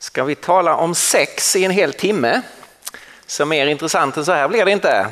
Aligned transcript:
ska 0.00 0.24
vi 0.24 0.34
tala 0.34 0.76
om 0.76 0.94
sex 0.94 1.56
i 1.56 1.64
en 1.64 1.70
hel 1.70 1.92
timme. 1.92 2.42
Så 3.26 3.44
mer 3.44 3.66
intressant 3.66 4.16
än 4.16 4.24
så 4.24 4.32
här 4.32 4.48
blir 4.48 4.64
det 4.64 4.70
inte. 4.70 5.06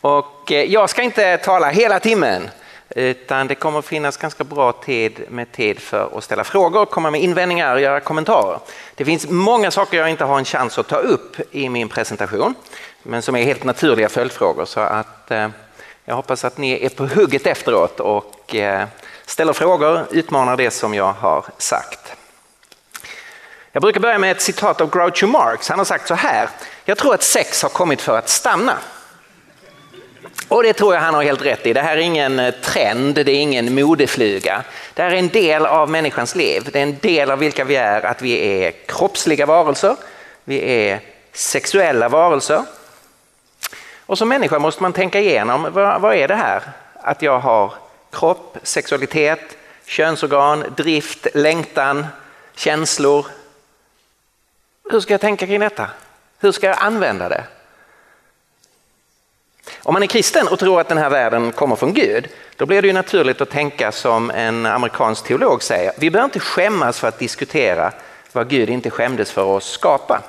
Och 0.00 0.52
eh, 0.52 0.64
jag 0.64 0.90
ska 0.90 1.02
inte 1.02 1.36
tala 1.36 1.70
hela 1.70 2.00
timmen 2.00 2.50
utan 2.88 3.46
det 3.46 3.54
kommer 3.54 3.82
finnas 3.82 4.16
ganska 4.16 4.44
bra 4.44 4.72
tid 4.72 5.24
med 5.28 5.52
tid 5.52 5.80
för 5.80 6.18
att 6.18 6.24
ställa 6.24 6.44
frågor, 6.44 6.84
komma 6.86 7.10
med 7.10 7.22
invändningar 7.22 7.74
och 7.74 7.80
göra 7.80 8.00
kommentarer. 8.00 8.58
Det 8.94 9.04
finns 9.04 9.28
många 9.28 9.70
saker 9.70 9.98
jag 9.98 10.10
inte 10.10 10.24
har 10.24 10.38
en 10.38 10.44
chans 10.44 10.78
att 10.78 10.88
ta 10.88 10.96
upp 10.96 11.36
i 11.50 11.68
min 11.68 11.88
presentation 11.88 12.54
men 13.02 13.22
som 13.22 13.36
är 13.36 13.42
helt 13.42 13.64
naturliga 13.64 14.08
följdfrågor 14.08 14.64
så 14.64 14.80
att 14.80 15.30
eh, 15.30 15.48
jag 16.04 16.14
hoppas 16.14 16.44
att 16.44 16.58
ni 16.58 16.86
är 16.86 16.88
på 16.88 17.06
hugget 17.06 17.46
efteråt 17.46 18.00
och 18.00 18.54
eh, 18.54 18.86
ställer 19.26 19.52
frågor, 19.52 20.06
utmanar 20.10 20.56
det 20.56 20.70
som 20.70 20.94
jag 20.94 21.12
har 21.12 21.44
sagt. 21.58 22.16
Jag 23.74 23.82
brukar 23.82 24.00
börja 24.00 24.18
med 24.18 24.30
ett 24.30 24.42
citat 24.42 24.80
av 24.80 24.90
Groucho 24.90 25.26
Marx. 25.26 25.68
Han 25.68 25.78
har 25.78 25.84
sagt 25.84 26.08
så 26.08 26.14
här. 26.14 26.48
Jag 26.84 26.98
tror 26.98 27.14
att 27.14 27.22
sex 27.22 27.62
har 27.62 27.68
kommit 27.68 28.00
för 28.00 28.18
att 28.18 28.28
stanna. 28.28 28.78
Och 30.48 30.62
det 30.62 30.72
tror 30.72 30.94
jag 30.94 31.00
han 31.00 31.14
har 31.14 31.22
helt 31.22 31.42
rätt 31.42 31.66
i. 31.66 31.72
Det 31.72 31.80
här 31.80 31.96
är 31.96 32.00
ingen 32.00 32.38
eh, 32.38 32.54
trend, 32.54 33.14
det 33.14 33.32
är 33.32 33.40
ingen 33.40 33.74
modefluga. 33.74 34.62
Det 34.94 35.02
här 35.02 35.10
är 35.10 35.16
en 35.16 35.28
del 35.28 35.66
av 35.66 35.90
människans 35.90 36.34
liv. 36.34 36.68
Det 36.72 36.78
är 36.78 36.82
en 36.82 36.98
del 36.98 37.30
av 37.30 37.38
vilka 37.38 37.64
vi 37.64 37.76
är, 37.76 38.06
att 38.06 38.22
vi 38.22 38.62
är 38.62 38.70
kroppsliga 38.70 39.46
varelser. 39.46 39.96
Vi 40.44 40.88
är 40.88 41.00
sexuella 41.32 42.08
varelser. 42.08 42.64
Och 44.06 44.18
som 44.18 44.28
människa 44.28 44.58
måste 44.58 44.82
man 44.82 44.92
tänka 44.92 45.20
igenom, 45.20 45.68
vad, 45.72 46.00
vad 46.00 46.14
är 46.14 46.28
det 46.28 46.34
här? 46.34 46.62
Att 46.94 47.22
jag 47.22 47.38
har 47.38 47.74
kropp, 48.10 48.58
sexualitet, 48.62 49.56
könsorgan, 49.86 50.64
drift, 50.76 51.26
längtan, 51.34 52.06
känslor, 52.54 53.26
hur 54.92 55.00
ska 55.00 55.14
jag 55.14 55.20
tänka 55.20 55.46
kring 55.46 55.60
detta? 55.60 55.90
Hur 56.40 56.52
ska 56.52 56.66
jag 56.66 56.76
använda 56.80 57.28
det? 57.28 57.44
Om 59.82 59.94
man 59.94 60.02
är 60.02 60.06
kristen 60.06 60.48
och 60.48 60.58
tror 60.58 60.80
att 60.80 60.88
den 60.88 60.98
här 60.98 61.10
världen 61.10 61.52
kommer 61.52 61.76
från 61.76 61.94
Gud, 61.94 62.28
då 62.56 62.66
blir 62.66 62.82
det 62.82 62.88
ju 62.88 62.94
naturligt 62.94 63.40
att 63.40 63.50
tänka 63.50 63.92
som 63.92 64.30
en 64.30 64.66
amerikansk 64.66 65.24
teolog 65.24 65.62
säger. 65.62 65.92
Vi 65.98 66.10
behöver 66.10 66.24
inte 66.24 66.40
skämmas 66.40 67.00
för 67.00 67.08
att 67.08 67.18
diskutera 67.18 67.92
vad 68.32 68.48
Gud 68.48 68.70
inte 68.70 68.90
skämdes 68.90 69.30
för 69.30 69.56
att 69.56 69.62
skapa. 69.62 70.22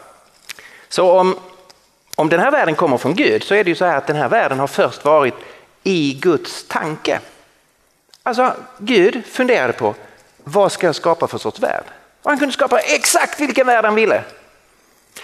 Så 0.89 1.11
om, 1.19 1.39
om 2.15 2.29
den 2.29 2.39
här 2.39 2.51
världen 2.51 2.75
kommer 2.75 2.97
från 2.97 3.15
Gud 3.15 3.43
så 3.43 3.55
är 3.55 3.63
det 3.63 3.69
ju 3.69 3.75
så 3.75 3.85
här 3.85 3.97
att 3.97 4.07
den 4.07 4.15
här 4.15 4.29
världen 4.29 4.59
har 4.59 4.67
först 4.67 5.05
varit 5.05 5.35
i 5.83 6.13
Guds 6.13 6.67
tanke. 6.67 7.19
Alltså 8.23 8.53
Gud 8.77 9.25
funderade 9.25 9.73
på 9.73 9.95
vad 10.43 10.71
ska 10.71 10.85
jag 10.85 10.95
skapa 10.95 11.27
för 11.27 11.37
sorts 11.37 11.59
värld? 11.59 11.83
Och 12.21 12.29
han 12.29 12.39
kunde 12.39 12.53
skapa 12.53 12.79
exakt 12.79 13.39
vilken 13.39 13.67
värld 13.67 13.85
han 13.85 13.95
ville. 13.95 14.23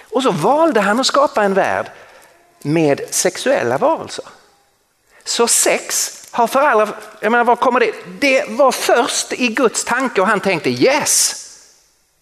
Och 0.02 0.24
så 0.24 0.32
valde 0.32 0.82
han 0.82 1.00
att 1.00 1.08
skapa 1.08 1.44
en 1.44 1.54
värld 1.54 1.92
med 2.62 3.02
sexuella 3.10 3.78
varelser. 3.78 4.26
Så 5.24 5.48
sex 5.48 6.16
har 6.32 6.48
för 6.48 6.62
alla, 6.62 6.90
jag 7.20 7.32
menar 7.32 7.44
var 7.44 7.56
kommer 7.56 7.80
det? 7.80 7.94
Det 8.20 8.50
var 8.50 8.72
först 8.72 9.34
i 9.34 9.48
Guds 9.48 9.84
tanke 9.84 10.22
och 10.22 10.28
han 10.28 10.40
tänkte 10.40 10.70
yes, 10.70 11.46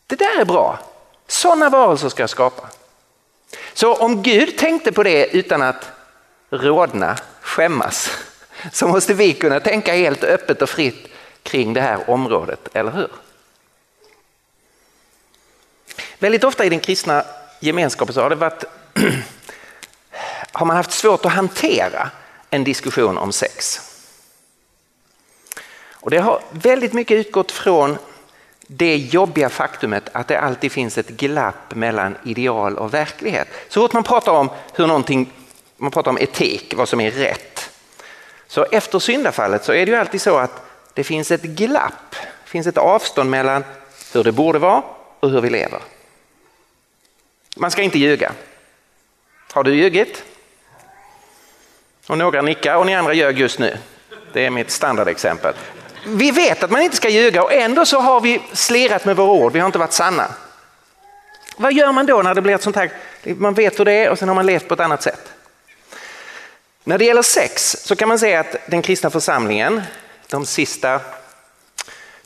det 0.08 0.16
där 0.16 0.40
är 0.40 0.46
bra. 0.46 0.80
Sådana 1.28 1.70
varelser 1.70 2.10
ska 2.10 2.24
jag 2.24 2.30
skapa. 2.30 2.68
Så 3.74 3.96
om 3.96 4.24
Gud 4.24 4.58
tänkte 4.58 4.92
på 4.92 5.04
det 5.04 5.28
utan 5.28 5.62
att 5.62 5.92
rodna, 6.50 7.18
skämmas, 7.42 8.10
så 8.72 8.88
måste 8.88 9.14
vi 9.14 9.34
kunna 9.34 9.60
tänka 9.60 9.94
helt 9.94 10.24
öppet 10.24 10.62
och 10.62 10.70
fritt 10.70 11.08
kring 11.44 11.74
det 11.74 11.82
här 11.82 12.10
området, 12.10 12.68
eller 12.74 12.92
hur? 12.92 13.10
Väldigt 16.20 16.44
ofta 16.44 16.66
i 16.66 16.70
den 16.70 16.80
kristna 16.80 17.26
gemenskapen 17.60 18.14
så 18.14 18.22
har 18.22 18.30
det 18.30 18.36
varit 18.36 18.64
har 20.52 20.66
man 20.66 20.76
haft 20.76 20.92
svårt 20.92 21.26
att 21.26 21.32
hantera 21.32 22.10
en 22.50 22.64
diskussion 22.64 23.18
om 23.18 23.32
sex. 23.32 23.82
Och 25.92 26.10
det 26.10 26.18
har 26.18 26.42
väldigt 26.52 26.94
mycket 26.94 27.16
utgått 27.16 27.52
från 27.52 27.98
det 28.68 28.98
jobbiga 28.98 29.50
faktumet 29.50 30.10
att 30.12 30.28
det 30.28 30.40
alltid 30.40 30.72
finns 30.72 30.98
ett 30.98 31.10
glapp 31.10 31.76
mellan 31.76 32.18
ideal 32.24 32.78
och 32.78 32.94
verklighet. 32.94 33.48
Så 33.70 33.82
fort 33.82 33.94
man 33.94 34.04
pratar 34.04 34.32
om 34.32 34.50
hur 34.74 34.88
någonting, 34.88 35.34
man 35.78 35.92
pratar 35.92 36.12
om 36.12 36.18
etik, 36.18 36.74
vad 36.78 36.90
som 36.90 37.02
är 37.02 37.12
rätt. 37.12 37.70
Så 38.48 38.64
efter 38.72 39.00
syndafallet 39.00 39.66
så 39.66 39.74
är 39.74 39.86
det 39.86 39.92
ju 39.92 39.98
alltid 39.98 40.22
så 40.22 40.38
att 40.38 40.62
det 40.94 41.04
finns 41.04 41.32
ett 41.32 41.44
glapp, 41.44 42.12
det 42.12 42.50
finns 42.50 42.68
ett 42.68 42.78
avstånd 42.78 43.30
mellan 43.30 43.64
hur 44.14 44.24
det 44.24 44.32
borde 44.32 44.60
vara 44.60 44.84
och 45.20 45.30
hur 45.30 45.42
vi 45.42 45.50
lever. 45.50 45.80
Man 47.60 47.72
ska 47.72 47.82
inte 47.82 48.00
ljuga. 48.00 48.32
Har 49.52 49.64
du 49.64 49.76
ljugit? 49.76 50.24
Och 52.08 52.18
några 52.18 52.42
nickar 52.42 52.76
och 52.76 52.86
ni 52.86 52.96
andra 52.96 53.14
ljög 53.14 53.40
just 53.40 53.60
nu. 53.60 53.78
Det 54.34 54.46
är 54.46 54.50
mitt 54.50 54.72
standardexempel. 54.72 55.54
Vi 56.06 56.32
vet 56.32 56.64
att 56.64 56.72
man 56.72 56.82
inte 56.82 56.96
ska 56.96 57.10
ljuga 57.10 57.44
och 57.44 57.54
ändå 57.54 57.86
så 57.86 58.00
har 58.00 58.22
vi 58.22 58.42
slirat 58.54 59.06
med 59.06 59.16
våra 59.16 59.32
ord, 59.32 59.54
vi 59.54 59.60
har 59.60 59.66
inte 59.66 59.80
varit 59.80 59.94
sanna. 59.94 60.28
Vad 61.58 61.74
gör 61.74 61.92
man 61.92 62.06
då 62.06 62.22
när 62.22 62.34
det 62.34 62.42
blir 62.42 62.56
ett 62.56 62.62
sånt 62.62 62.76
här, 62.76 62.92
man 63.24 63.54
vet 63.54 63.80
hur 63.80 63.86
det 63.86 63.94
är 63.94 64.10
och 64.10 64.20
sen 64.20 64.28
har 64.28 64.36
man 64.36 64.46
levt 64.46 64.68
på 64.68 64.74
ett 64.74 64.80
annat 64.80 65.04
sätt. 65.04 65.34
När 66.84 66.98
det 66.98 67.06
gäller 67.06 67.22
sex 67.22 67.78
så 67.84 67.96
kan 67.96 68.08
man 68.08 68.20
säga 68.20 68.40
att 68.40 68.56
den 68.68 68.82
kristna 68.82 69.10
församlingen, 69.10 69.82
de 70.30 70.46
sista, 70.46 71.00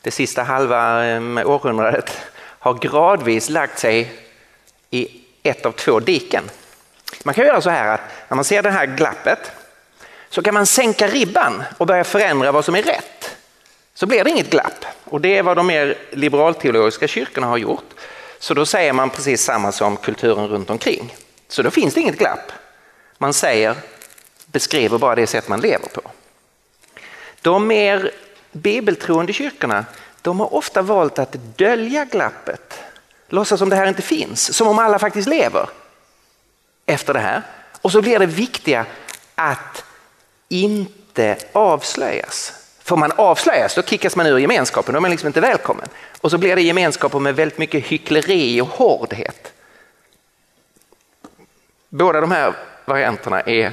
det 0.01 0.11
sista 0.11 0.43
halva 0.43 1.05
eh, 1.05 1.49
århundradet, 1.49 2.21
har 2.59 2.73
gradvis 2.73 3.49
lagt 3.49 3.79
sig 3.79 4.11
i 4.89 5.20
ett 5.43 5.65
av 5.65 5.71
två 5.71 5.99
diken. 5.99 6.43
Man 7.23 7.33
kan 7.33 7.45
göra 7.45 7.61
så 7.61 7.69
här 7.69 7.87
att 7.87 8.01
när 8.27 8.35
man 8.35 8.45
ser 8.45 8.61
det 8.61 8.71
här 8.71 8.85
glappet 8.85 9.51
så 10.29 10.41
kan 10.41 10.53
man 10.53 10.65
sänka 10.65 11.07
ribban 11.07 11.63
och 11.77 11.87
börja 11.87 12.03
förändra 12.03 12.51
vad 12.51 12.65
som 12.65 12.75
är 12.75 12.83
rätt. 12.83 13.37
Så 13.93 14.05
blir 14.05 14.23
det 14.23 14.29
inget 14.29 14.49
glapp 14.49 14.85
och 15.03 15.21
det 15.21 15.37
är 15.37 15.43
vad 15.43 15.57
de 15.57 15.67
mer 15.67 15.97
liberalteologiska 16.11 17.07
kyrkorna 17.07 17.47
har 17.47 17.57
gjort. 17.57 17.89
Så 18.39 18.53
då 18.53 18.65
säger 18.65 18.93
man 18.93 19.09
precis 19.09 19.43
samma 19.43 19.71
som 19.71 19.97
kulturen 19.97 20.47
runt 20.47 20.69
omkring. 20.69 21.15
Så 21.47 21.61
då 21.61 21.71
finns 21.71 21.93
det 21.93 22.01
inget 22.01 22.17
glapp. 22.17 22.51
Man 23.17 23.33
säger, 23.33 23.75
beskriver 24.45 24.97
bara 24.97 25.15
det 25.15 25.27
sätt 25.27 25.47
man 25.47 25.61
lever 25.61 25.87
på. 25.87 26.01
De 27.41 27.67
mer 27.67 28.11
bibeltroende 28.51 29.33
kyrkorna 29.33 29.85
de 30.21 30.39
har 30.39 30.53
ofta 30.53 30.81
valt 30.81 31.19
att 31.19 31.35
dölja 31.57 32.05
glappet 32.05 32.79
låtsas 33.31 33.59
som 33.59 33.69
det 33.69 33.75
här 33.75 33.87
inte 33.87 34.01
finns, 34.01 34.53
som 34.53 34.67
om 34.67 34.79
alla 34.79 34.99
faktiskt 34.99 35.29
lever 35.29 35.69
efter 36.85 37.13
det 37.13 37.19
här. 37.19 37.41
Och 37.81 37.91
så 37.91 38.01
blir 38.01 38.19
det 38.19 38.25
viktiga 38.25 38.85
att 39.35 39.83
inte 40.49 41.37
avslöjas. 41.53 42.53
För 42.83 42.95
man 42.95 43.11
avslöjas 43.15 43.75
då 43.75 43.83
kickas 43.83 44.15
man 44.15 44.25
ur 44.25 44.37
gemenskapen, 44.37 44.93
då 44.93 44.99
är 44.99 45.01
man 45.01 45.11
liksom 45.11 45.27
inte 45.27 45.41
välkommen. 45.41 45.87
Och 46.21 46.31
så 46.31 46.37
blir 46.37 46.55
det 46.55 46.61
gemenskaper 46.61 47.19
med 47.19 47.35
väldigt 47.35 47.57
mycket 47.57 47.85
hyckleri 47.85 48.61
och 48.61 48.67
hårdhet. 48.67 49.53
Båda 51.89 52.21
de 52.21 52.31
här 52.31 52.53
varianterna 52.85 53.41
är, 53.41 53.65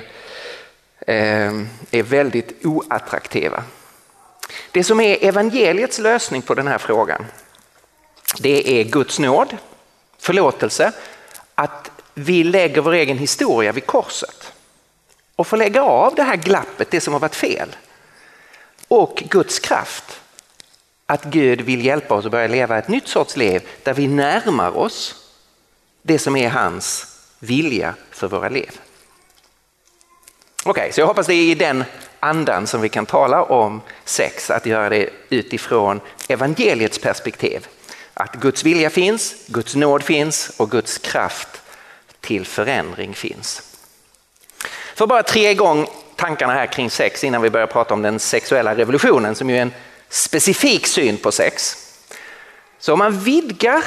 eh, 1.07 1.53
är 1.91 2.03
väldigt 2.03 2.65
oattraktiva. 2.67 3.65
Det 4.71 4.85
som 4.85 5.01
är 5.01 5.25
evangeliets 5.25 5.99
lösning 5.99 6.43
på 6.43 6.55
den 6.55 6.67
här 6.67 6.79
frågan 6.79 7.27
det 8.37 8.81
är 8.81 8.85
Guds 8.85 9.19
nåd, 9.19 9.57
förlåtelse, 10.19 10.93
att 11.55 11.91
vi 12.15 12.45
lägger 12.45 12.81
vår 12.81 12.93
egen 12.93 13.19
historia 13.19 13.73
vid 13.73 13.87
korset 13.87 14.53
och 15.37 15.47
får 15.47 15.57
lägga 15.57 15.83
av 15.83 16.15
det 16.15 16.23
här 16.23 16.37
glappet, 16.37 16.91
det 16.91 17.01
som 17.01 17.13
har 17.13 17.21
varit 17.21 17.35
fel. 17.35 17.77
Och 18.89 19.23
Guds 19.31 19.59
kraft, 19.59 20.21
att 21.07 21.25
Gud 21.25 21.61
vill 21.61 21.85
hjälpa 21.85 22.15
oss 22.15 22.25
att 22.25 22.31
börja 22.31 22.49
leva 22.49 22.79
ett 22.79 22.89
nytt 22.89 23.09
sorts 23.09 23.37
liv 23.37 23.69
där 23.83 23.95
vi 23.95 24.07
närmar 24.07 24.77
oss 24.77 25.15
det 26.03 26.19
som 26.19 26.37
är 26.37 26.49
hans 26.49 27.07
vilja 27.39 27.95
för 28.11 28.29
våra 28.29 28.49
liv. 28.49 28.81
Okej, 30.65 30.71
okay, 30.71 30.93
så 30.93 31.01
jag 31.01 31.07
hoppas 31.07 31.27
det 31.27 31.35
är 31.35 31.51
i 31.51 31.55
den 31.55 31.85
andan 32.21 32.67
som 32.67 32.81
vi 32.81 32.89
kan 32.89 33.07
tala 33.07 33.43
om 33.43 33.81
sex, 34.05 34.51
att 34.51 34.67
göra 34.67 34.89
det 34.89 35.11
utifrån 35.29 36.01
evangeliets 36.29 36.99
perspektiv. 36.99 37.67
Att 38.21 38.35
Guds 38.35 38.65
vilja 38.65 38.91
finns, 38.91 39.35
Guds 39.47 39.75
nåd 39.75 40.03
finns 40.03 40.51
och 40.57 40.71
Guds 40.71 40.99
kraft 40.99 41.49
till 42.21 42.47
förändring 42.47 43.15
finns. 43.15 43.63
För 44.95 45.07
bara 45.07 45.23
tre 45.23 45.55
gång 45.55 45.87
tankarna 46.17 46.53
här 46.53 46.67
kring 46.67 46.91
sex 46.91 47.25
innan 47.25 47.43
vi 47.43 47.51
börjar 47.51 47.67
prata 47.67 47.95
om 47.95 48.03
den 48.03 48.19
sexuella 48.19 48.75
revolutionen 48.75 49.35
som 49.35 49.51
ju 49.51 49.57
är 49.57 49.63
en 49.63 49.73
specifik 50.09 50.87
syn 50.87 51.17
på 51.17 51.33
sex. 51.33 51.77
Så 52.79 52.93
om 52.93 52.99
man 52.99 53.21
vidgar 53.21 53.85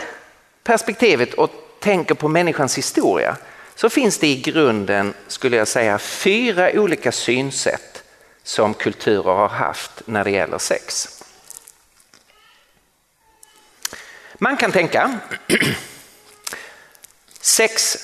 perspektivet 0.63 1.33
och 1.33 1.51
tänker 1.79 2.15
på 2.15 2.27
människans 2.27 2.77
historia 2.77 3.37
så 3.75 3.89
finns 3.89 4.17
det 4.17 4.27
i 4.27 4.41
grunden, 4.41 5.13
skulle 5.27 5.57
jag 5.57 5.67
säga, 5.67 5.99
fyra 5.99 6.71
olika 6.73 7.11
synsätt 7.11 8.03
som 8.43 8.73
kulturer 8.73 9.33
har 9.33 9.49
haft 9.49 9.91
när 10.05 10.23
det 10.23 10.31
gäller 10.31 10.57
sex. 10.57 11.20
Man 14.43 14.57
kan 14.57 14.71
tänka 14.71 15.19
sex, 17.39 17.97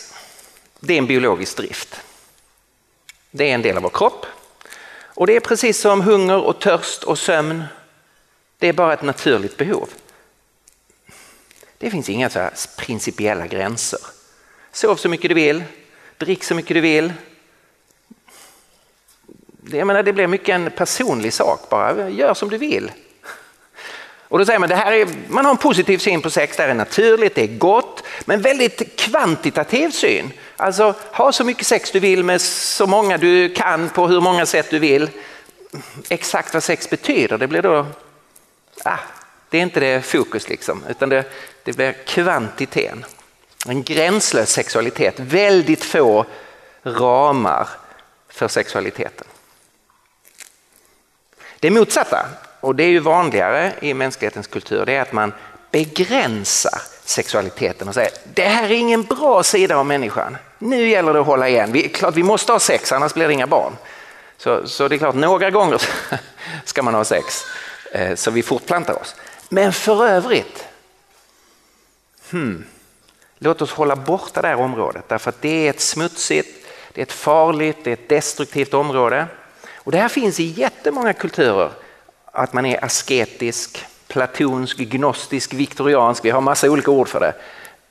det 0.79 0.93
är 0.93 0.97
en 0.97 1.07
biologisk 1.07 1.57
drift. 1.57 2.01
Det 3.31 3.49
är 3.49 3.53
en 3.53 3.61
del 3.61 3.77
av 3.77 3.83
vår 3.83 3.89
kropp 3.89 4.25
och 5.03 5.27
det 5.27 5.35
är 5.35 5.39
precis 5.39 5.79
som 5.79 6.01
hunger 6.01 6.41
och 6.41 6.61
törst 6.61 7.03
och 7.03 7.19
sömn. 7.19 7.63
Det 8.57 8.67
är 8.67 8.73
bara 8.73 8.93
ett 8.93 9.01
naturligt 9.01 9.57
behov. 9.57 9.89
Det 11.77 11.91
finns 11.91 12.09
inga 12.09 12.29
så 12.29 12.49
principiella 12.77 13.47
gränser. 13.47 13.99
Sov 14.71 14.95
så 14.95 15.09
mycket 15.09 15.29
du 15.29 15.35
vill, 15.35 15.63
drick 16.17 16.43
så 16.43 16.55
mycket 16.55 16.73
du 16.73 16.81
vill. 16.81 17.13
Jag 19.71 19.87
menar, 19.87 20.03
det 20.03 20.13
blir 20.13 20.27
mycket 20.27 20.55
en 20.55 20.71
personlig 20.71 21.33
sak 21.33 21.69
bara, 21.69 22.09
gör 22.09 22.33
som 22.33 22.49
du 22.49 22.57
vill. 22.57 22.91
Och 24.29 24.39
då 24.39 24.45
säger 24.45 24.59
man 24.59 24.69
det 24.69 24.75
här 24.75 24.91
är, 24.91 25.07
man 25.27 25.45
har 25.45 25.51
en 25.51 25.57
positiv 25.57 25.97
syn 25.97 26.21
på 26.21 26.29
sex, 26.29 26.57
det 26.57 26.63
är 26.63 26.73
naturligt, 26.73 27.35
det 27.35 27.43
är 27.43 27.57
gott, 27.57 28.03
men 28.25 28.41
väldigt 28.41 28.99
kvantitativ 28.99 29.89
syn. 29.89 30.31
Alltså 30.57 30.93
ha 31.11 31.31
så 31.31 31.43
mycket 31.43 31.67
sex 31.67 31.91
du 31.91 31.99
vill 31.99 32.23
med 32.23 32.41
så 32.41 32.87
många 32.87 33.17
du 33.17 33.53
kan 33.53 33.89
på 33.89 34.07
hur 34.07 34.21
många 34.21 34.45
sätt 34.45 34.69
du 34.69 34.79
vill. 34.79 35.09
Exakt 36.09 36.53
vad 36.53 36.63
sex 36.63 36.89
betyder, 36.89 37.37
det 37.37 37.47
blir 37.47 37.61
då, 37.61 37.85
ah, 38.83 38.97
det 39.49 39.57
är 39.57 39.61
inte 39.61 39.79
det 39.79 40.01
fokus 40.01 40.49
liksom, 40.49 40.83
utan 40.89 41.09
det, 41.09 41.23
det 41.63 41.73
blir 41.73 41.91
kvantiteten. 41.91 43.05
En 43.67 43.83
gränslös 43.83 44.51
sexualitet, 44.51 45.19
väldigt 45.19 45.83
få 45.83 46.25
ramar 46.83 47.69
för 48.29 48.47
sexualiteten. 48.47 49.27
Det 51.59 51.71
motsatta, 51.71 52.25
och 52.59 52.75
det 52.75 52.83
är 52.83 52.89
ju 52.89 52.99
vanligare 52.99 53.73
i 53.81 53.93
mänsklighetens 53.93 54.47
kultur, 54.47 54.85
det 54.85 54.95
är 54.95 55.01
att 55.01 55.13
man 55.13 55.33
begränsar 55.71 56.81
sexualiteten 57.03 57.87
och 57.87 57.93
säger 57.93 58.11
det 58.33 58.45
här 58.45 58.63
är 58.63 58.75
ingen 58.75 59.03
bra 59.03 59.43
sida 59.43 59.77
av 59.77 59.85
människan. 59.85 60.37
Nu 60.59 60.89
gäller 60.89 61.13
det 61.13 61.19
att 61.19 61.25
hålla 61.25 61.49
igen. 61.49 61.71
Vi, 61.71 61.89
klart 61.89 62.15
vi 62.15 62.23
måste 62.23 62.51
ha 62.51 62.59
sex 62.59 62.91
annars 62.91 63.13
blir 63.13 63.27
det 63.27 63.33
inga 63.33 63.47
barn. 63.47 63.73
Så, 64.37 64.67
så 64.67 64.87
det 64.87 64.95
är 64.95 64.97
klart 64.97 65.15
några 65.15 65.49
gånger 65.49 65.81
ska 66.65 66.83
man 66.83 66.93
ha 66.93 67.03
sex 67.03 67.45
eh, 67.91 68.15
så 68.15 68.31
vi 68.31 68.43
fortplantar 68.43 69.01
oss. 69.01 69.15
Men 69.49 69.73
för 69.73 70.07
övrigt, 70.07 70.65
hmm, 72.31 72.65
låt 73.37 73.61
oss 73.61 73.71
hålla 73.71 73.95
borta 73.95 74.41
det 74.41 74.47
här 74.47 74.59
området 74.59 75.09
därför 75.09 75.29
att 75.29 75.41
det 75.41 75.67
är 75.67 75.69
ett 75.69 75.81
smutsigt, 75.81 76.67
det 76.93 77.01
är 77.01 77.05
ett 77.05 77.11
farligt, 77.11 77.77
det 77.83 77.89
är 77.89 77.93
ett 77.93 78.09
destruktivt 78.09 78.73
område. 78.73 79.27
Och 79.75 79.91
det 79.91 79.97
här 79.97 80.09
finns 80.09 80.39
i 80.39 80.43
jättemånga 80.43 81.13
kulturer, 81.13 81.71
att 82.37 82.53
man 82.53 82.65
är 82.65 82.85
asketisk, 82.85 83.85
platonsk, 84.07 84.77
gnostisk, 84.77 85.53
viktoriansk, 85.53 86.25
vi 86.25 86.29
har 86.29 86.41
massa 86.41 86.69
olika 86.69 86.91
ord 86.91 87.07
för 87.07 87.19
det. 87.19 87.33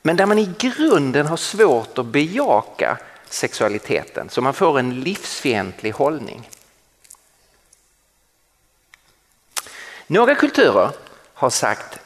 Men 0.03 0.17
där 0.17 0.27
man 0.27 0.39
i 0.39 0.55
grunden 0.59 1.27
har 1.27 1.37
svårt 1.37 1.99
att 1.99 2.07
bejaka 2.07 2.99
sexualiteten 3.29 4.29
så 4.29 4.41
man 4.41 4.55
får 4.55 4.79
en 4.79 5.01
livsfientlig 5.01 5.91
hållning. 5.91 6.51
Några 10.07 10.35
kulturer 10.35 10.91
har 11.35 11.51
sagt 11.51 11.99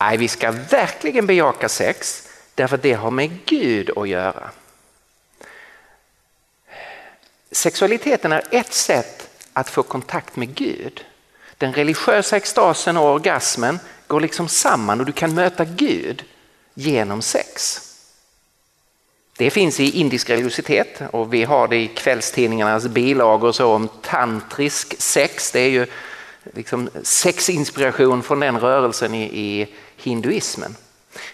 nej 0.00 0.16
vi 0.16 0.28
ska 0.28 0.50
verkligen 0.50 1.26
bejaka 1.26 1.68
sex 1.68 2.28
därför 2.54 2.76
att 2.76 2.82
det 2.82 2.92
har 2.92 3.10
med 3.10 3.44
Gud 3.44 3.98
att 3.98 4.08
göra. 4.08 4.50
Sexualiteten 7.50 8.32
är 8.32 8.42
ett 8.50 8.72
sätt 8.72 9.27
att 9.58 9.70
få 9.70 9.82
kontakt 9.82 10.36
med 10.36 10.54
Gud. 10.54 11.04
Den 11.58 11.72
religiösa 11.72 12.36
extasen 12.36 12.96
och 12.96 13.12
orgasmen 13.12 13.78
går 14.06 14.20
liksom 14.20 14.48
samman 14.48 15.00
och 15.00 15.06
du 15.06 15.12
kan 15.12 15.34
möta 15.34 15.64
Gud 15.64 16.24
genom 16.74 17.22
sex. 17.22 17.80
Det 19.36 19.50
finns 19.50 19.80
i 19.80 19.90
indisk 19.90 20.30
religiositet 20.30 21.02
och 21.10 21.34
vi 21.34 21.44
har 21.44 21.68
det 21.68 21.76
i 21.76 21.88
kvällstidningarnas 21.88 22.88
bilagor 22.88 23.52
så 23.52 23.74
om 23.74 23.88
tantrisk 24.02 25.02
sex. 25.02 25.52
Det 25.52 25.60
är 25.60 25.70
ju 25.70 25.86
liksom 26.54 26.90
sexinspiration 27.02 28.22
från 28.22 28.40
den 28.40 28.60
rörelsen 28.60 29.14
i, 29.14 29.24
i 29.24 29.68
hinduismen. 29.96 30.76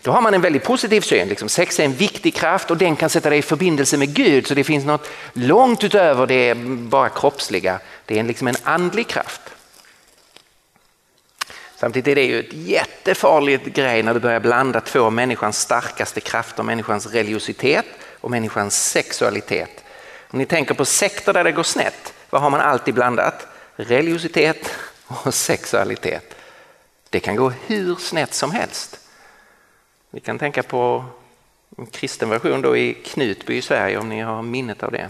Då 0.03 0.11
har 0.11 0.21
man 0.21 0.35
en 0.35 0.41
väldigt 0.41 0.65
positiv 0.65 1.01
syn. 1.01 1.29
Liksom 1.29 1.49
sex 1.49 1.81
är 1.81 1.85
en 1.85 1.95
viktig 1.95 2.35
kraft 2.35 2.71
och 2.71 2.77
den 2.77 2.97
kan 2.97 3.11
sätta 3.11 3.31
dig 3.31 3.39
i 3.39 3.43
förbindelse 3.43 3.97
med 3.97 4.15
Gud. 4.15 4.47
Så 4.47 4.55
det 4.55 4.65
finns 4.65 4.85
något 4.85 5.09
långt 5.33 5.85
utöver 5.85 6.27
det 6.27 6.55
bara 6.65 7.09
kroppsliga. 7.09 7.81
Det 8.07 8.19
är 8.19 8.23
liksom 8.23 8.49
en 8.49 8.57
andlig 8.63 9.09
kraft. 9.09 9.41
Samtidigt 11.77 12.09
är 12.09 12.15
det 12.15 12.25
ju 12.25 12.41
ett 12.41 12.53
jättefarligt 12.53 13.65
grej 13.65 14.03
när 14.03 14.15
du 14.15 14.21
börjar 14.21 14.41
blanda 14.41 14.81
två 14.81 15.01
av 15.01 15.13
människans 15.13 15.61
starkaste 15.61 16.21
krafter, 16.21 16.63
människans 16.63 17.07
religiositet 17.07 17.87
och 18.21 18.31
människans 18.31 18.91
sexualitet. 18.91 19.85
Om 20.31 20.39
ni 20.39 20.47
tänker 20.47 20.75
på 20.75 20.85
sekter 20.85 21.33
där 21.33 21.45
det 21.45 21.53
går 21.53 21.63
snett, 21.63 22.15
vad 22.31 22.43
har 22.43 22.51
man 22.51 22.61
alltid 22.61 22.95
blandat? 22.95 23.47
Religiositet 23.77 24.71
och 25.07 25.35
sexualitet. 25.35 26.35
Det 27.11 27.21
kan 27.21 27.37
gå 27.37 27.53
hur 27.67 27.97
snett 27.97 28.35
som 28.35 28.51
helst. 28.51 29.01
Vi 30.15 30.21
kan 30.21 30.39
tänka 30.39 30.63
på 30.63 31.05
en 31.79 31.87
kristen 31.87 32.29
version 32.29 32.63
då 32.63 32.77
i 32.77 32.95
Knutby 32.95 33.57
i 33.57 33.63
Sverige 33.63 33.99
om 33.99 34.09
ni 34.09 34.21
har 34.21 34.43
minnet 34.43 34.83
av 34.83 34.93
det. 34.93 35.09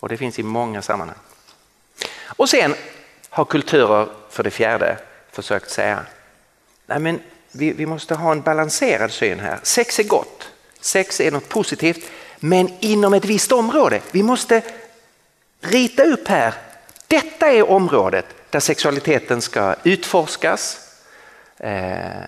Och 0.00 0.08
det 0.08 0.16
finns 0.16 0.38
i 0.38 0.42
många 0.42 0.82
sammanhang. 0.82 1.16
Och 2.26 2.48
sen 2.48 2.74
har 3.28 3.44
kulturer 3.44 4.08
för 4.30 4.42
det 4.42 4.50
fjärde 4.50 4.98
försökt 5.32 5.70
säga, 5.70 6.06
nej 6.86 6.98
men 6.98 7.20
vi, 7.50 7.72
vi 7.72 7.86
måste 7.86 8.14
ha 8.14 8.32
en 8.32 8.42
balanserad 8.42 9.12
syn 9.12 9.40
här. 9.40 9.58
Sex 9.62 9.98
är 9.98 10.04
gott, 10.04 10.50
sex 10.80 11.20
är 11.20 11.30
något 11.30 11.48
positivt, 11.48 12.10
men 12.38 12.68
inom 12.80 13.14
ett 13.14 13.24
visst 13.24 13.52
område. 13.52 14.00
Vi 14.10 14.22
måste 14.22 14.62
rita 15.60 16.04
upp 16.04 16.28
här, 16.28 16.54
detta 17.06 17.52
är 17.52 17.70
området 17.70 18.26
där 18.50 18.60
sexualiteten 18.60 19.42
ska 19.42 19.74
utforskas, 19.84 20.80
eh, 21.58 22.22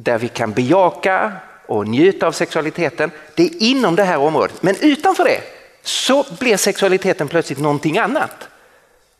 där 0.00 0.18
vi 0.18 0.28
kan 0.28 0.52
bejaka 0.52 1.32
och 1.66 1.88
njuta 1.88 2.26
av 2.26 2.32
sexualiteten. 2.32 3.10
Det 3.34 3.42
är 3.42 3.62
inom 3.62 3.96
det 3.96 4.04
här 4.04 4.18
området, 4.18 4.62
men 4.62 4.76
utanför 4.80 5.24
det 5.24 5.40
så 5.82 6.26
blir 6.38 6.56
sexualiteten 6.56 7.28
plötsligt 7.28 7.58
någonting 7.58 7.98
annat. 7.98 8.48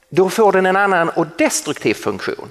Då 0.08 0.30
får 0.30 0.52
den 0.52 0.66
en 0.66 0.76
annan 0.76 1.08
och 1.08 1.26
destruktiv 1.36 1.94
funktion. 1.94 2.50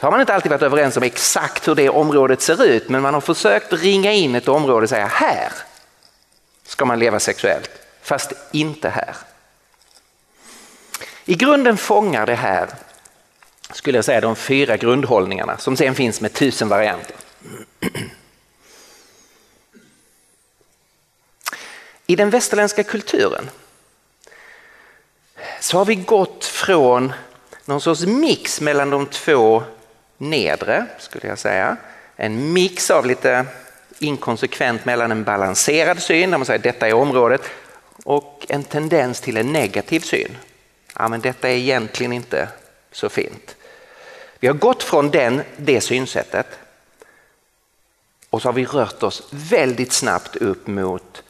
Så 0.00 0.06
har 0.06 0.10
man 0.10 0.20
inte 0.20 0.34
alltid 0.34 0.50
varit 0.50 0.62
överens 0.62 0.96
om 0.96 1.02
exakt 1.02 1.68
hur 1.68 1.74
det 1.74 1.88
området 1.88 2.40
ser 2.40 2.64
ut 2.64 2.88
men 2.88 3.02
man 3.02 3.14
har 3.14 3.20
försökt 3.20 3.72
ringa 3.72 4.12
in 4.12 4.34
ett 4.34 4.48
område 4.48 4.82
och 4.82 4.88
säga 4.88 5.06
här 5.06 5.52
ska 6.66 6.84
man 6.84 6.98
leva 6.98 7.20
sexuellt 7.20 7.70
fast 8.02 8.32
inte 8.52 8.88
här. 8.88 9.16
I 11.24 11.34
grunden 11.34 11.76
fångar 11.76 12.26
det 12.26 12.34
här 12.34 12.68
skulle 13.72 13.98
jag 13.98 14.04
säga 14.04 14.20
de 14.20 14.36
fyra 14.36 14.76
grundhållningarna 14.76 15.58
som 15.58 15.76
sen 15.76 15.94
finns 15.94 16.20
med 16.20 16.32
tusen 16.32 16.68
varianter. 16.68 17.16
I 22.06 22.16
den 22.16 22.30
västerländska 22.30 22.84
kulturen 22.84 23.50
så 25.60 25.78
har 25.78 25.84
vi 25.84 25.94
gått 25.94 26.44
från 26.44 27.12
någon 27.64 27.80
sorts 27.80 28.06
mix 28.06 28.60
mellan 28.60 28.90
de 28.90 29.06
två 29.06 29.62
nedre 30.18 30.86
skulle 30.98 31.28
jag 31.28 31.38
säga. 31.38 31.76
En 32.16 32.52
mix 32.52 32.90
av 32.90 33.06
lite 33.06 33.46
inkonsekvent 33.98 34.84
mellan 34.84 35.10
en 35.10 35.24
balanserad 35.24 36.02
syn 36.02 36.30
där 36.30 36.38
man 36.38 36.46
säger 36.46 36.58
detta 36.58 36.88
är 36.88 36.92
området 36.92 37.42
och 38.04 38.46
en 38.48 38.64
tendens 38.64 39.20
till 39.20 39.36
en 39.36 39.52
negativ 39.52 40.00
syn. 40.00 40.36
Ja, 40.94 41.08
men 41.08 41.20
detta 41.20 41.48
är 41.48 41.54
egentligen 41.54 42.12
inte 42.12 42.48
så 42.92 43.08
fint. 43.08 43.56
Vi 44.40 44.46
har 44.46 44.54
gått 44.54 44.82
från 44.82 45.10
den, 45.10 45.42
det 45.56 45.80
synsättet 45.80 46.46
och 48.38 48.42
så 48.42 48.48
har 48.48 48.52
vi 48.52 48.64
rört 48.64 49.02
oss 49.02 49.22
väldigt 49.30 49.92
snabbt 49.92 50.36
upp 50.36 50.66
mot 50.66 51.22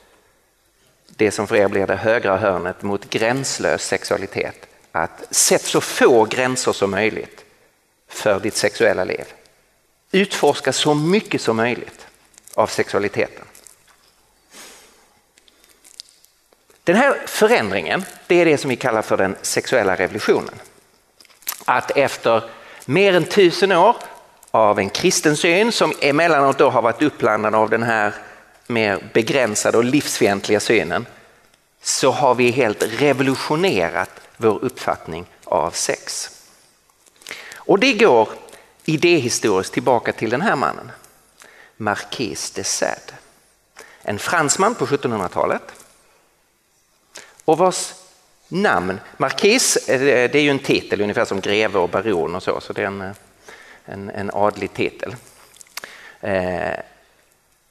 det 1.07 1.31
som 1.31 1.47
för 1.47 1.57
er 1.57 1.69
blir 1.69 1.87
det 1.87 1.97
högra 1.97 2.37
hörnet 2.37 2.83
mot 2.83 3.11
gränslös 3.11 3.85
sexualitet. 3.85 4.67
Att 4.93 5.27
sätt 5.31 5.63
så 5.63 5.81
få 5.81 6.25
gränser 6.25 6.73
som 6.73 6.91
möjligt 6.91 7.45
för 8.09 8.41
ditt 8.41 8.57
sexuella 8.57 9.05
liv. 9.05 9.25
utforska 10.11 10.73
så 10.73 10.95
mycket 10.95 11.41
som 11.41 11.57
möjligt 11.57 12.07
av 12.55 12.67
sexualiteten. 12.67 13.45
Den 16.85 16.97
här 16.97 17.23
förändringen, 17.27 18.05
det 18.27 18.35
är 18.41 18.45
det 18.45 18.59
som 18.59 18.71
vi 18.71 18.77
kallar 18.77 19.03
för 19.03 19.17
den 19.17 19.37
sexuella 19.43 19.97
revolutionen. 19.97 20.55
Att 21.65 21.91
efter 21.91 22.51
mer 22.85 23.15
än 23.15 23.25
tusen 23.25 23.73
år 23.73 23.97
av 24.51 24.79
en 24.79 24.91
kristen 24.91 25.37
syn 25.37 25.73
som 25.73 25.93
emellanåt 26.01 26.59
då 26.59 26.71
har 26.71 26.83
varit 26.83 27.03
uppblandad 27.03 27.55
av 27.55 27.71
den 27.71 27.83
här 27.83 28.15
mer 28.67 29.11
begränsade 29.13 29.79
och 29.79 29.85
livsfientliga 29.85 30.61
synen 30.61 31.07
så 31.83 32.11
har 32.11 32.35
vi 32.35 32.51
helt 32.51 32.83
revolutionerat 32.83 34.11
vår 34.37 34.65
uppfattning 34.65 35.27
av 35.45 35.71
sex. 35.71 36.31
Och 37.55 37.79
det 37.79 37.93
går 37.93 38.29
idéhistoriskt 38.85 39.75
tillbaka 39.75 40.13
till 40.13 40.31
den 40.31 40.41
här 40.41 40.57
mannen, 40.57 40.91
Marquis 41.77 42.51
de 42.51 42.65
Sade. 42.65 43.13
En 44.03 44.19
fransman 44.19 44.75
på 44.75 44.87
1700-talet 44.87 45.63
och 47.45 47.59
vars 47.59 47.95
namn, 48.49 49.01
Marquis, 49.17 49.77
eh, 49.77 50.01
det 50.31 50.39
är 50.39 50.43
ju 50.43 50.51
en 50.51 50.59
titel 50.59 51.01
ungefär 51.01 51.25
som 51.25 51.41
greve 51.41 51.79
och 51.79 51.89
baron 51.89 52.35
och 52.35 52.43
så, 52.43 52.61
så 52.61 52.73
det 52.73 52.83
är 52.83 52.87
en, 52.87 53.01
eh, 53.01 53.13
en, 53.89 54.11
en 54.11 54.31
adlig 54.35 54.75
titel. 54.75 55.17
Eh, 56.21 56.79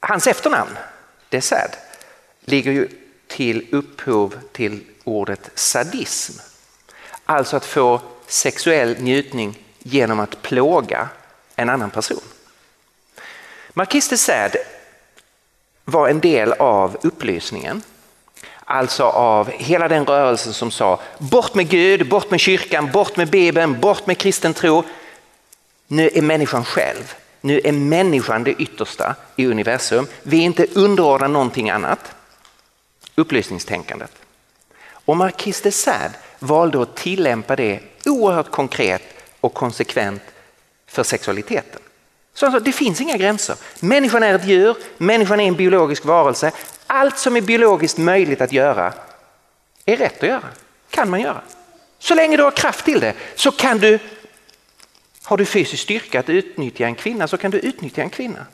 hans 0.00 0.26
efternamn, 0.26 0.78
Desad, 1.28 1.76
ligger 2.40 2.72
ju 2.72 2.88
till 3.26 3.66
upphov 3.72 4.34
till 4.52 4.84
ordet 5.04 5.50
sadism. 5.54 6.32
Alltså 7.24 7.56
att 7.56 7.64
få 7.64 8.00
sexuell 8.26 8.96
njutning 9.00 9.58
genom 9.78 10.20
att 10.20 10.42
plåga 10.42 11.08
en 11.56 11.68
annan 11.68 11.90
person. 11.90 12.20
Marquis 13.72 14.08
de 14.08 14.16
Sade 14.16 14.58
var 15.84 16.08
en 16.08 16.20
del 16.20 16.52
av 16.52 16.96
upplysningen. 17.02 17.82
Alltså 18.64 19.04
av 19.04 19.50
hela 19.50 19.88
den 19.88 20.06
rörelsen 20.06 20.52
som 20.52 20.70
sa 20.70 21.00
bort 21.18 21.54
med 21.54 21.68
Gud, 21.68 22.08
bort 22.08 22.30
med 22.30 22.40
kyrkan, 22.40 22.92
bort 22.92 23.16
med 23.16 23.30
Bibeln, 23.30 23.80
bort 23.80 24.06
med 24.06 24.18
kristen 24.18 24.54
tro. 24.54 24.84
Nu 25.88 26.10
är 26.14 26.22
människan 26.22 26.64
själv, 26.64 27.14
nu 27.40 27.60
är 27.64 27.72
människan 27.72 28.44
det 28.44 28.52
yttersta 28.52 29.14
i 29.36 29.46
universum. 29.46 30.06
Vi 30.22 30.38
är 30.38 30.42
inte 30.42 30.66
underordnade 30.74 31.32
någonting 31.32 31.70
annat. 31.70 32.12
Upplysningstänkandet. 33.14 34.12
Och 34.90 35.16
Marquis 35.16 35.60
de 35.60 35.72
Sade 35.72 36.12
valde 36.38 36.82
att 36.82 36.96
tillämpa 36.96 37.56
det 37.56 37.80
oerhört 38.06 38.50
konkret 38.50 39.02
och 39.40 39.54
konsekvent 39.54 40.22
för 40.86 41.02
sexualiteten. 41.02 41.80
Så 42.34 42.46
alltså, 42.46 42.60
det 42.60 42.72
finns 42.72 43.00
inga 43.00 43.16
gränser. 43.16 43.56
Människan 43.80 44.22
är 44.22 44.34
ett 44.34 44.46
djur, 44.46 44.76
människan 44.98 45.40
är 45.40 45.48
en 45.48 45.56
biologisk 45.56 46.04
varelse. 46.04 46.52
Allt 46.86 47.18
som 47.18 47.36
är 47.36 47.40
biologiskt 47.40 47.98
möjligt 47.98 48.40
att 48.40 48.52
göra 48.52 48.92
är 49.84 49.96
rätt 49.96 50.22
att 50.22 50.28
göra, 50.28 50.48
kan 50.90 51.10
man 51.10 51.20
göra. 51.20 51.40
Så 51.98 52.14
länge 52.14 52.36
du 52.36 52.42
har 52.42 52.50
kraft 52.50 52.84
till 52.84 53.00
det 53.00 53.14
så 53.34 53.50
kan 53.50 53.78
du, 53.78 53.98
har 55.28 55.36
du 55.36 55.44
fysisk 55.44 55.82
styrka 55.82 56.20
att 56.20 56.28
utnyttja 56.28 56.86
en 56.86 56.94
kvinna 56.94 57.28
så 57.28 57.36
kan 57.36 57.50
du 57.50 57.58
utnyttja 57.58 58.02
en 58.02 58.10
kvinna. 58.10 58.46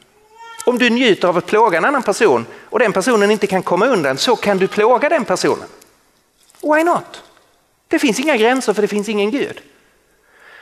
Om 0.66 0.78
du 0.78 0.90
njuter 0.90 1.28
av 1.28 1.36
att 1.36 1.46
plåga 1.46 1.78
en 1.78 1.84
annan 1.84 2.02
person 2.02 2.46
och 2.54 2.78
den 2.78 2.92
personen 2.92 3.30
inte 3.30 3.46
kan 3.46 3.62
komma 3.62 3.86
undan 3.86 4.18
så 4.18 4.36
kan 4.36 4.58
du 4.58 4.68
plåga 4.68 5.08
den 5.08 5.24
personen. 5.24 5.68
Why 6.62 6.84
not? 6.84 7.22
Det 7.88 7.98
finns 7.98 8.20
inga 8.20 8.36
gränser 8.36 8.72
för 8.74 8.82
det 8.82 8.88
finns 8.88 9.08
ingen 9.08 9.30
Gud. 9.30 9.60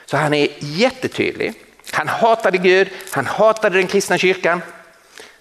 Så 0.05 0.17
han 0.17 0.33
är 0.33 0.47
jättetydlig. 0.59 1.53
Han 1.91 2.07
hatade 2.07 2.57
Gud, 2.57 2.89
han 3.11 3.25
hatade 3.25 3.77
den 3.77 3.87
kristna 3.87 4.17
kyrkan. 4.17 4.61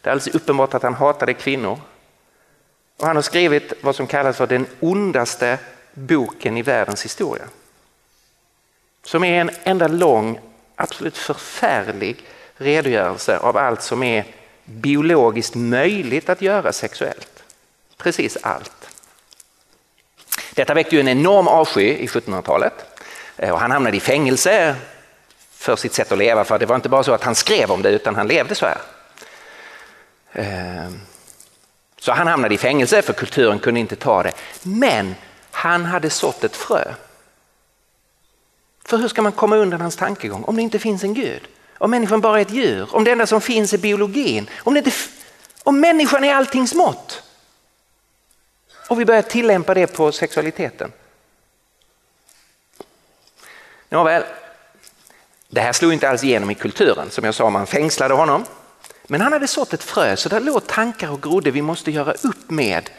Det 0.00 0.09
är 0.09 0.12
alldeles 0.12 0.35
uppenbart 0.35 0.75
att 0.75 0.83
han 0.83 0.95
hatade 0.95 1.35
kvinnor. 1.35 1.81
Och 2.99 3.07
han 3.07 3.17
har 3.17 3.23
skrivit 3.23 3.73
vad 3.81 3.97
som 3.97 4.07
kallas 4.07 4.37
för 4.37 4.47
den 4.47 4.67
ondaste 4.81 5.59
boken 5.95 6.57
i 6.57 6.62
världens 6.62 7.05
historia. 7.05 7.45
Som 9.05 9.25
är 9.25 9.41
en 9.41 9.50
enda 9.64 9.88
lång, 9.88 10.41
absolut 10.83 11.19
förfärlig 11.19 12.17
redogörelse 12.57 13.39
av 13.39 13.57
allt 13.57 13.83
som 13.83 14.03
är 14.03 14.25
biologiskt 14.65 15.55
möjligt 15.55 16.29
att 16.29 16.43
göra 16.43 16.73
sexuellt. 16.73 17.43
Precis 17.97 18.39
allt. 18.43 18.89
Detta 20.55 20.75
väckte 20.75 20.97
ju 20.97 21.01
en 21.01 21.09
enorm 21.09 21.49
avsky 21.49 21.83
i 21.83 22.07
1700-talet 22.07 22.73
eh, 23.37 23.51
och 23.51 23.61
han 23.61 23.71
hamnade 23.71 23.97
i 23.97 24.01
fängelse 24.01 24.77
för 25.53 25.77
sitt 25.77 25.95
sätt 25.95 26.12
att 26.12 26.19
leva. 26.19 26.45
För 26.45 26.59
det 26.59 26.67
var 26.67 26.77
inte 26.77 26.89
bara 26.89 27.03
så 27.03 27.12
att 27.12 27.25
han 27.25 27.35
skrev 27.35 27.71
om 27.71 27.83
det 27.83 27.91
utan 27.91 28.15
han 28.15 28.29
levde 28.29 28.55
så 28.55 28.67
här. 28.67 28.79
Eh, 30.33 30.91
så 31.99 32.12
han 32.12 32.27
hamnade 32.27 32.55
i 32.55 32.59
fängelse 32.59 33.03
för 33.03 33.12
kulturen 33.12 33.59
kunde 33.59 33.81
inte 33.81 33.97
ta 33.97 34.23
det. 34.23 34.33
Men 34.62 35.15
han 35.51 35.85
hade 35.85 36.11
sått 36.11 36.45
ett 36.45 36.57
frö. 36.57 36.85
För 38.85 38.97
hur 38.97 39.09
ska 39.09 39.23
man 39.23 39.33
komma 39.33 39.57
undan 39.57 39.81
hans 39.81 39.97
tankegång 39.97 40.45
om 40.45 40.57
det 40.57 40.62
inte 40.62 40.79
finns 40.79 41.05
en 41.05 41.15
gud? 41.15 41.49
Om 41.79 41.91
människan 41.91 42.21
bara 42.21 42.39
är 42.39 42.43
ett 42.43 42.51
djur? 42.51 42.89
Om 42.95 43.05
det 43.05 43.11
enda 43.11 43.27
som 43.27 43.41
finns 43.41 43.73
är 43.73 43.79
biologin? 43.79 44.51
Om, 44.59 44.75
det 44.75 44.79
inte, 44.79 44.93
om 45.62 45.81
människan 45.81 46.25
är 46.25 46.35
alltings 46.35 46.75
mått? 46.75 47.23
Och 48.89 49.01
vi 49.01 49.05
börjar 49.05 49.23
tillämpa 49.23 49.75
det 49.75 49.87
på 49.87 50.12
sexualiteten. 50.12 50.93
Nåväl, 53.89 54.25
det 55.49 55.61
här 55.61 55.73
slog 55.73 55.93
inte 55.93 56.09
alls 56.09 56.25
igenom 56.25 56.51
i 56.51 56.55
kulturen. 56.55 57.11
Som 57.11 57.25
jag 57.25 57.35
sa, 57.35 57.51
man 57.51 57.67
fängslade 57.67 58.15
honom. 58.15 58.45
Men 59.07 59.21
han 59.21 59.33
hade 59.33 59.49
sått 59.49 59.73
ett 59.73 59.83
frö 59.83 60.17
så 60.17 60.29
där 60.29 60.41
låg 60.41 60.67
tankar 60.67 61.11
och 61.11 61.23
grodde. 61.23 61.51
Vi 61.51 61.62
måste 61.62 61.91
göra 61.91 62.12
upp 62.12 62.51
med 62.51 62.91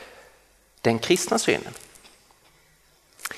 den 0.81 0.99
kristna 0.99 1.39
synen. 1.39 1.73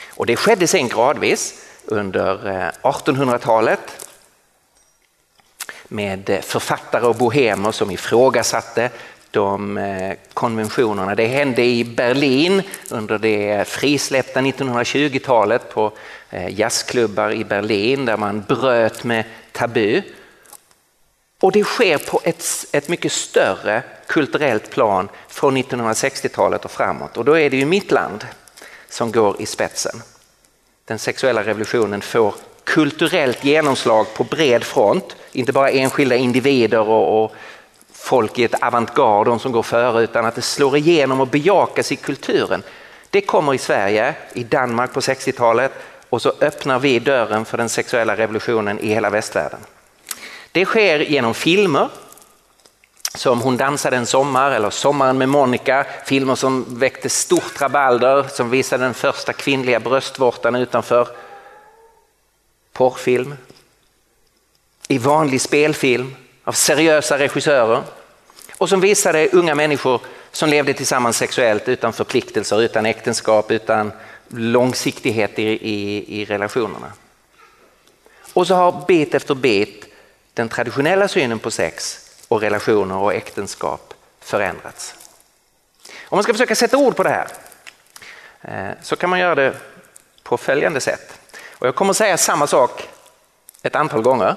Och 0.08 0.25
det 0.25 0.36
skedde 0.36 0.68
sen 0.68 0.88
gradvis 0.88 1.65
under 1.86 2.48
eh, 2.48 2.72
1800-talet 2.82 4.10
med 5.88 6.30
eh, 6.30 6.42
författare 6.42 7.06
och 7.06 7.15
bohemer 7.15 7.72
som 7.72 7.92
ifrågasatte 7.92 8.89
de 9.32 9.77
eh, 9.77 10.18
konventionerna. 10.34 11.15
Det 11.15 11.27
hände 11.27 11.63
i 11.63 11.84
Berlin 11.84 12.62
under 12.89 13.18
det 13.18 13.68
frisläppta 13.68 14.42
1920-talet 14.42 15.70
på 15.70 15.92
jazzklubbar 16.50 17.32
i 17.32 17.44
Berlin 17.44 18.06
där 18.06 18.18
man 18.18 18.42
bröt 18.42 19.04
med 19.04 19.24
tabu. 19.51 20.01
Och 21.39 21.51
det 21.51 21.63
sker 21.63 21.98
på 21.98 22.22
ett, 22.24 22.46
ett 22.72 22.88
mycket 22.88 23.12
större 23.12 23.84
kulturellt 24.08 24.70
plan 24.70 25.10
från 25.27 25.58
1960-talet 25.58 26.65
och 26.65 26.72
framåt. 26.72 27.18
Och 27.18 27.25
då 27.25 27.39
är 27.39 27.50
det 27.50 27.58
ju 27.58 27.65
mitt 27.65 27.92
land 27.92 28.25
som 28.89 29.12
går 29.12 29.42
i 29.42 29.46
spetsen. 29.46 30.01
Den 30.88 31.00
sexuella 31.00 31.44
revolutionen 31.44 32.01
får 32.01 32.36
kulturellt 32.63 33.44
genomslag 33.44 34.13
på 34.13 34.24
bred 34.24 34.63
front, 34.63 35.15
inte 35.32 35.54
bara 35.54 35.70
enskilda 35.70 36.15
individer 36.15 36.80
och, 36.80 37.24
och 37.24 37.32
folk 37.92 38.39
i 38.39 38.44
ett 38.44 38.63
avantgarde, 38.63 39.30
de 39.30 39.39
som 39.39 39.51
går 39.51 39.63
före, 39.63 40.04
utan 40.04 40.25
att 40.25 40.36
det 40.36 40.42
slår 40.42 40.77
igenom 40.77 41.22
och 41.22 41.27
bejakas 41.27 41.92
i 41.92 41.96
kulturen. 41.96 42.63
Det 43.10 43.22
kommer 43.22 43.54
i 43.54 43.58
Sverige, 43.58 44.15
i 44.34 44.44
Danmark 44.44 44.94
på 44.94 45.00
60-talet 45.00 45.72
och 46.10 46.22
så 46.22 46.34
öppnar 46.42 46.80
vi 46.80 47.00
dörren 47.00 47.46
för 47.46 47.58
den 47.58 47.70
sexuella 47.70 48.15
revolutionen 48.15 48.80
i 48.80 48.88
hela 48.88 49.10
västvärlden. 49.10 49.60
Det 50.51 50.65
sker 50.65 51.00
genom 51.00 51.34
filmer 51.34 51.89
som 53.16 53.42
Hon 53.42 53.58
dansade 53.58 53.98
en 53.98 54.06
sommar 54.06 54.52
eller 54.52 54.70
Sommaren 54.70 55.18
med 55.18 55.30
Monica, 55.30 55.86
filmer 56.06 56.36
som 56.36 56.66
väckte 56.80 57.10
stort 57.10 57.62
rabalder, 57.62 58.24
som 58.24 58.50
visade 58.50 58.84
den 58.84 58.94
första 58.94 59.34
kvinnliga 59.34 59.80
bröstvårtan 59.80 60.56
utanför. 60.56 61.08
Porrfilm. 62.74 63.36
I 64.88 64.98
vanlig 64.98 65.42
spelfilm 65.42 66.16
av 66.44 66.52
seriösa 66.52 67.18
regissörer 67.18 67.84
och 68.58 68.70
som 68.70 68.82
visade 68.82 69.30
unga 69.32 69.56
människor 69.56 70.02
som 70.32 70.50
levde 70.50 70.74
tillsammans 70.74 71.18
sexuellt 71.18 71.70
utan 71.70 71.94
förpliktelser, 71.94 72.62
utan 72.62 72.86
äktenskap, 72.86 73.52
utan 73.52 73.92
långsiktighet 74.28 75.40
i, 75.40 75.44
i, 75.44 76.22
i 76.22 76.26
relationerna. 76.26 76.94
Och 78.34 78.48
så 78.48 78.56
har 78.56 78.86
bit 78.88 79.14
efter 79.14 79.36
bit 79.36 79.86
den 80.34 80.50
traditionella 80.50 81.08
synen 81.08 81.40
på 81.40 81.52
sex 81.52 82.05
och 82.36 82.42
relationer 82.42 82.98
och 82.98 83.13
äktenskap 83.13 83.94
förändrats. 84.20 84.96
Om 86.10 86.15
man 86.15 86.24
ska 86.24 86.34
försöka 86.34 86.56
sätta 86.56 86.77
ord 86.77 86.96
på 86.96 87.04
det 87.04 87.10
här 87.10 87.27
eh, 88.42 88.75
så 88.82 88.96
kan 88.96 89.10
man 89.10 89.20
göra 89.20 89.36
det 89.36 89.54
på 90.24 90.38
följande 90.38 90.82
sätt. 90.82 91.20
Och 91.51 91.68
jag 91.68 91.75
kommer 91.75 91.94
säga 91.94 92.18
samma 92.18 92.48
sak 92.48 92.89
ett 93.63 93.75
antal 93.75 94.01
gånger 94.01 94.36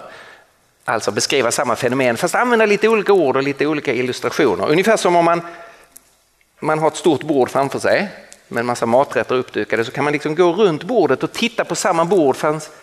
Alltså 0.88 1.11
beskriva 1.11 1.50
samma 1.50 1.76
fenomen 1.76 2.17
fast 2.17 2.35
använda 2.35 2.67
lite 2.67 2.88
olika 2.88 3.12
ord 3.12 3.37
och 3.37 3.43
lite 3.43 3.67
olika 3.67 3.93
illustrationer. 3.93 4.69
Ungefär 4.71 4.97
som 4.97 5.17
om 5.17 5.25
man, 5.25 5.40
man 6.61 6.78
har 6.78 6.88
ett 6.88 6.97
stort 6.97 7.23
bord 7.23 7.50
framför 7.50 7.78
sig 7.78 8.09
med 8.49 8.61
en 8.61 8.67
massa 8.67 8.87
maträtter 8.87 9.35
uppdukade 9.35 9.85
så 9.85 9.93
kan 9.93 10.05
man 10.05 10.12
liksom 10.12 10.35
gå 10.35 10.52
runt 10.52 10.85
bordet 10.85 11.23
och 11.23 11.33
titta 11.33 11.64
på 11.64 11.75
samma 11.75 12.05
bord 12.05 12.37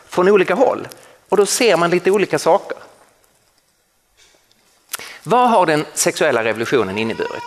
från 0.10 0.29
olika 0.29 0.55
håll 0.55 0.88
och 1.29 1.38
då 1.38 1.45
ser 1.45 1.77
man 1.77 1.89
lite 1.89 2.12
olika 2.12 2.39
saker. 2.39 2.77
Vad 5.27 5.50
har 5.50 5.65
den 5.65 5.86
sexuella 5.94 6.44
revolutionen 6.44 6.98
inneburit? 6.98 7.44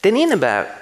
Den 0.00 0.16
innebär 0.16 0.76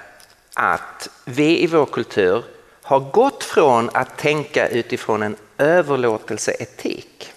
att 0.53 1.09
vi 1.25 1.63
i 1.63 1.67
vår 1.67 1.85
kultur 1.85 2.43
har 2.81 2.99
gått 2.99 3.43
från 3.43 3.89
att 3.93 4.17
tänka 4.17 4.67
utifrån 4.67 5.23
en 5.23 5.35
överlåtelseetik. 5.57 7.33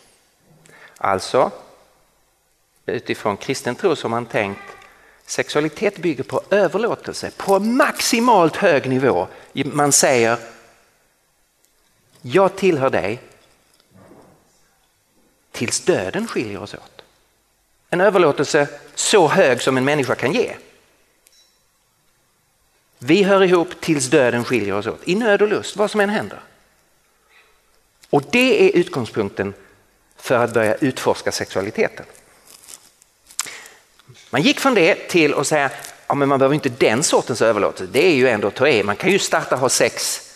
Alltså 0.97 1.50
utifrån 2.87 3.37
kristen 3.37 3.75
tro 3.75 3.97
som 3.97 4.11
man 4.11 4.26
tänkt 4.26 4.61
sexualitet 5.26 5.99
bygger 5.99 6.25
på 6.25 6.42
överlåtelse 6.50 7.30
på 7.37 7.59
maximalt 7.59 8.57
hög 8.57 8.88
nivå. 8.88 9.26
Man 9.52 9.92
säger 9.92 10.38
jag 12.23 12.57
tillhör 12.57 12.90
dig 12.90 13.21
tills 15.59 15.81
döden 15.81 16.29
skiljer 16.29 16.62
oss 16.62 16.75
åt. 16.75 17.03
En 17.91 18.00
överlåtelse 18.00 18.69
så 18.95 19.29
hög 19.29 19.62
som 19.62 19.77
en 19.77 19.85
människa 19.85 20.15
kan 20.15 20.33
ge. 20.33 20.55
Vi 22.99 23.23
hör 23.23 23.43
ihop 23.43 23.81
tills 23.81 24.07
döden 24.07 24.45
skiljer 24.45 24.75
oss 24.75 24.87
åt, 24.87 25.00
i 25.05 25.15
nöd 25.15 25.43
och 25.43 25.49
lust, 25.49 25.77
vad 25.77 25.91
som 25.91 26.00
än 26.00 26.11
händer. 26.11 26.41
Och 28.11 28.23
det 28.31 28.69
är 28.69 28.79
utgångspunkten 28.79 29.55
för 30.17 30.45
att 30.45 30.55
börja 30.55 30.75
utforska 30.75 31.33
sexualiteten. 31.33 32.07
Man 34.31 34.43
gick 34.43 34.61
från 34.61 34.75
det 34.75 34.95
till 34.95 35.35
att 35.35 35.47
säga 35.47 35.71
ja, 36.07 36.15
men 36.15 36.29
man 36.29 36.38
behöver 36.38 36.55
inte 36.55 36.69
den 36.69 37.03
sortens 37.03 37.43
överlåtelse, 37.43 37.93
det 37.93 38.07
är 38.07 38.15
ju 38.15 38.29
ändå 38.29 38.49
att 38.49 38.55
ta 38.55 38.69
i. 38.69 38.83
Man 38.83 38.97
kan 38.97 39.11
ju 39.11 39.19
starta 39.19 39.55
och 39.55 39.61
ha 39.61 39.69
sex 39.69 40.27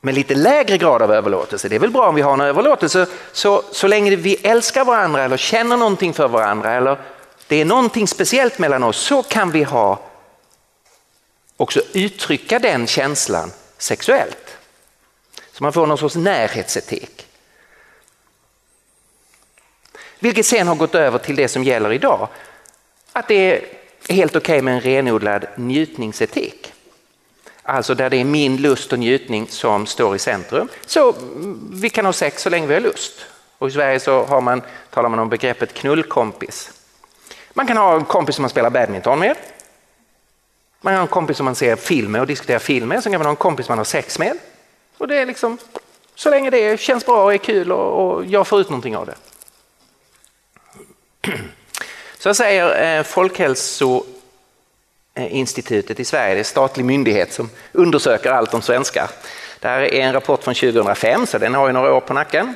med 0.00 0.14
lite 0.14 0.34
lägre 0.34 0.78
grad 0.78 1.02
av 1.02 1.12
överlåtelse. 1.12 1.68
Det 1.68 1.74
är 1.74 1.80
väl 1.80 1.90
bra 1.90 2.08
om 2.08 2.14
vi 2.14 2.22
har 2.22 2.32
en 2.32 2.40
överlåtelse 2.40 3.06
så, 3.32 3.62
så 3.72 3.86
länge 3.86 4.16
vi 4.16 4.34
älskar 4.34 4.84
varandra 4.84 5.24
eller 5.24 5.36
känner 5.36 5.76
någonting 5.76 6.14
för 6.14 6.28
varandra 6.28 6.72
eller 6.72 6.98
det 7.46 7.56
är 7.56 7.64
någonting 7.64 8.08
speciellt 8.08 8.58
mellan 8.58 8.82
oss 8.82 8.96
så 8.96 9.22
kan 9.22 9.50
vi 9.50 9.62
ha 9.62 10.00
också 11.56 11.80
uttrycka 11.92 12.58
den 12.58 12.86
känslan 12.86 13.52
sexuellt. 13.78 14.56
Så 15.52 15.64
man 15.64 15.72
får 15.72 15.86
någon 15.86 15.98
sorts 15.98 16.16
närhetsetik. 16.16 17.26
Vilket 20.18 20.46
sen 20.46 20.68
har 20.68 20.74
gått 20.74 20.94
över 20.94 21.18
till 21.18 21.36
det 21.36 21.48
som 21.48 21.64
gäller 21.64 21.92
idag. 21.92 22.28
Att 23.12 23.28
det 23.28 23.34
är 23.34 23.64
helt 24.08 24.36
okej 24.36 24.54
okay 24.54 24.62
med 24.62 24.74
en 24.74 24.80
renodlad 24.80 25.46
njutningsetik. 25.56 26.72
Alltså 27.68 27.94
där 27.94 28.10
det 28.10 28.16
är 28.16 28.24
min 28.24 28.56
lust 28.56 28.92
och 28.92 28.98
njutning 28.98 29.48
som 29.48 29.86
står 29.86 30.16
i 30.16 30.18
centrum. 30.18 30.68
Så 30.86 31.12
mm, 31.12 31.70
vi 31.72 31.90
kan 31.90 32.04
ha 32.04 32.12
sex 32.12 32.42
så 32.42 32.50
länge 32.50 32.66
vi 32.66 32.74
har 32.74 32.80
lust. 32.80 33.12
Och 33.58 33.68
I 33.68 33.70
Sverige 33.70 34.00
så 34.00 34.24
har 34.24 34.40
man, 34.40 34.62
talar 34.90 35.08
man 35.08 35.18
om 35.18 35.28
begreppet 35.28 35.74
knullkompis. 35.74 36.70
Man 37.52 37.66
kan 37.66 37.76
ha 37.76 37.94
en 37.94 38.04
kompis 38.04 38.34
som 38.34 38.42
man 38.42 38.50
spelar 38.50 38.70
badminton 38.70 39.18
med. 39.18 39.36
Man 40.80 40.92
kan 40.92 40.98
ha 40.98 41.02
en 41.02 41.08
kompis 41.08 41.36
som 41.36 41.44
man 41.44 41.54
ser 41.54 41.76
film 41.76 42.12
med 42.12 42.20
och 42.20 42.26
diskuterar 42.26 42.58
film 42.58 42.88
med. 42.88 43.02
Sen 43.02 43.12
kan 43.12 43.18
man 43.18 43.26
ha 43.26 43.30
en 43.30 43.36
kompis 43.36 43.68
man 43.68 43.78
har 43.78 43.84
sex 43.84 44.18
med. 44.18 44.38
Och 44.98 45.08
det 45.08 45.16
är 45.16 45.26
liksom, 45.26 45.58
så 46.14 46.30
länge 46.30 46.50
det 46.50 46.80
känns 46.80 47.06
bra 47.06 47.24
och 47.24 47.34
är 47.34 47.38
kul 47.38 47.72
och, 47.72 48.16
och 48.16 48.24
jag 48.24 48.46
får 48.46 48.60
ut 48.60 48.68
någonting 48.68 48.96
av 48.96 49.06
det. 49.06 49.14
Så 52.18 52.34
säger 52.34 52.98
eh, 52.98 53.04
Eh, 55.18 55.36
institutet 55.36 56.00
i 56.00 56.04
Sverige, 56.04 56.34
det 56.34 56.36
är 56.36 56.38
en 56.38 56.44
statlig 56.44 56.84
myndighet 56.84 57.32
som 57.32 57.50
undersöker 57.72 58.30
allt 58.30 58.54
om 58.54 58.62
svenskar. 58.62 59.10
Det 59.60 59.68
här 59.68 59.80
är 59.80 60.00
en 60.00 60.12
rapport 60.12 60.44
från 60.44 60.54
2005 60.54 61.26
så 61.26 61.38
den 61.38 61.54
har 61.54 61.66
ju 61.66 61.72
några 61.72 61.94
år 61.94 62.00
på 62.00 62.14
nacken. 62.14 62.54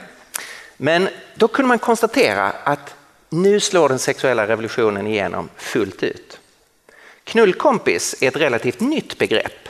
Men 0.76 1.08
då 1.34 1.48
kunde 1.48 1.68
man 1.68 1.78
konstatera 1.78 2.52
att 2.64 2.94
nu 3.30 3.60
slår 3.60 3.88
den 3.88 3.98
sexuella 3.98 4.46
revolutionen 4.46 5.06
igenom 5.06 5.48
fullt 5.56 6.02
ut. 6.02 6.38
Knullkompis 7.24 8.14
är 8.20 8.28
ett 8.28 8.36
relativt 8.36 8.80
nytt 8.80 9.18
begrepp. 9.18 9.68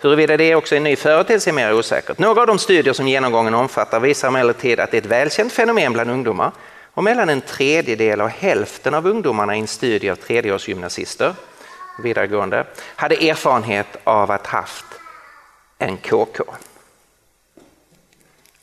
Huruvida 0.00 0.36
det 0.36 0.44
är 0.44 0.54
också 0.54 0.76
en 0.76 0.84
ny 0.84 0.96
företeelse 0.96 1.50
är 1.50 1.54
mer 1.54 1.74
osäkert. 1.74 2.18
Några 2.18 2.40
av 2.40 2.46
de 2.46 2.58
studier 2.58 2.94
som 2.94 3.08
genomgången 3.08 3.54
omfattar 3.54 4.00
visar 4.00 4.28
emellertid 4.28 4.80
att 4.80 4.90
det 4.90 4.96
är 4.96 5.02
ett 5.02 5.06
välkänt 5.06 5.52
fenomen 5.52 5.92
bland 5.92 6.10
ungdomar 6.10 6.52
och 6.94 7.04
mellan 7.04 7.28
en 7.28 7.40
tredjedel 7.40 8.20
och 8.20 8.30
hälften 8.30 8.94
av 8.94 9.06
ungdomarna 9.06 9.56
i 9.56 9.60
en 9.60 9.66
studie 9.66 10.10
av 10.10 10.16
tredjeårsgymnasister 10.16 11.34
vidaregående 11.98 12.66
hade 12.78 13.28
erfarenhet 13.30 13.86
av 14.04 14.30
att 14.30 14.46
haft 14.46 14.84
en 15.78 15.96
KK. 15.96 16.44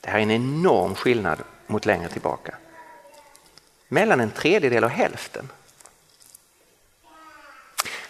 Det 0.00 0.10
här 0.10 0.18
är 0.18 0.22
en 0.22 0.30
enorm 0.30 0.94
skillnad 0.94 1.38
mot 1.66 1.86
längre 1.86 2.08
tillbaka. 2.08 2.54
Mellan 3.88 4.20
en 4.20 4.30
tredjedel 4.30 4.84
och 4.84 4.90
hälften. 4.90 5.48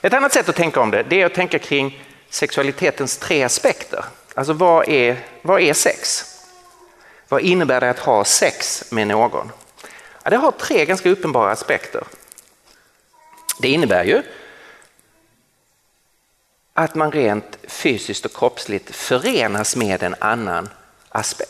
Ett 0.03 0.15
annat 0.15 0.33
sätt 0.33 0.49
att 0.49 0.57
tänka 0.57 0.81
om 0.81 0.91
det, 0.91 1.03
det 1.03 1.23
är 1.23 1.27
att 1.27 1.35
tänka 1.35 1.59
kring 1.59 2.03
sexualitetens 2.31 3.19
tre 3.19 3.43
aspekter. 3.43 4.05
Alltså 4.35 4.53
vad 4.53 4.89
är, 4.89 5.17
vad 5.43 5.61
är 5.61 5.73
sex? 5.73 6.25
Vad 7.29 7.41
innebär 7.41 7.81
det 7.81 7.91
att 7.91 7.99
ha 7.99 8.25
sex 8.25 8.85
med 8.93 9.07
någon? 9.07 9.53
Ja, 10.23 10.31
det 10.31 10.37
har 10.37 10.51
tre 10.51 10.85
ganska 10.85 11.11
uppenbara 11.11 11.51
aspekter. 11.51 12.05
Det 13.59 13.69
innebär 13.69 14.05
ju 14.05 14.23
att 16.81 16.95
man 16.95 17.13
rent 17.13 17.59
fysiskt 17.69 18.25
och 18.25 18.37
kroppsligt 18.37 18.95
förenas 18.95 19.77
med 19.77 20.03
en 20.03 20.15
annan, 20.19 20.69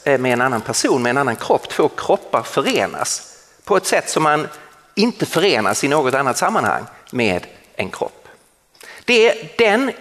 eh, 0.05 0.19
med 0.19 0.33
en 0.33 0.40
annan 0.40 0.61
person, 0.61 1.03
med 1.03 1.11
en 1.11 1.19
annan 1.19 1.37
kropp. 1.37 1.69
Två 1.69 1.88
kroppar 1.88 2.43
förenas 2.43 3.37
på 3.64 3.77
ett 3.77 3.87
sätt 3.87 4.11
som 4.11 4.23
man 4.23 4.49
inte 4.95 5.27
förenas 5.27 5.85
i 5.85 5.88
något 5.88 6.14
annat 6.14 6.38
sammanhang 6.38 6.85
med 7.11 7.47
en 7.77 7.90
kropp. 7.90 8.29
Det 9.05 9.29
är 9.29 9.53
den 9.59 9.93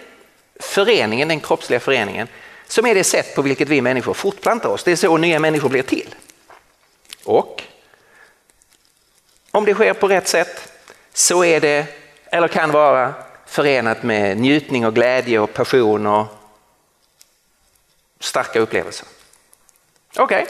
föreningen, 0.60 1.28
den 1.28 1.40
kroppsliga 1.40 1.80
föreningen, 1.80 2.28
som 2.68 2.86
är 2.86 2.94
det 2.94 3.04
sätt 3.04 3.34
på 3.34 3.42
vilket 3.42 3.68
vi 3.68 3.80
människor 3.80 4.14
fortplantar 4.14 4.68
oss. 4.68 4.84
Det 4.84 4.92
är 4.92 4.96
så 4.96 5.16
nya 5.16 5.38
människor 5.38 5.68
blir 5.68 5.82
till. 5.82 6.14
Och 7.24 7.62
om 9.50 9.64
det 9.64 9.74
sker 9.74 9.92
på 9.92 10.08
rätt 10.08 10.28
sätt 10.28 10.72
så 11.12 11.44
är 11.44 11.60
det, 11.60 11.86
eller 12.24 12.48
kan 12.48 12.70
vara, 12.70 13.14
förenat 13.50 14.02
med 14.02 14.38
njutning 14.38 14.86
och 14.86 14.94
glädje 14.94 15.38
och 15.38 15.54
passion 15.54 16.06
och 16.06 16.26
starka 18.20 18.60
upplevelser. 18.60 19.08
Okej, 20.16 20.46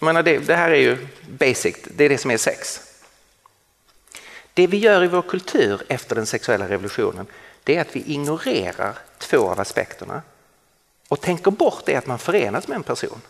okay. 0.00 0.22
det, 0.22 0.38
det 0.38 0.56
här 0.56 0.70
är 0.70 0.76
ju 0.76 1.06
basic, 1.28 1.76
det 1.84 2.04
är 2.04 2.08
det 2.08 2.18
som 2.18 2.30
är 2.30 2.36
sex. 2.36 2.80
Det 4.54 4.66
vi 4.66 4.76
gör 4.76 5.04
i 5.04 5.08
vår 5.08 5.22
kultur 5.22 5.82
efter 5.88 6.14
den 6.14 6.26
sexuella 6.26 6.68
revolutionen 6.68 7.26
det 7.64 7.76
är 7.76 7.80
att 7.80 7.96
vi 7.96 8.04
ignorerar 8.06 8.98
två 9.18 9.50
av 9.50 9.60
aspekterna 9.60 10.22
och 11.08 11.20
tänker 11.20 11.50
bort 11.50 11.82
det 11.84 11.96
att 11.96 12.06
man 12.06 12.18
förenas 12.18 12.68
med 12.68 12.76
en 12.76 12.82
person. 12.82 13.20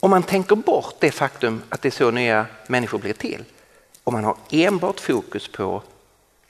Om 0.00 0.10
man 0.10 0.22
tänker 0.22 0.56
bort 0.56 0.94
det 0.98 1.10
faktum 1.10 1.62
att 1.68 1.82
det 1.82 1.88
är 1.88 1.90
så 1.90 2.10
nya 2.10 2.46
människor 2.66 2.98
blir 2.98 3.12
till 3.12 3.44
och 4.04 4.12
man 4.12 4.24
har 4.24 4.36
enbart 4.50 5.00
fokus 5.00 5.48
på 5.48 5.82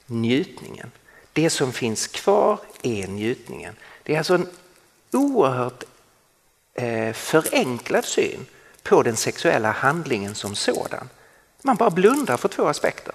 njutningen. 0.07 0.91
Det 1.33 1.51
som 1.51 1.73
finns 1.73 2.07
kvar 2.07 2.59
är 2.83 3.07
njutningen. 3.07 3.75
Det 4.03 4.15
är 4.15 4.19
alltså 4.19 4.35
en 4.35 4.49
oerhört 5.13 5.85
eh, 6.75 7.13
förenklad 7.13 8.05
syn 8.05 8.47
på 8.83 9.03
den 9.03 9.17
sexuella 9.17 9.71
handlingen 9.71 10.35
som 10.35 10.55
sådan. 10.55 11.09
Man 11.63 11.77
bara 11.77 11.91
blundar 11.91 12.37
för 12.37 12.49
två 12.49 12.67
aspekter. 12.67 13.15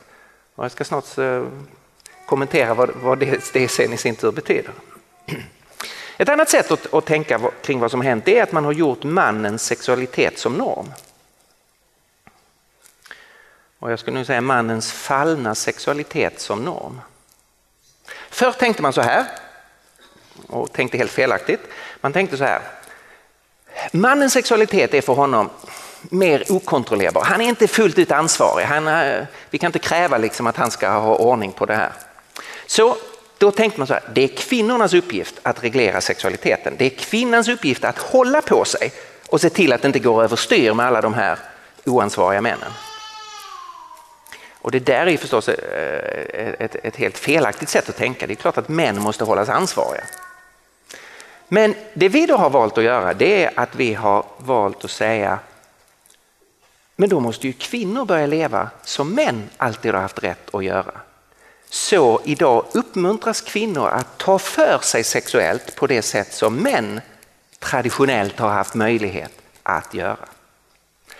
Och 0.56 0.64
jag 0.64 0.72
ska 0.72 0.84
snart 0.84 1.18
eh, 1.18 1.48
kommentera 2.26 2.74
vad, 2.74 2.90
vad 2.96 3.20
det, 3.20 3.54
det 3.54 3.68
sen 3.68 3.94
i 3.94 3.98
sin 3.98 4.16
tur 4.16 4.32
betyder. 4.32 4.74
Ett 6.18 6.30
annat 6.30 6.50
sätt 6.50 6.72
att, 6.72 6.94
att 6.94 7.06
tänka 7.06 7.52
kring 7.62 7.80
vad 7.80 7.92
som 7.92 8.02
hänt 8.02 8.28
är 8.28 8.44
att 8.44 8.52
man 8.52 8.66
har 8.66 8.72
gjort 8.72 9.04
mannens 9.04 9.64
sexualitet 9.64 10.40
som 10.40 10.54
norm. 10.54 10.88
Och 13.82 13.92
jag 13.92 14.00
skulle 14.00 14.20
nu 14.20 14.26
säga 14.26 14.42
mannens 14.42 14.92
fallna 14.92 15.56
sexualitet 15.56 16.40
som 16.40 16.66
norm. 16.66 17.02
Förr 18.30 18.52
tänkte 18.52 18.82
man 18.82 18.94
så 18.94 19.02
här, 19.02 19.26
och 20.48 20.74
tänkte 20.74 20.98
helt 20.98 21.12
felaktigt. 21.12 21.62
Man 22.02 22.14
tänkte 22.14 22.38
så 22.38 22.44
här, 22.44 22.62
mannens 23.92 24.34
sexualitet 24.34 24.94
är 24.94 25.02
för 25.02 25.14
honom 25.14 25.50
mer 26.02 26.52
okontrollerbar. 26.52 27.24
Han 27.24 27.42
är 27.42 27.46
inte 27.46 27.68
fullt 27.68 28.00
ut 28.00 28.12
ansvarig. 28.12 28.66
Han, 28.66 28.88
eh, 28.88 29.26
vi 29.50 29.58
kan 29.58 29.68
inte 29.68 29.80
kräva 29.80 30.18
liksom 30.18 30.48
att 30.48 30.58
han 30.58 30.72
ska 30.72 30.90
ha 30.90 31.16
ordning 31.16 31.52
på 31.52 31.66
det 31.66 31.76
här. 31.76 31.92
Så 32.66 32.98
då 33.38 33.52
tänkte 33.52 33.80
man 33.80 33.88
så 33.88 33.94
här, 33.94 34.04
det 34.14 34.24
är 34.24 34.28
kvinnornas 34.28 34.94
uppgift 34.94 35.40
att 35.44 35.64
reglera 35.64 36.02
sexualiteten. 36.02 36.76
Det 36.78 36.86
är 36.86 36.90
kvinnans 36.90 37.48
uppgift 37.48 37.84
att 37.84 37.98
hålla 37.98 38.42
på 38.42 38.66
sig 38.66 38.94
och 39.28 39.42
se 39.42 39.50
till 39.50 39.74
att 39.74 39.82
det 39.82 39.88
inte 39.88 40.00
går 40.00 40.24
överstyr 40.24 40.74
med 40.74 40.86
alla 40.86 41.02
de 41.02 41.14
här 41.14 41.40
oansvariga 41.86 42.42
männen. 42.42 42.72
Och 44.62 44.72
det 44.72 44.80
där 44.80 45.08
är 45.08 45.18
förstås 45.18 45.50
eh, 45.50 46.54
ett, 46.60 46.76
ett 46.76 46.96
helt 46.96 47.18
felaktigt 47.18 47.70
sätt 47.70 47.90
att 47.90 47.98
tänka. 47.98 48.28
Det 48.28 48.34
är 48.34 48.36
klart 48.36 48.58
att 48.58 48.70
män 48.70 49.02
måste 49.02 49.24
hållas 49.24 49.50
ansvariga. 49.50 50.04
Men 51.48 51.76
det 51.94 52.10
vi 52.10 52.26
då 52.26 52.38
har 52.38 52.50
valt 52.50 52.78
att 52.78 52.84
göra 52.84 53.14
det 53.14 53.44
är 53.44 53.52
att 53.56 53.76
vi 53.76 53.94
har 53.94 54.26
valt 54.38 54.86
att 54.86 54.92
säga 54.92 55.40
men 57.02 57.10
då 57.10 57.20
måste 57.20 57.48
ju 57.48 57.54
kvinnor 57.54 58.06
börja 58.06 58.26
leva 58.26 58.70
som 58.84 59.16
män 59.16 59.50
alltid 59.58 59.94
har 59.94 60.02
haft 60.02 60.24
rätt 60.24 60.56
att 60.56 60.64
göra. 60.64 60.92
Så 61.70 62.22
idag 62.26 62.66
uppmuntras 62.74 63.42
kvinnor 63.42 63.88
att 63.88 64.18
ta 64.18 64.40
för 64.40 64.80
sig 64.80 65.04
sexuellt 65.04 65.76
på 65.76 65.88
det 65.88 66.02
sätt 66.02 66.34
som 66.34 66.56
män 66.56 67.02
traditionellt 67.60 68.40
har 68.40 68.50
haft 68.50 68.76
möjlighet 68.76 69.32
att 69.64 69.94
göra. 69.94 70.26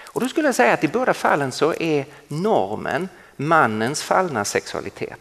Och 0.04 0.22
då 0.22 0.28
skulle 0.28 0.48
jag 0.48 0.56
säga 0.56 0.74
att 0.74 0.84
i 0.84 0.88
båda 0.88 1.14
fallen 1.14 1.52
så 1.52 1.74
är 1.74 2.06
normen 2.28 3.10
mannens 3.48 4.04
fallna 4.04 4.46
sexualitet. 4.46 5.20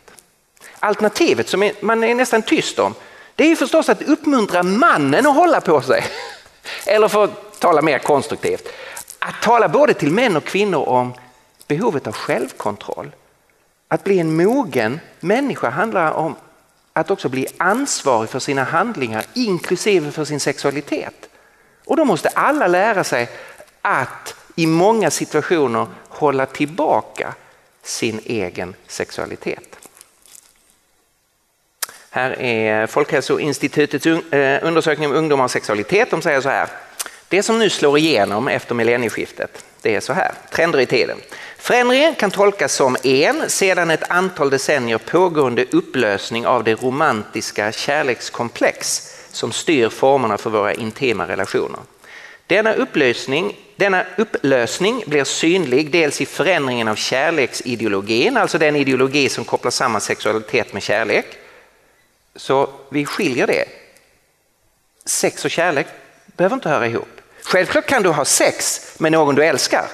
Alternativet 0.78 1.48
som 1.48 1.70
man 1.80 2.04
är 2.04 2.14
nästan 2.14 2.42
tyst 2.42 2.78
om 2.78 2.94
det 3.34 3.44
är 3.44 3.48
ju 3.48 3.56
förstås 3.56 3.88
att 3.88 4.02
uppmuntra 4.02 4.62
mannen 4.62 5.26
att 5.26 5.34
hålla 5.34 5.60
på 5.60 5.82
sig. 5.82 6.04
Eller 6.86 7.08
för 7.08 7.24
att 7.24 7.60
tala 7.60 7.82
mer 7.82 7.98
konstruktivt, 7.98 8.68
att 9.18 9.42
tala 9.42 9.68
både 9.68 9.94
till 9.94 10.12
män 10.12 10.36
och 10.36 10.44
kvinnor 10.44 10.88
om 10.88 11.14
behovet 11.66 12.06
av 12.06 12.12
självkontroll. 12.12 13.10
Att 13.88 14.04
bli 14.04 14.18
en 14.18 14.36
mogen 14.36 15.00
människa 15.20 15.70
handlar 15.70 16.12
om 16.12 16.34
att 16.92 17.10
också 17.10 17.28
bli 17.28 17.46
ansvarig 17.56 18.30
för 18.30 18.38
sina 18.38 18.64
handlingar 18.64 19.24
inklusive 19.34 20.10
för 20.10 20.24
sin 20.24 20.40
sexualitet. 20.40 21.28
Och 21.84 21.96
då 21.96 22.04
måste 22.04 22.28
alla 22.28 22.66
lära 22.66 23.04
sig 23.04 23.28
att 23.82 24.34
i 24.54 24.66
många 24.66 25.10
situationer 25.10 25.86
hålla 26.08 26.46
tillbaka 26.46 27.34
sin 27.82 28.20
egen 28.24 28.74
sexualitet. 28.86 29.76
Här 32.10 32.40
är 32.40 32.86
Folkhälsoinstitutets 32.86 34.06
eh, 34.06 34.66
undersökning 34.66 35.08
om 35.08 35.14
ungdomars 35.16 35.50
sexualitet. 35.50 36.10
De 36.10 36.22
säger 36.22 36.40
så 36.40 36.48
här. 36.48 36.68
Det 37.28 37.42
som 37.42 37.58
nu 37.58 37.70
slår 37.70 37.98
igenom 37.98 38.48
efter 38.48 38.74
millennieskiftet, 38.74 39.64
det 39.82 39.94
är 39.94 40.00
så 40.00 40.12
här. 40.12 40.32
Trender 40.50 40.80
i 40.80 40.86
tiden. 40.86 41.18
Förändringen 41.58 42.14
kan 42.14 42.30
tolkas 42.30 42.74
som 42.74 42.96
en 43.04 43.50
sedan 43.50 43.90
ett 43.90 44.10
antal 44.10 44.50
decennier 44.50 44.98
pågående 44.98 45.64
upplösning 45.72 46.46
av 46.46 46.64
det 46.64 46.74
romantiska 46.74 47.72
kärlekskomplex 47.72 49.12
som 49.32 49.52
styr 49.52 49.88
formerna 49.88 50.38
för 50.38 50.50
våra 50.50 50.74
intima 50.74 51.28
relationer. 51.28 51.80
Denna 52.46 52.74
upplösning, 52.74 53.56
denna 53.80 54.06
upplösning 54.16 55.04
blir 55.06 55.24
synlig 55.24 55.90
dels 55.90 56.20
i 56.20 56.26
förändringen 56.26 56.88
av 56.88 56.94
kärleksideologin, 56.94 58.36
alltså 58.36 58.58
den 58.58 58.76
ideologi 58.76 59.28
som 59.28 59.44
kopplar 59.44 59.70
samman 59.70 60.00
sexualitet 60.00 60.72
med 60.72 60.82
kärlek. 60.82 61.26
Så 62.36 62.70
vi 62.88 63.06
skiljer 63.06 63.46
det. 63.46 63.64
Sex 65.04 65.44
och 65.44 65.50
kärlek 65.50 65.86
behöver 66.26 66.54
inte 66.54 66.68
höra 66.68 66.86
ihop. 66.86 67.20
Självklart 67.42 67.86
kan 67.86 68.02
du 68.02 68.08
ha 68.08 68.24
sex 68.24 68.80
med 68.98 69.12
någon 69.12 69.34
du 69.34 69.44
älskar. 69.44 69.86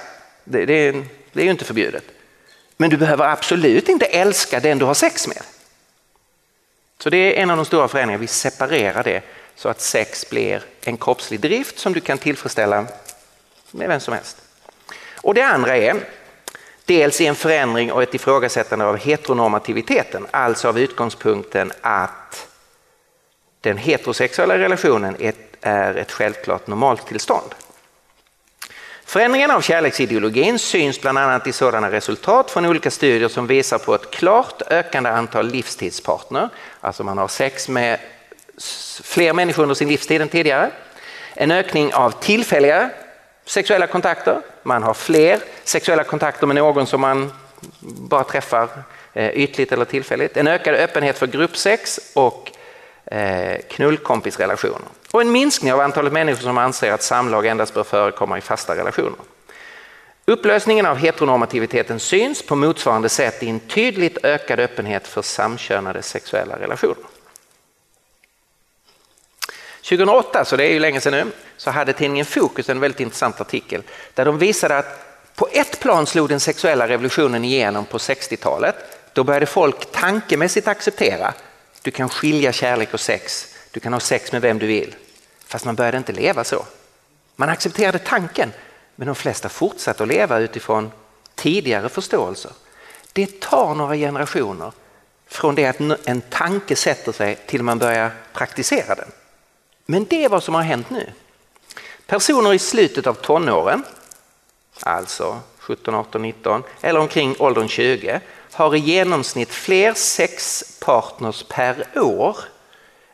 Det, 0.43 0.65
det, 0.65 0.91
det 1.33 1.41
är 1.41 1.45
ju 1.45 1.51
inte 1.51 1.65
förbjudet. 1.65 2.03
Men 2.77 2.89
du 2.89 2.97
behöver 2.97 3.25
absolut 3.25 3.89
inte 3.89 4.05
älska 4.05 4.59
den 4.59 4.77
du 4.77 4.85
har 4.85 4.93
sex 4.93 5.27
med. 5.27 5.41
Så 6.99 7.09
det 7.09 7.17
är 7.17 7.43
en 7.43 7.49
av 7.49 7.57
de 7.57 7.65
stora 7.65 7.87
förändringarna, 7.87 8.21
vi 8.21 8.27
separerar 8.27 9.03
det 9.03 9.21
så 9.55 9.69
att 9.69 9.81
sex 9.81 10.29
blir 10.29 10.63
en 10.81 10.97
kroppslig 10.97 11.39
drift 11.39 11.79
som 11.79 11.93
du 11.93 11.99
kan 11.99 12.17
tillfredsställa 12.17 12.85
med 13.71 13.87
vem 13.87 13.99
som 13.99 14.13
helst. 14.13 14.37
Och 15.21 15.33
det 15.33 15.41
andra 15.41 15.77
är 15.77 15.95
dels 16.85 17.21
en 17.21 17.35
förändring 17.35 17.91
och 17.91 18.03
ett 18.03 18.13
ifrågasättande 18.13 18.85
av 18.85 18.97
heteronormativiteten, 18.97 20.27
alltså 20.31 20.67
av 20.67 20.79
utgångspunkten 20.79 21.71
att 21.81 22.47
den 23.61 23.77
heterosexuella 23.77 24.57
relationen 24.57 25.15
är 25.61 25.95
ett 25.95 26.11
självklart 26.11 26.67
normaltillstånd. 26.67 27.55
Förändringen 29.05 29.51
av 29.51 29.61
kärleksideologin 29.61 30.59
syns 30.59 31.01
bland 31.01 31.17
annat 31.17 31.47
i 31.47 31.51
sådana 31.51 31.91
resultat 31.91 32.51
från 32.51 32.65
olika 32.65 32.91
studier 32.91 33.29
som 33.29 33.47
visar 33.47 33.77
på 33.77 33.95
ett 33.95 34.11
klart 34.11 34.61
ökande 34.69 35.09
antal 35.09 35.47
livstidspartner. 35.47 36.49
Alltså 36.81 37.03
man 37.03 37.17
har 37.17 37.27
sex 37.27 37.69
med 37.69 37.99
fler 39.03 39.33
människor 39.33 39.63
under 39.63 39.75
sin 39.75 39.87
livstid 39.87 40.21
än 40.21 40.29
tidigare. 40.29 40.71
En 41.33 41.51
ökning 41.51 41.93
av 41.93 42.11
tillfälliga 42.11 42.89
sexuella 43.47 43.87
kontakter. 43.87 44.41
Man 44.63 44.83
har 44.83 44.93
fler 44.93 45.39
sexuella 45.63 46.03
kontakter 46.03 46.47
med 46.47 46.55
någon 46.55 46.87
som 46.87 47.01
man 47.01 47.31
bara 47.81 48.23
träffar 48.23 48.69
eh, 49.13 49.29
ytligt 49.29 49.71
eller 49.71 49.85
tillfälligt. 49.85 50.37
En 50.37 50.47
ökad 50.47 50.75
öppenhet 50.75 51.17
för 51.17 51.27
gruppsex 51.27 51.99
och 52.13 52.51
eh, 53.05 53.57
knullkompisrelationer. 53.69 54.87
Och 55.11 55.21
en 55.21 55.31
minskning 55.31 55.73
av 55.73 55.79
antalet 55.79 56.13
människor 56.13 56.41
som 56.41 56.57
anser 56.57 56.91
att 56.91 57.03
samlag 57.03 57.45
endast 57.45 57.73
bör 57.73 57.83
förekomma 57.83 58.37
i 58.37 58.41
fasta 58.41 58.75
relationer. 58.75 59.19
Upplösningen 60.25 60.85
av 60.85 60.97
heteronormativiteten 60.97 61.99
syns 61.99 62.45
på 62.45 62.55
motsvarande 62.55 63.09
sätt 63.09 63.43
i 63.43 63.49
en 63.49 63.59
tydligt 63.59 64.17
ökad 64.23 64.59
öppenhet 64.59 65.07
för 65.07 65.21
samkönade 65.21 66.01
sexuella 66.01 66.59
relationer. 66.59 67.16
2008, 69.89 70.45
så 70.45 70.55
det 70.55 70.63
är 70.63 70.73
ju 70.73 70.79
länge 70.79 71.01
sedan 71.01 71.13
nu, 71.13 71.31
så 71.57 71.71
hade 71.71 71.93
tidningen 71.93 72.25
Fokus 72.25 72.69
en 72.69 72.79
väldigt 72.79 72.99
intressant 72.99 73.41
artikel 73.41 73.83
där 74.13 74.25
de 74.25 74.37
visade 74.37 74.77
att 74.77 75.03
på 75.35 75.47
ett 75.51 75.79
plan 75.79 76.05
slog 76.05 76.29
den 76.29 76.39
sexuella 76.39 76.87
revolutionen 76.87 77.45
igenom 77.45 77.85
på 77.85 77.97
60-talet. 77.97 78.75
Då 79.13 79.23
började 79.23 79.45
folk 79.45 79.91
tankemässigt 79.91 80.67
acceptera 80.67 81.33
du 81.87 81.91
kan 81.91 82.09
skilja 82.09 82.51
kärlek 82.51 82.93
och 82.93 82.99
sex, 82.99 83.55
du 83.71 83.79
kan 83.79 83.93
ha 83.93 83.99
sex 83.99 84.31
med 84.31 84.41
vem 84.41 84.59
du 84.59 84.67
vill. 84.67 84.95
Fast 85.45 85.65
man 85.65 85.75
började 85.75 85.97
inte 85.97 86.11
leva 86.11 86.43
så. 86.43 86.65
Man 87.35 87.49
accepterade 87.49 87.99
tanken, 87.99 88.53
men 88.95 89.05
de 89.05 89.15
flesta 89.15 89.49
fortsatte 89.49 90.03
att 90.03 90.09
leva 90.09 90.39
utifrån 90.39 90.91
tidigare 91.35 91.89
förståelser. 91.89 92.51
Det 93.13 93.39
tar 93.39 93.75
några 93.75 93.95
generationer 93.95 94.71
från 95.27 95.55
det 95.55 95.65
att 95.65 95.79
en 96.05 96.21
tanke 96.21 96.75
sätter 96.75 97.11
sig 97.11 97.35
till 97.35 97.63
man 97.63 97.79
börjar 97.79 98.11
praktisera 98.33 98.95
den. 98.95 99.11
Men 99.89 100.05
det 100.05 100.25
är 100.25 100.29
vad 100.29 100.43
som 100.43 100.55
har 100.55 100.61
hänt 100.61 100.89
nu. 100.89 101.11
Personer 102.05 102.53
i 102.53 102.59
slutet 102.59 103.07
av 103.07 103.13
tonåren, 103.13 103.83
alltså 104.79 105.39
17, 105.57 105.95
18, 105.95 106.21
19 106.21 106.63
eller 106.81 106.99
omkring 106.99 107.35
åldern 107.39 107.67
20 107.67 108.21
har 108.51 108.75
i 108.75 108.79
genomsnitt 108.79 109.49
fler 109.49 109.93
sexpartners 109.93 111.43
per 111.43 111.99
år 111.99 112.37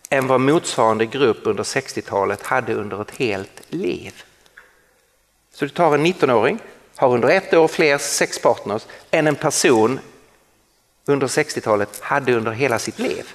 än 0.10 0.28
vad 0.28 0.42
motsvarande 0.42 1.06
grupp 1.06 1.40
under 1.44 1.64
60-talet 1.64 2.44
hade 2.44 2.74
under 2.74 3.02
ett 3.02 3.12
helt 3.12 3.62
liv. 3.70 4.24
Så 5.54 5.66
du 5.66 5.70
tar 5.70 5.94
en 5.94 6.06
19-åring, 6.06 6.60
har 6.96 7.14
under 7.14 7.30
ett 7.30 7.54
år 7.54 7.68
fler 7.68 7.98
sexpartners 7.98 8.86
än 9.12 9.28
en 9.28 9.36
person 9.36 10.00
under 11.06 11.28
60-talet 11.28 12.00
hade 12.02 12.34
under 12.34 12.52
hela 12.52 12.80
sitt 12.80 13.00
liv. 13.00 13.34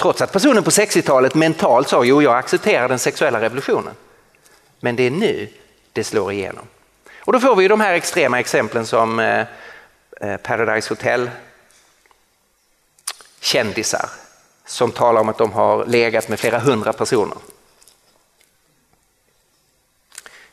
Trots 0.00 0.22
att 0.22 0.32
personen 0.32 0.64
på 0.64 0.70
60-talet 0.70 1.34
mentalt 1.34 1.88
sa 1.88 2.04
jo 2.04 2.22
jag 2.22 2.36
accepterar 2.36 2.88
den 2.88 2.98
sexuella 2.98 3.40
revolutionen. 3.40 3.94
Men 4.80 4.96
det 4.96 5.02
är 5.02 5.10
nu 5.10 5.48
det 5.92 6.04
slår 6.04 6.32
igenom. 6.32 6.66
Och 7.18 7.32
då 7.32 7.40
får 7.40 7.56
vi 7.56 7.68
de 7.68 7.80
här 7.80 7.94
extrema 7.94 8.40
exemplen 8.40 8.86
som 8.86 9.18
eh, 9.18 9.46
eh, 10.20 10.36
Paradise 10.36 10.88
Hotel 10.88 11.30
kändisar 13.40 14.08
som 14.66 14.92
talar 14.92 15.20
om 15.20 15.28
att 15.28 15.38
de 15.38 15.52
har 15.52 15.86
legat 15.86 16.28
med 16.28 16.40
flera 16.40 16.58
hundra 16.58 16.92
personer. 16.92 17.38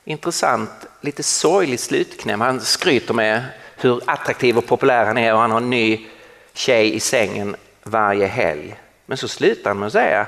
Intressant, 0.03 0.69
lite 1.01 1.23
sorglig 1.23 1.79
slutknäm. 1.79 2.41
Han 2.41 2.62
skryter 2.62 3.13
med 3.13 3.43
hur 3.75 4.01
attraktiv 4.05 4.57
och 4.57 4.65
populär 4.65 5.05
han 5.05 5.17
är 5.17 5.33
och 5.33 5.39
han 5.39 5.51
har 5.51 5.62
en 5.62 5.69
ny 5.69 6.07
tjej 6.53 6.95
i 6.95 6.99
sängen 6.99 7.55
varje 7.83 8.27
helg. 8.27 8.77
Men 9.08 9.17
så 9.17 9.28
slutar 9.28 9.70
han 9.70 9.80
med 9.80 9.88
att 9.88 9.93
säga, 9.93 10.28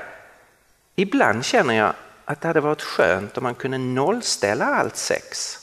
ibland 0.96 1.44
känner 1.44 1.74
jag 1.74 1.92
att 2.24 2.40
det 2.40 2.48
hade 2.48 2.60
varit 2.60 2.82
skönt 2.82 3.36
om 3.36 3.42
man 3.42 3.54
kunde 3.54 3.78
nollställa 3.78 4.64
allt 4.64 4.96
sex 4.96 5.58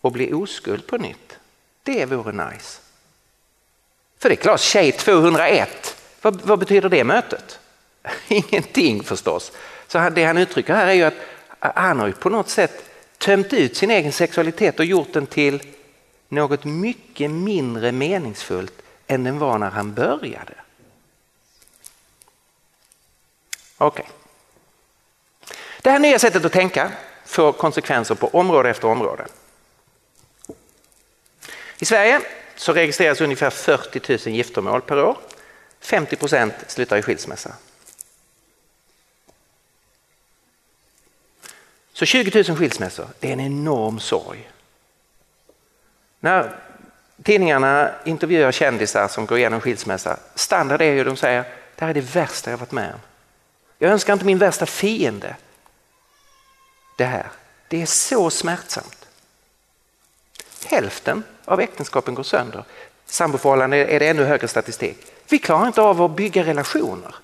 och 0.00 0.12
bli 0.12 0.32
oskuld 0.32 0.86
på 0.86 0.96
nytt. 0.96 1.38
Det 1.82 2.06
vore 2.06 2.32
nice. 2.32 2.80
För 4.18 4.28
det 4.28 4.34
är 4.34 4.36
klart, 4.36 4.60
tjej 4.60 4.92
201, 4.92 5.96
vad, 6.22 6.40
vad 6.42 6.58
betyder 6.58 6.88
det 6.88 7.04
mötet? 7.04 7.58
Ingenting 8.28 9.02
förstås. 9.02 9.52
Så 9.86 10.10
det 10.10 10.24
han 10.24 10.38
uttrycker 10.38 10.74
här 10.74 10.86
är 10.86 10.92
ju 10.92 11.02
att 11.02 11.14
han 11.58 11.98
har 11.98 12.06
ju 12.06 12.12
på 12.12 12.28
något 12.28 12.48
sätt 12.48 12.84
tömt 13.18 13.52
ut 13.52 13.76
sin 13.76 13.90
egen 13.90 14.12
sexualitet 14.12 14.78
och 14.78 14.84
gjort 14.84 15.12
den 15.12 15.26
till 15.26 15.62
något 16.28 16.64
mycket 16.64 17.30
mindre 17.30 17.92
meningsfullt 17.92 18.82
än 19.06 19.24
den 19.24 19.38
var 19.38 19.58
när 19.58 19.70
han 19.70 19.94
började. 19.94 20.54
Okej. 23.82 24.04
Okay. 24.04 25.56
Det 25.82 25.90
här 25.90 25.98
nya 25.98 26.18
sättet 26.18 26.44
att 26.44 26.52
tänka 26.52 26.92
får 27.24 27.52
konsekvenser 27.52 28.14
på 28.14 28.28
område 28.28 28.70
efter 28.70 28.88
område. 28.88 29.26
I 31.78 31.84
Sverige 31.84 32.20
så 32.56 32.72
registreras 32.72 33.20
ungefär 33.20 33.50
40 33.50 34.28
000 34.28 34.36
giftermål 34.36 34.80
per 34.80 35.04
år. 35.04 35.16
50 35.80 36.16
procent 36.16 36.54
slutar 36.66 36.96
i 36.96 37.02
skilsmässa. 37.02 37.54
Så 41.92 42.04
20 42.04 42.44
000 42.48 42.56
skilsmässor, 42.56 43.08
det 43.20 43.28
är 43.28 43.32
en 43.32 43.40
enorm 43.40 44.00
sorg. 44.00 44.50
När 46.20 46.56
tidningarna 47.22 47.90
intervjuar 48.04 48.52
kändisar 48.52 49.08
som 49.08 49.26
går 49.26 49.38
igenom 49.38 49.60
skilsmässa, 49.60 50.18
standard 50.34 50.82
är 50.82 50.92
ju 50.92 51.04
de 51.04 51.16
säger 51.16 51.44
det 51.76 51.84
här 51.84 51.88
är 51.88 51.94
det 51.94 52.14
värsta 52.14 52.50
jag 52.50 52.58
varit 52.58 52.72
med 52.72 52.94
om. 52.94 53.00
Jag 53.82 53.92
önskar 53.92 54.12
inte 54.12 54.24
min 54.24 54.38
värsta 54.38 54.66
fiende 54.66 55.36
det 56.96 57.04
här. 57.04 57.26
Det 57.68 57.82
är 57.82 57.86
så 57.86 58.30
smärtsamt. 58.30 59.06
Hälften 60.64 61.22
av 61.44 61.60
äktenskapen 61.60 62.14
går 62.14 62.22
sönder. 62.22 62.64
Samboförhållanden 63.06 63.80
är 63.80 64.00
det 64.00 64.08
ännu 64.08 64.24
högre 64.24 64.48
statistik. 64.48 65.06
Vi 65.28 65.38
klarar 65.38 65.66
inte 65.66 65.82
av 65.82 66.02
att 66.02 66.16
bygga 66.16 66.44
relationer. 66.44 67.14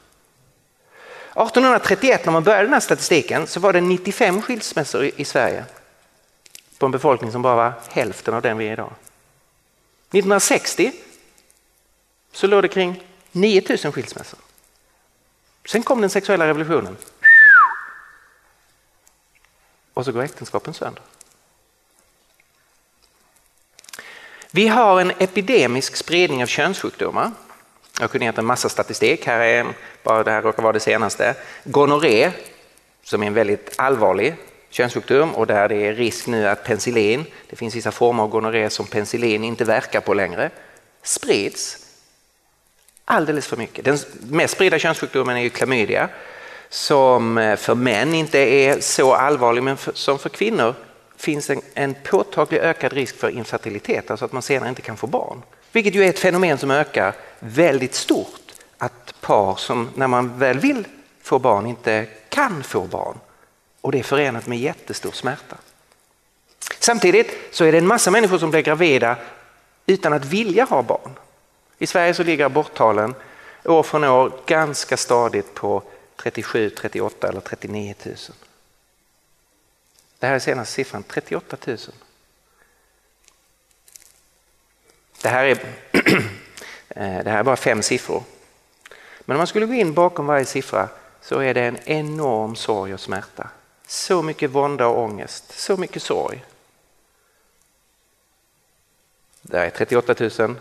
1831 1.31 2.25
när 2.25 2.33
man 2.33 2.44
började 2.44 2.64
den 2.64 2.73
här 2.73 2.81
statistiken 2.81 3.47
så 3.47 3.61
var 3.61 3.73
det 3.73 3.81
95 3.81 4.42
skilsmässor 4.42 5.11
i 5.16 5.25
Sverige. 5.25 5.64
På 6.79 6.87
en 6.87 6.92
befolkning 6.92 7.33
som 7.33 7.42
bara 7.42 7.57
var 7.57 7.73
hälften 7.88 8.35
av 8.35 8.42
den 8.42 8.59
vi 8.59 8.68
är 8.68 8.73
idag. 8.73 8.92
1960 10.09 10.92
så 12.33 12.47
låg 12.47 12.62
det 12.62 12.68
kring 12.68 13.03
9000 13.33 13.92
skilsmässor. 13.92 14.48
Sen 15.69 15.83
kom 15.83 16.01
den 16.01 16.11
sexuella 16.11 16.47
revolutionen. 16.47 16.97
Och 19.95 20.05
så 20.05 20.13
går 20.13 20.23
äktenskapen 20.23 20.75
sönder. 20.75 21.03
Vi 24.51 24.69
har 24.69 25.01
en 25.01 25.11
epidemisk 25.19 25.97
spridning 25.97 26.43
av 26.43 26.47
könssjukdomar. 26.47 27.31
Jag 28.01 28.11
kunde 28.11 28.25
gett 28.25 28.39
en 28.39 28.47
massa 28.47 28.69
statistik, 28.69 29.27
här 29.27 29.41
är 29.41 29.67
bara 30.03 30.25
det 30.25 30.31
här 30.31 30.43
råkar 30.43 30.63
vara 30.63 30.73
det 30.73 30.81
senaste. 30.81 31.35
Gonorré, 31.65 32.33
som 33.03 33.23
är 33.23 33.27
en 33.27 33.35
väldigt 33.35 33.75
allvarlig 33.79 34.37
könssjukdom 34.71 35.35
och 35.35 35.47
där 35.47 35.69
det 35.69 35.77
är 35.77 35.95
risk 35.95 36.27
nu 36.27 36.49
att 36.49 36.65
penicillin, 36.65 37.25
det 37.51 37.57
finns 37.57 37.75
vissa 37.75 37.93
former 37.93 38.23
av 38.23 38.29
gonorré 38.29 38.71
som 38.71 38.87
penicillin 38.87 39.45
inte 39.45 39.65
verkar 39.65 40.01
på 40.01 40.15
längre, 40.15 40.51
sprids 41.03 41.88
alldeles 43.09 43.47
för 43.47 43.57
mycket. 43.57 43.85
Den 43.85 43.99
mest 44.21 44.55
spridda 44.55 44.79
könssjukdomen 44.79 45.37
är 45.37 45.40
ju 45.40 45.51
klamydia 45.51 46.09
som 46.68 47.38
eh, 47.38 47.57
för 47.57 47.75
män 47.75 48.14
inte 48.14 48.38
är 48.38 48.81
så 48.81 49.14
allvarlig 49.14 49.62
men 49.62 49.77
för, 49.77 49.92
som 49.92 50.18
för 50.18 50.29
kvinnor 50.29 50.75
finns 51.16 51.51
en, 51.51 51.61
en 51.75 51.94
påtaglig 52.05 52.59
ökad 52.59 52.92
risk 52.92 53.16
för 53.16 53.31
infertilitet, 53.31 54.11
alltså 54.11 54.25
att 54.25 54.33
man 54.33 54.42
senare 54.42 54.68
inte 54.68 54.83
kan 54.83 54.97
få 54.97 55.07
barn. 55.07 55.42
Vilket 55.73 55.94
ju 55.94 56.05
är 56.05 56.09
ett 56.09 56.18
fenomen 56.18 56.59
som 56.59 56.71
ökar 56.71 57.14
väldigt 57.38 57.94
stort, 57.94 58.53
att 58.79 59.21
par 59.21 59.57
som 59.57 59.90
när 59.94 60.07
man 60.07 60.38
väl 60.38 60.59
vill 60.59 60.85
få 61.23 61.38
barn 61.38 61.66
inte 61.66 62.07
kan 62.29 62.62
få 62.62 62.81
barn. 62.81 63.18
Och 63.81 63.92
det 63.92 63.99
är 63.99 64.03
förenat 64.03 64.47
med 64.47 64.59
jättestor 64.59 65.12
smärta. 65.12 65.57
Samtidigt 66.79 67.31
så 67.51 67.64
är 67.64 67.73
det 67.73 67.79
en 67.79 67.87
massa 67.87 68.11
människor 68.11 68.38
som 68.38 68.51
blir 68.51 68.61
gravida 68.61 69.16
utan 69.87 70.12
att 70.12 70.25
vilja 70.25 70.64
ha 70.64 70.83
barn. 70.83 71.11
I 71.79 71.87
Sverige 71.87 72.14
så 72.14 72.23
ligger 72.23 72.45
aborttalen 72.45 73.14
år 73.64 73.83
från 73.83 74.05
år 74.05 74.33
ganska 74.47 74.97
stadigt 74.97 75.55
på 75.55 75.83
37, 76.17 76.71
38 76.71 77.29
eller 77.29 77.41
39 77.41 77.95
000. 78.05 78.17
Det 80.19 80.27
här 80.27 80.35
är 80.35 80.38
senaste 80.38 80.75
siffran, 80.75 81.03
38 81.03 81.57
000. 81.67 81.79
Det 85.23 85.29
här, 85.29 85.45
är, 85.45 85.51
eh, 86.88 87.25
det 87.25 87.31
här 87.31 87.38
är 87.38 87.43
bara 87.43 87.57
fem 87.57 87.83
siffror. 87.83 88.23
Men 89.21 89.35
om 89.35 89.38
man 89.38 89.47
skulle 89.47 89.67
gå 89.67 89.75
in 89.75 89.95
bakom 89.95 90.27
varje 90.27 90.45
siffra 90.45 90.88
så 91.21 91.41
är 91.41 91.55
det 91.55 91.62
en 91.62 91.79
enorm 91.85 92.57
sorg 92.57 92.95
och 92.95 93.01
smärta. 93.01 93.51
Så 93.87 94.23
mycket 94.23 94.51
vånda 94.51 94.87
och 94.87 95.03
ångest, 95.03 95.59
så 95.59 95.77
mycket 95.77 96.03
sorg. 96.03 96.45
Där 99.43 99.64
är 99.64 99.71
38 99.71 100.14
000 100.38 100.57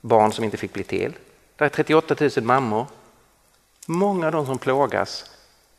barn 0.00 0.32
som 0.32 0.44
inte 0.44 0.56
fick 0.56 0.72
bli 0.72 0.84
till. 0.84 1.12
Det 1.56 1.64
är 1.64 1.68
38 1.68 2.16
000 2.20 2.30
mammor. 2.44 2.86
Många 3.86 4.26
av 4.26 4.32
de 4.32 4.46
som 4.46 4.58
plågas 4.58 5.30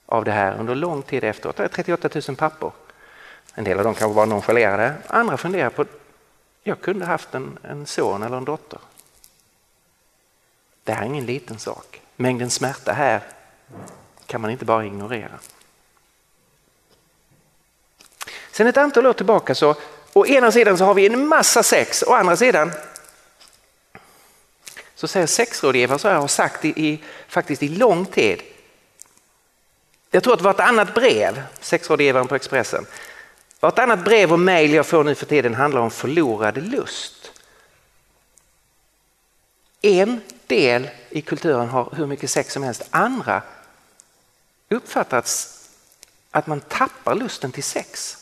av 0.05 0.25
det 0.25 0.31
här 0.31 0.59
under 0.59 0.75
lång 0.75 1.01
tid 1.01 1.23
efteråt. 1.23 1.55
Det 1.55 1.63
är 1.63 1.67
38 1.67 2.09
000 2.27 2.35
pappor. 2.35 2.71
En 3.53 3.63
del 3.63 3.77
av 3.77 3.83
dem 3.83 3.93
kanske 3.93 4.15
var 4.15 4.25
nonchalerade, 4.25 4.93
andra 5.07 5.37
funderar 5.37 5.69
på 5.69 5.85
jag 6.63 6.81
kunde 6.81 7.05
haft 7.05 7.35
en, 7.35 7.57
en 7.63 7.85
son 7.85 8.23
eller 8.23 8.37
en 8.37 8.45
dotter. 8.45 8.79
Det 10.83 10.93
här 10.93 11.01
är 11.01 11.05
ingen 11.05 11.25
liten 11.25 11.59
sak. 11.59 12.01
Mängden 12.15 12.49
smärta 12.49 12.91
här 12.93 13.21
kan 14.25 14.41
man 14.41 14.51
inte 14.51 14.65
bara 14.65 14.85
ignorera. 14.85 15.39
Sen 18.51 18.67
ett 18.67 18.77
antal 18.77 19.07
år 19.07 19.13
tillbaka 19.13 19.55
så 19.55 19.75
å 20.13 20.25
ena 20.25 20.51
sidan 20.51 20.77
så 20.77 20.85
har 20.85 20.93
vi 20.93 21.05
en 21.05 21.27
massa 21.27 21.63
sex, 21.63 22.03
å 22.07 22.13
andra 22.13 22.37
sidan 22.37 22.71
så 25.01 25.07
säger 25.07 25.27
sexrådgivare, 25.27 25.99
så 25.99 26.07
jag 26.07 26.21
har 26.21 26.27
sagt 26.27 26.65
i, 26.65 26.69
i, 26.69 27.03
faktiskt 27.27 27.63
i 27.63 27.67
lång 27.67 28.05
tid. 28.05 28.41
Jag 30.11 30.23
tror 30.23 30.33
att 30.33 30.41
vartannat 30.41 30.93
brev, 30.93 31.43
sexrådgivaren 31.59 32.27
på 32.27 32.35
Expressen, 32.35 32.85
vartannat 33.59 34.03
brev 34.03 34.33
och 34.33 34.39
mejl 34.39 34.73
jag 34.73 34.85
får 34.85 35.03
nu 35.03 35.15
för 35.15 35.25
tiden 35.25 35.55
handlar 35.55 35.81
om 35.81 35.91
förlorad 35.91 36.57
lust. 36.57 37.31
En 39.81 40.21
del 40.47 40.89
i 41.09 41.21
kulturen 41.21 41.69
har 41.69 41.93
hur 41.95 42.05
mycket 42.05 42.29
sex 42.29 42.53
som 42.53 42.63
helst, 42.63 42.87
andra 42.89 43.41
uppfattar 44.69 45.23
att 46.31 46.47
man 46.47 46.59
tappar 46.59 47.15
lusten 47.15 47.51
till 47.51 47.63
sex. 47.63 48.17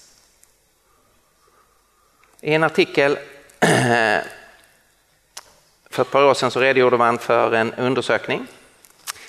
I 2.42 2.54
en 2.54 2.64
artikel 2.64 3.18
eh, 3.60 4.20
för 6.00 6.06
ett 6.06 6.12
par 6.12 6.24
år 6.24 6.34
sedan 6.34 6.52
så 6.52 6.60
redogjorde 6.60 6.98
man 6.98 7.18
för 7.18 7.54
en 7.54 7.74
undersökning. 7.74 8.48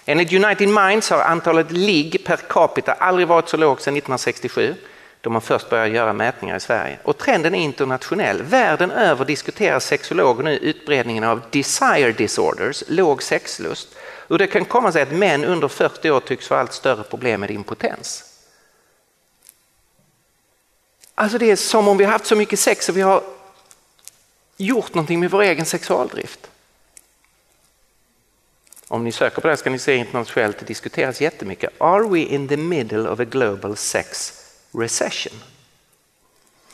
Enligt 0.04 0.32
United 0.32 0.68
Minds 0.68 1.10
har 1.10 1.18
antalet 1.18 1.70
ligg 1.70 2.24
per 2.24 2.36
capita 2.36 2.92
aldrig 2.92 3.28
varit 3.28 3.48
så 3.48 3.56
lågt 3.56 3.82
sedan 3.82 3.96
1967 3.96 4.74
då 5.20 5.30
man 5.30 5.42
först 5.42 5.70
började 5.70 5.90
göra 5.90 6.12
mätningar 6.12 6.56
i 6.56 6.60
Sverige. 6.60 6.98
Och 7.02 7.18
trenden 7.18 7.54
är 7.54 7.58
internationell. 7.58 8.42
Världen 8.42 8.90
över 8.90 9.24
diskuterar 9.24 9.80
sexologer 9.80 10.44
nu 10.44 10.56
utbredningen 10.56 11.24
av 11.24 11.40
desire 11.50 12.12
disorders, 12.12 12.82
låg 12.88 13.22
sexlust. 13.22 13.88
Och 14.28 14.38
det 14.38 14.46
kan 14.46 14.64
komma 14.64 14.92
sig 14.92 15.02
att 15.02 15.12
män 15.12 15.44
under 15.44 15.68
40 15.68 16.10
år 16.10 16.20
tycks 16.20 16.48
få 16.48 16.54
allt 16.54 16.72
större 16.72 17.02
problem 17.02 17.40
med 17.40 17.50
impotens. 17.50 18.24
Alltså 21.14 21.38
det 21.38 21.50
är 21.50 21.56
som 21.56 21.88
om 21.88 21.96
vi 21.96 22.04
har 22.04 22.12
haft 22.12 22.26
så 22.26 22.36
mycket 22.36 22.58
sex 22.58 22.88
och 22.88 22.96
vi 22.96 23.00
har 23.00 23.22
gjort 24.56 24.94
någonting 24.94 25.20
med 25.20 25.30
vår 25.30 25.42
egen 25.42 25.66
sexualdrift. 25.66 26.49
Om 28.92 29.04
ni 29.04 29.12
söker 29.12 29.40
på 29.40 29.48
det 29.48 29.56
ska 29.56 29.70
ni 29.70 29.78
se 29.78 29.94
internationellt, 29.94 30.58
det 30.58 30.64
diskuteras 30.64 31.20
jättemycket. 31.20 31.70
Are 31.78 32.08
we 32.08 32.18
in 32.18 32.48
the 32.48 32.56
middle 32.56 33.08
of 33.08 33.20
a 33.20 33.24
global 33.24 33.76
sex 33.76 34.32
recession? 34.78 35.32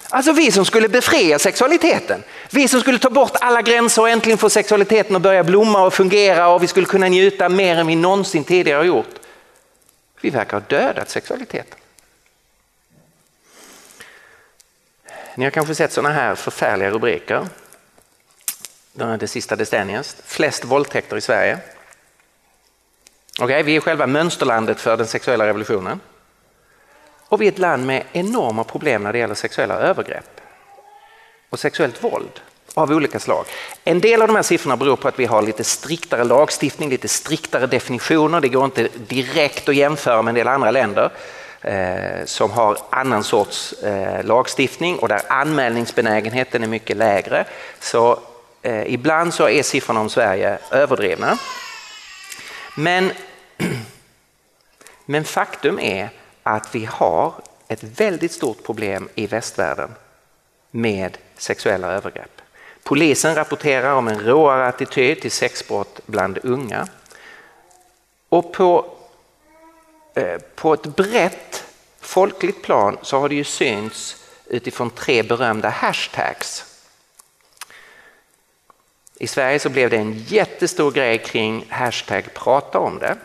Alltså 0.08 0.32
vi 0.32 0.52
som 0.52 0.64
skulle 0.64 0.88
befria 0.88 1.38
sexualiteten. 1.38 2.24
Vi 2.50 2.68
som 2.68 2.80
skulle 2.80 2.98
ta 2.98 3.10
bort 3.10 3.36
alla 3.40 3.62
gränser 3.62 4.02
och 4.02 4.08
äntligen 4.08 4.38
få 4.38 4.50
sexualiteten 4.50 5.16
att 5.16 5.22
börja 5.22 5.44
blomma 5.44 5.86
och 5.86 5.94
fungera 5.94 6.48
och 6.48 6.62
vi 6.62 6.66
skulle 6.66 6.86
kunna 6.86 7.08
njuta 7.08 7.48
mer 7.48 7.76
än 7.76 7.86
vi 7.86 7.96
någonsin 7.96 8.44
tidigare 8.44 8.76
har 8.76 8.84
gjort. 8.84 9.14
Vi 10.20 10.30
verkar 10.30 10.60
ha 10.60 10.66
dödat 10.68 11.10
sexualiteten. 11.10 11.78
Ni 15.34 15.44
har 15.44 15.50
kanske 15.50 15.74
sett 15.74 15.92
sådana 15.92 16.14
här 16.14 16.34
förfärliga 16.34 16.90
rubriker. 16.90 17.48
Det 18.92 19.28
sista 19.28 19.56
decenniet. 19.56 20.16
Flest 20.24 20.64
våldtäkter 20.64 21.16
i 21.16 21.20
Sverige. 21.20 21.58
Okay, 23.40 23.62
vi 23.62 23.76
är 23.76 23.80
själva 23.80 24.06
mönsterlandet 24.06 24.80
för 24.80 24.96
den 24.96 25.06
sexuella 25.06 25.46
revolutionen. 25.46 26.00
Och 27.28 27.40
vi 27.40 27.46
är 27.46 27.52
ett 27.52 27.58
land 27.58 27.86
med 27.86 28.02
enorma 28.12 28.64
problem 28.64 29.02
när 29.02 29.12
det 29.12 29.18
gäller 29.18 29.34
sexuella 29.34 29.74
övergrepp 29.74 30.40
och 31.50 31.58
sexuellt 31.58 32.04
våld 32.04 32.40
av 32.74 32.90
olika 32.90 33.18
slag. 33.18 33.44
En 33.84 34.00
del 34.00 34.22
av 34.22 34.28
de 34.28 34.36
här 34.36 34.42
siffrorna 34.42 34.76
beror 34.76 34.96
på 34.96 35.08
att 35.08 35.18
vi 35.18 35.24
har 35.24 35.42
lite 35.42 35.64
striktare 35.64 36.24
lagstiftning, 36.24 36.90
lite 36.90 37.08
striktare 37.08 37.66
definitioner. 37.66 38.40
Det 38.40 38.48
går 38.48 38.64
inte 38.64 38.88
direkt 38.94 39.68
att 39.68 39.76
jämföra 39.76 40.22
med 40.22 40.30
en 40.30 40.34
del 40.34 40.48
andra 40.48 40.70
länder 40.70 41.10
eh, 41.60 42.24
som 42.24 42.50
har 42.50 42.78
annan 42.90 43.24
sorts 43.24 43.72
eh, 43.72 44.24
lagstiftning 44.24 44.98
och 44.98 45.08
där 45.08 45.22
anmälningsbenägenheten 45.28 46.62
är 46.62 46.68
mycket 46.68 46.96
lägre. 46.96 47.44
Så 47.80 48.18
eh, 48.62 48.92
ibland 48.92 49.34
så 49.34 49.48
är 49.48 49.62
siffrorna 49.62 50.00
om 50.00 50.10
Sverige 50.10 50.58
överdrivna. 50.70 51.38
Men, 52.78 53.12
men 55.06 55.24
faktum 55.24 55.78
är 55.78 56.10
att 56.42 56.74
vi 56.74 56.84
har 56.84 57.34
ett 57.68 57.82
väldigt 57.82 58.32
stort 58.32 58.62
problem 58.62 59.08
i 59.14 59.26
västvärlden 59.26 59.94
med 60.70 61.18
sexuella 61.36 61.92
övergrepp. 61.92 62.42
Polisen 62.82 63.34
rapporterar 63.34 63.94
om 63.94 64.08
en 64.08 64.20
råare 64.20 64.66
attityd 64.66 65.20
till 65.20 65.30
sexbrott 65.30 66.00
bland 66.06 66.38
unga. 66.42 66.88
Och 68.28 68.52
på, 68.52 68.96
eh, 70.14 70.38
på 70.54 70.74
ett 70.74 70.96
brett 70.96 71.64
folkligt 72.00 72.62
plan 72.62 72.98
så 73.02 73.18
har 73.18 73.28
det 73.28 73.34
ju 73.34 73.44
synts 73.44 74.24
utifrån 74.46 74.90
tre 74.90 75.22
berömda 75.22 75.68
hashtags. 75.68 76.64
I 79.18 79.26
Sverige 79.26 79.58
så 79.58 79.68
blev 79.68 79.90
det 79.90 79.96
en 79.96 80.18
jättestor 80.18 80.90
grej 80.90 81.18
kring 81.18 81.66
hashtag 81.68 82.34
prata 82.34 82.78
om 82.78 82.98
det. 82.98 83.16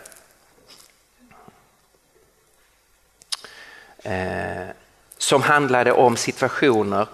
Eh, 4.04 4.68
som 5.18 5.42
handlade 5.42 5.92
om 5.92 6.18
situationer 6.18 7.08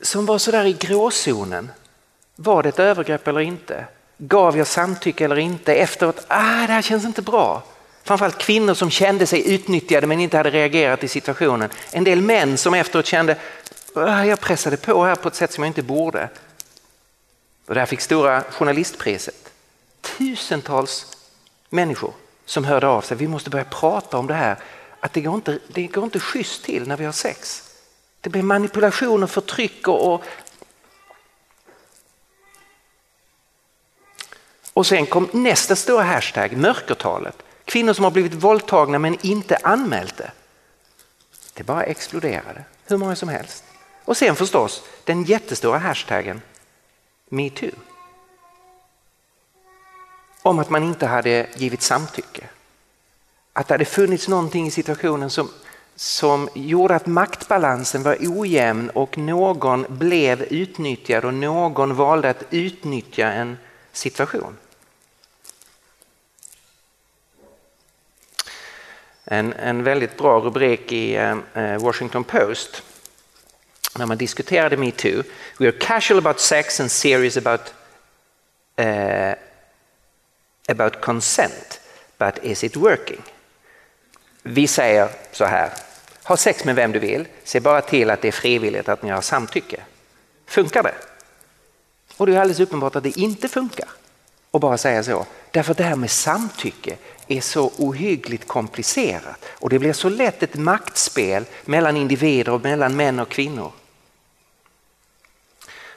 som 0.00 0.26
var 0.26 0.38
sådär 0.38 0.64
i 0.64 0.72
gråzonen. 0.72 1.70
Var 2.36 2.62
det 2.62 2.68
ett 2.68 2.78
övergrepp 2.78 3.28
eller 3.28 3.40
inte? 3.40 3.84
Gav 4.18 4.58
jag 4.58 4.66
samtycke 4.66 5.24
eller 5.24 5.38
inte? 5.38 5.74
Efteråt, 5.74 6.24
ah, 6.28 6.66
det 6.66 6.72
här 6.72 6.82
känns 6.82 7.04
inte 7.04 7.22
bra. 7.22 7.62
Framförallt 8.02 8.38
kvinnor 8.38 8.74
som 8.74 8.90
kände 8.90 9.26
sig 9.26 9.54
utnyttjade 9.54 10.06
men 10.06 10.20
inte 10.20 10.36
hade 10.36 10.50
reagerat 10.50 11.04
i 11.04 11.08
situationen. 11.08 11.70
En 11.92 12.04
del 12.04 12.20
män 12.20 12.56
som 12.56 12.74
efteråt 12.74 13.06
kände, 13.06 13.36
ah, 13.94 14.24
jag 14.24 14.40
pressade 14.40 14.76
på 14.76 15.04
här 15.04 15.14
på 15.14 15.28
ett 15.28 15.34
sätt 15.34 15.52
som 15.52 15.64
jag 15.64 15.70
inte 15.70 15.82
borde. 15.82 16.28
Och 17.66 17.74
det 17.74 17.80
här 17.80 17.86
fick 17.86 18.00
stora 18.00 18.42
journalistpriset. 18.42 19.52
Tusentals 20.00 21.16
människor 21.68 22.12
som 22.44 22.64
hörde 22.64 22.86
av 22.86 23.00
sig, 23.00 23.16
vi 23.16 23.28
måste 23.28 23.50
börja 23.50 23.64
prata 23.64 24.18
om 24.18 24.26
det 24.26 24.34
här. 24.34 24.56
Att 25.00 25.12
det 25.12 25.20
går 25.20 25.34
inte, 25.34 25.58
det 25.68 25.86
går 25.86 26.04
inte 26.04 26.20
schysst 26.20 26.64
till 26.64 26.88
när 26.88 26.96
vi 26.96 27.04
har 27.04 27.12
sex. 27.12 27.70
Det 28.20 28.30
blir 28.30 28.42
manipulation 28.42 29.22
och 29.22 29.30
förtryck 29.30 29.88
och, 29.88 30.14
och 30.14 30.24
Och 34.72 34.86
sen 34.86 35.06
kom 35.06 35.28
nästa 35.32 35.76
stora 35.76 36.02
hashtag, 36.02 36.56
mörkertalet. 36.56 37.42
Kvinnor 37.64 37.92
som 37.92 38.04
har 38.04 38.10
blivit 38.10 38.34
våldtagna 38.34 38.98
men 38.98 39.18
inte 39.26 39.56
anmält 39.62 40.16
det. 40.16 40.32
Det 41.54 41.62
bara 41.62 41.82
exploderade, 41.82 42.64
hur 42.86 42.96
många 42.96 43.16
som 43.16 43.28
helst. 43.28 43.64
Och 44.04 44.16
sen 44.16 44.36
förstås 44.36 44.82
den 45.04 45.24
jättestora 45.24 45.78
hashtaggen 45.78 46.42
metoo. 47.28 47.70
Om 50.42 50.58
att 50.58 50.70
man 50.70 50.82
inte 50.82 51.06
hade 51.06 51.46
givit 51.56 51.82
samtycke. 51.82 52.44
Att 53.52 53.68
det 53.68 53.74
hade 53.74 53.84
funnits 53.84 54.28
någonting 54.28 54.66
i 54.66 54.70
situationen 54.70 55.30
som, 55.30 55.50
som 55.96 56.48
gjorde 56.54 56.94
att 56.94 57.06
maktbalansen 57.06 58.02
var 58.02 58.16
ojämn 58.20 58.90
och 58.90 59.18
någon 59.18 59.86
blev 59.88 60.42
utnyttjad 60.42 61.24
och 61.24 61.34
någon 61.34 61.94
valde 61.94 62.30
att 62.30 62.44
utnyttja 62.50 63.32
en 63.32 63.58
situation. 63.92 64.56
En, 69.24 69.52
en 69.52 69.82
väldigt 69.82 70.16
bra 70.16 70.40
rubrik 70.40 70.92
i 70.92 71.14
eh, 71.54 71.78
Washington 71.78 72.24
Post 72.24 72.82
när 73.98 74.06
man 74.06 74.18
diskuterade 74.18 74.76
metoo. 74.76 75.22
We 75.58 75.66
are 75.66 75.72
casual 75.72 76.18
about 76.18 76.40
sex 76.40 76.80
and 76.80 76.90
serious 76.90 77.36
about, 77.36 77.74
uh, 78.78 79.34
about 80.68 81.00
consent, 81.00 81.80
but 82.18 82.38
is 82.42 82.64
it 82.64 82.76
working? 82.76 83.22
Vi 84.42 84.66
säger 84.66 85.08
så 85.32 85.44
här, 85.44 85.70
ha 86.22 86.36
sex 86.36 86.64
med 86.64 86.74
vem 86.74 86.92
du 86.92 86.98
vill, 86.98 87.26
se 87.44 87.60
bara 87.60 87.80
till 87.80 88.10
att 88.10 88.22
det 88.22 88.28
är 88.28 88.32
frivilligt 88.32 88.88
att 88.88 89.02
ni 89.02 89.10
har 89.10 89.20
samtycke. 89.20 89.80
Funkar 90.46 90.82
det? 90.82 90.94
Och 92.16 92.26
det 92.26 92.36
är 92.36 92.40
alldeles 92.40 92.60
uppenbart 92.60 92.96
att 92.96 93.02
det 93.02 93.18
inte 93.18 93.48
funkar 93.48 93.88
att 94.50 94.60
bara 94.60 94.78
säga 94.78 95.02
så. 95.02 95.26
Därför 95.50 95.70
att 95.70 95.78
det 95.78 95.84
här 95.84 95.96
med 95.96 96.10
samtycke 96.10 96.96
är 97.26 97.40
så 97.40 97.72
ohyggligt 97.76 98.48
komplicerat 98.48 99.44
och 99.48 99.70
det 99.70 99.78
blir 99.78 99.92
så 99.92 100.08
lätt 100.08 100.42
ett 100.42 100.54
maktspel 100.54 101.44
mellan 101.64 101.96
individer 101.96 102.52
och 102.52 102.62
mellan 102.62 102.96
män 102.96 103.20
och 103.20 103.28
kvinnor. 103.28 103.72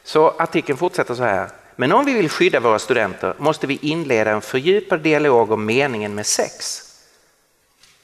Så 0.04 0.30
artikeln 0.30 0.78
fortsätter 0.78 1.16
så 1.16 1.24
här. 1.24 1.50
Men 1.76 1.92
om 1.92 2.06
vi 2.06 2.14
vill 2.14 2.30
skydda 2.30 2.60
våra 2.60 2.80
studenter 2.80 3.36
måste 3.38 3.68
vi 3.68 3.80
inleda 3.82 4.32
en 4.32 4.42
fördjupad 4.42 5.02
dialog 5.02 5.52
om 5.52 5.66
meningen 5.66 6.16
med 6.16 6.26
sex. 6.26 6.90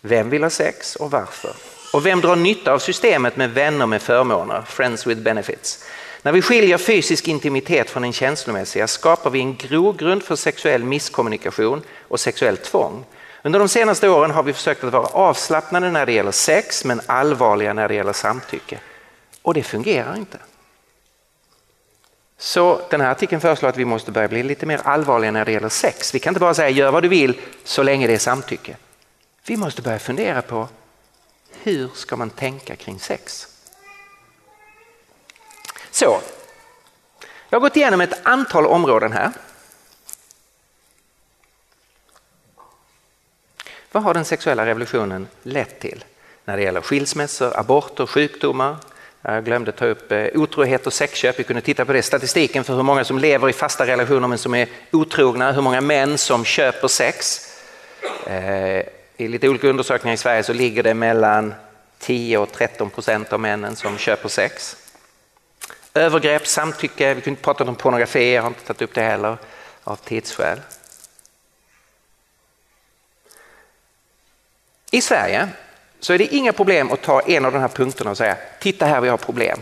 Vem 0.02 0.30
vill 0.30 0.44
ha 0.44 0.50
sex 0.50 0.96
och 0.96 1.12
varför? 1.12 1.56
Och 1.94 2.06
vem 2.06 2.22
drar 2.22 2.36
nytta 2.36 2.74
av 2.74 2.80
systemet 2.80 3.38
med 3.38 3.52
vänner 3.52 3.86
med 3.86 4.02
förmåner, 4.02 4.62
friends 4.62 5.08
with 5.08 5.22
benefits? 5.22 5.86
När 6.22 6.32
vi 6.32 6.42
skiljer 6.42 6.78
fysisk 6.78 7.28
intimitet 7.28 7.90
från 7.90 8.04
den 8.04 8.14
känslomässiga 8.14 8.88
skapar 8.88 9.30
vi 9.30 9.40
en 9.40 9.56
grogrund 9.56 10.24
för 10.24 10.36
sexuell 10.36 10.84
misskommunikation 10.84 11.82
och 12.08 12.20
sexuellt 12.20 12.64
tvång. 12.64 13.06
Under 13.44 13.60
de 13.60 13.70
senaste 13.70 14.10
åren 14.10 14.32
har 14.32 14.44
vi 14.44 14.54
försökt 14.54 14.84
att 14.84 14.94
vara 14.94 15.08
avslappnade 15.08 15.92
när 15.92 16.06
det 16.06 16.12
gäller 16.12 16.32
sex 16.32 16.86
men 16.86 17.02
allvarliga 17.06 17.74
när 17.74 17.88
det 17.88 17.94
gäller 17.94 18.14
samtycke. 18.14 18.80
Och 19.42 19.54
det 19.54 19.64
fungerar 19.64 20.16
inte. 20.16 20.38
Så 22.38 22.82
den 22.90 23.02
här 23.02 23.12
artikeln 23.12 23.42
föreslår 23.42 23.70
att 23.70 23.78
vi 23.78 23.86
måste 23.86 24.12
börja 24.12 24.28
bli 24.28 24.44
lite 24.44 24.66
mer 24.66 24.82
allvarliga 24.84 25.32
när 25.32 25.46
det 25.46 25.52
gäller 25.52 25.70
sex. 25.70 26.16
Vi 26.16 26.20
kan 26.20 26.32
inte 26.32 26.40
bara 26.40 26.54
säga 26.54 26.70
gör 26.70 26.92
vad 26.92 27.04
du 27.04 27.10
vill 27.10 27.40
så 27.64 27.84
länge 27.84 28.08
det 28.08 28.14
är 28.14 28.18
samtycke. 28.18 28.76
Vi 29.50 29.58
måste 29.58 29.82
börja 29.82 30.00
fundera 30.00 30.42
på 30.42 30.68
hur 31.64 31.90
ska 31.94 32.16
man 32.16 32.30
tänka 32.30 32.76
kring 32.76 33.00
sex? 33.00 33.48
Så, 35.92 36.22
jag 37.50 37.60
har 37.60 37.60
gått 37.60 37.76
igenom 37.76 38.02
ett 38.02 38.20
antal 38.24 38.66
områden 38.66 39.12
här. 39.12 39.32
Vad 43.92 44.04
har 44.04 44.14
den 44.14 44.26
sexuella 44.26 44.66
revolutionen 44.66 45.28
lett 45.44 45.80
till 45.80 46.06
när 46.46 46.58
det 46.58 46.64
gäller 46.64 46.82
skilsmässor, 46.82 47.60
aborter, 47.60 48.06
sjukdomar? 48.06 48.78
Jag 49.22 49.46
glömde 49.46 49.72
ta 49.72 49.86
upp 49.86 50.12
eh, 50.12 50.28
otrohet 50.36 50.88
och 50.88 50.94
sexköp. 50.94 51.40
Vi 51.40 51.44
kunde 51.44 51.62
titta 51.62 51.86
på 51.86 51.94
det. 51.94 52.04
Statistiken 52.04 52.64
för 52.64 52.76
hur 52.76 52.84
många 52.84 53.04
som 53.04 53.20
lever 53.20 53.50
i 53.50 53.54
fasta 53.54 53.88
relationer 53.88 54.28
men 54.28 54.38
som 54.38 54.56
är 54.56 54.70
otrogna, 54.92 55.52
hur 55.52 55.62
många 55.62 55.82
män 55.82 56.18
som 56.18 56.46
köper 56.46 56.88
sex. 56.88 57.46
Eh, 58.26 58.99
i 59.20 59.28
lite 59.28 59.50
olika 59.50 59.68
undersökningar 59.68 60.14
i 60.14 60.18
Sverige 60.18 60.44
så 60.44 60.54
ligger 60.54 60.84
det 60.84 60.94
mellan 60.94 61.54
10 61.98 62.38
och 62.38 62.52
13 62.52 62.90
procent 62.90 63.34
av 63.34 63.40
männen 63.40 63.76
som 63.76 63.98
köper 63.98 64.30
sex. 64.30 64.78
Övergrepp, 65.94 66.48
samtycke, 66.48 67.14
vi 67.14 67.22
kunde 67.22 67.30
inte 67.30 67.42
prata 67.42 67.64
om 67.64 67.76
pornografi, 67.76 68.34
jag 68.34 68.42
har 68.42 68.48
inte 68.48 68.66
tagit 68.66 68.82
upp 68.82 68.94
det 68.94 69.02
heller 69.02 69.38
av 69.84 69.96
tidsskäl. 69.96 70.60
I 74.92 75.02
Sverige 75.02 75.50
så 76.00 76.14
är 76.14 76.18
det 76.18 76.36
inga 76.36 76.54
problem 76.54 76.92
att 76.92 77.02
ta 77.02 77.22
en 77.22 77.46
av 77.46 77.52
de 77.52 77.60
här 77.60 77.68
punkterna 77.68 78.12
och 78.12 78.18
säga 78.18 78.38
titta 78.60 78.86
här 78.86 79.02
vi 79.02 79.10
har 79.10 79.18
problem. 79.18 79.60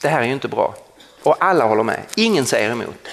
Det 0.00 0.08
här 0.08 0.20
är 0.20 0.26
ju 0.26 0.32
inte 0.32 0.48
bra. 0.48 0.74
Och 1.22 1.44
alla 1.44 1.64
håller 1.64 1.82
med, 1.82 2.02
ingen 2.16 2.46
säger 2.46 2.70
emot. 2.70 3.08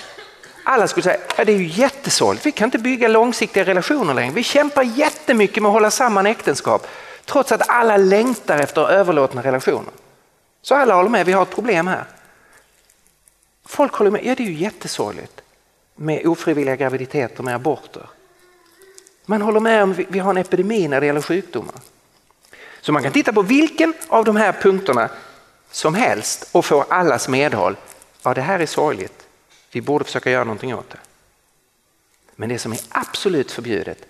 Alla 0.68 0.88
skulle 0.88 1.04
säga 1.04 1.18
ja, 1.38 1.46
det 1.46 1.52
är 1.52 1.58
ju 1.58 1.68
jättesorgligt, 1.68 2.46
vi 2.46 2.52
kan 2.52 2.68
inte 2.68 2.78
bygga 2.78 3.08
långsiktiga 3.08 3.66
relationer 3.66 4.14
längre. 4.14 4.34
Vi 4.34 4.44
kämpar 4.44 4.84
jättemycket 4.84 5.64
med 5.64 5.70
att 5.70 5.74
hålla 5.74 5.92
samman 5.92 6.26
äktenskap 6.26 6.88
trots 7.26 7.52
att 7.52 7.70
alla 7.70 7.98
längtar 7.98 8.60
efter 8.60 8.90
överlåtna 8.90 9.44
relationer. 9.44 9.94
Så 10.62 10.76
alla 10.76 10.96
håller 10.96 11.10
med, 11.10 11.26
vi 11.26 11.32
har 11.32 11.44
ett 11.44 11.56
problem 11.56 11.88
här. 11.88 12.04
Folk 13.66 13.94
håller 13.94 14.12
med, 14.12 14.26
ja 14.26 14.36
det 14.36 14.44
är 14.44 14.48
ju 14.48 14.54
jättesorgligt 14.54 15.42
med 15.96 16.28
ofrivilliga 16.28 16.76
graviditeter, 16.76 17.44
med 17.44 17.56
aborter. 17.56 18.04
Man 19.26 19.42
håller 19.42 19.60
med 19.60 19.84
om 19.84 19.92
att 19.92 20.00
vi 20.08 20.20
har 20.20 20.30
en 20.30 20.38
epidemi 20.38 20.88
när 20.88 21.02
det 21.02 21.08
gäller 21.08 21.22
sjukdomar. 21.22 21.76
Så 22.82 22.92
man 22.92 23.04
kan 23.04 23.12
titta 23.12 23.34
på 23.34 23.42
vilken 23.42 23.94
av 24.08 24.26
de 24.26 24.36
här 24.36 24.52
punkterna 24.52 25.10
som 25.72 25.96
helst 25.96 26.50
och 26.52 26.66
få 26.66 26.86
allas 26.90 27.28
medhåll. 27.28 27.76
Ja, 28.24 28.34
det 28.34 28.42
här 28.42 28.60
är 28.60 28.66
sorgligt. 28.66 29.25
Vi 29.76 29.82
borde 29.82 30.06
försöka 30.06 30.32
göra 30.32 30.44
någonting 30.44 30.76
åt 30.76 30.90
det. 30.90 31.00
Men 32.36 32.50
det 32.50 32.60
som 32.60 32.72
är 32.72 32.80
absolut 32.90 33.52
förbjudet 33.52 34.06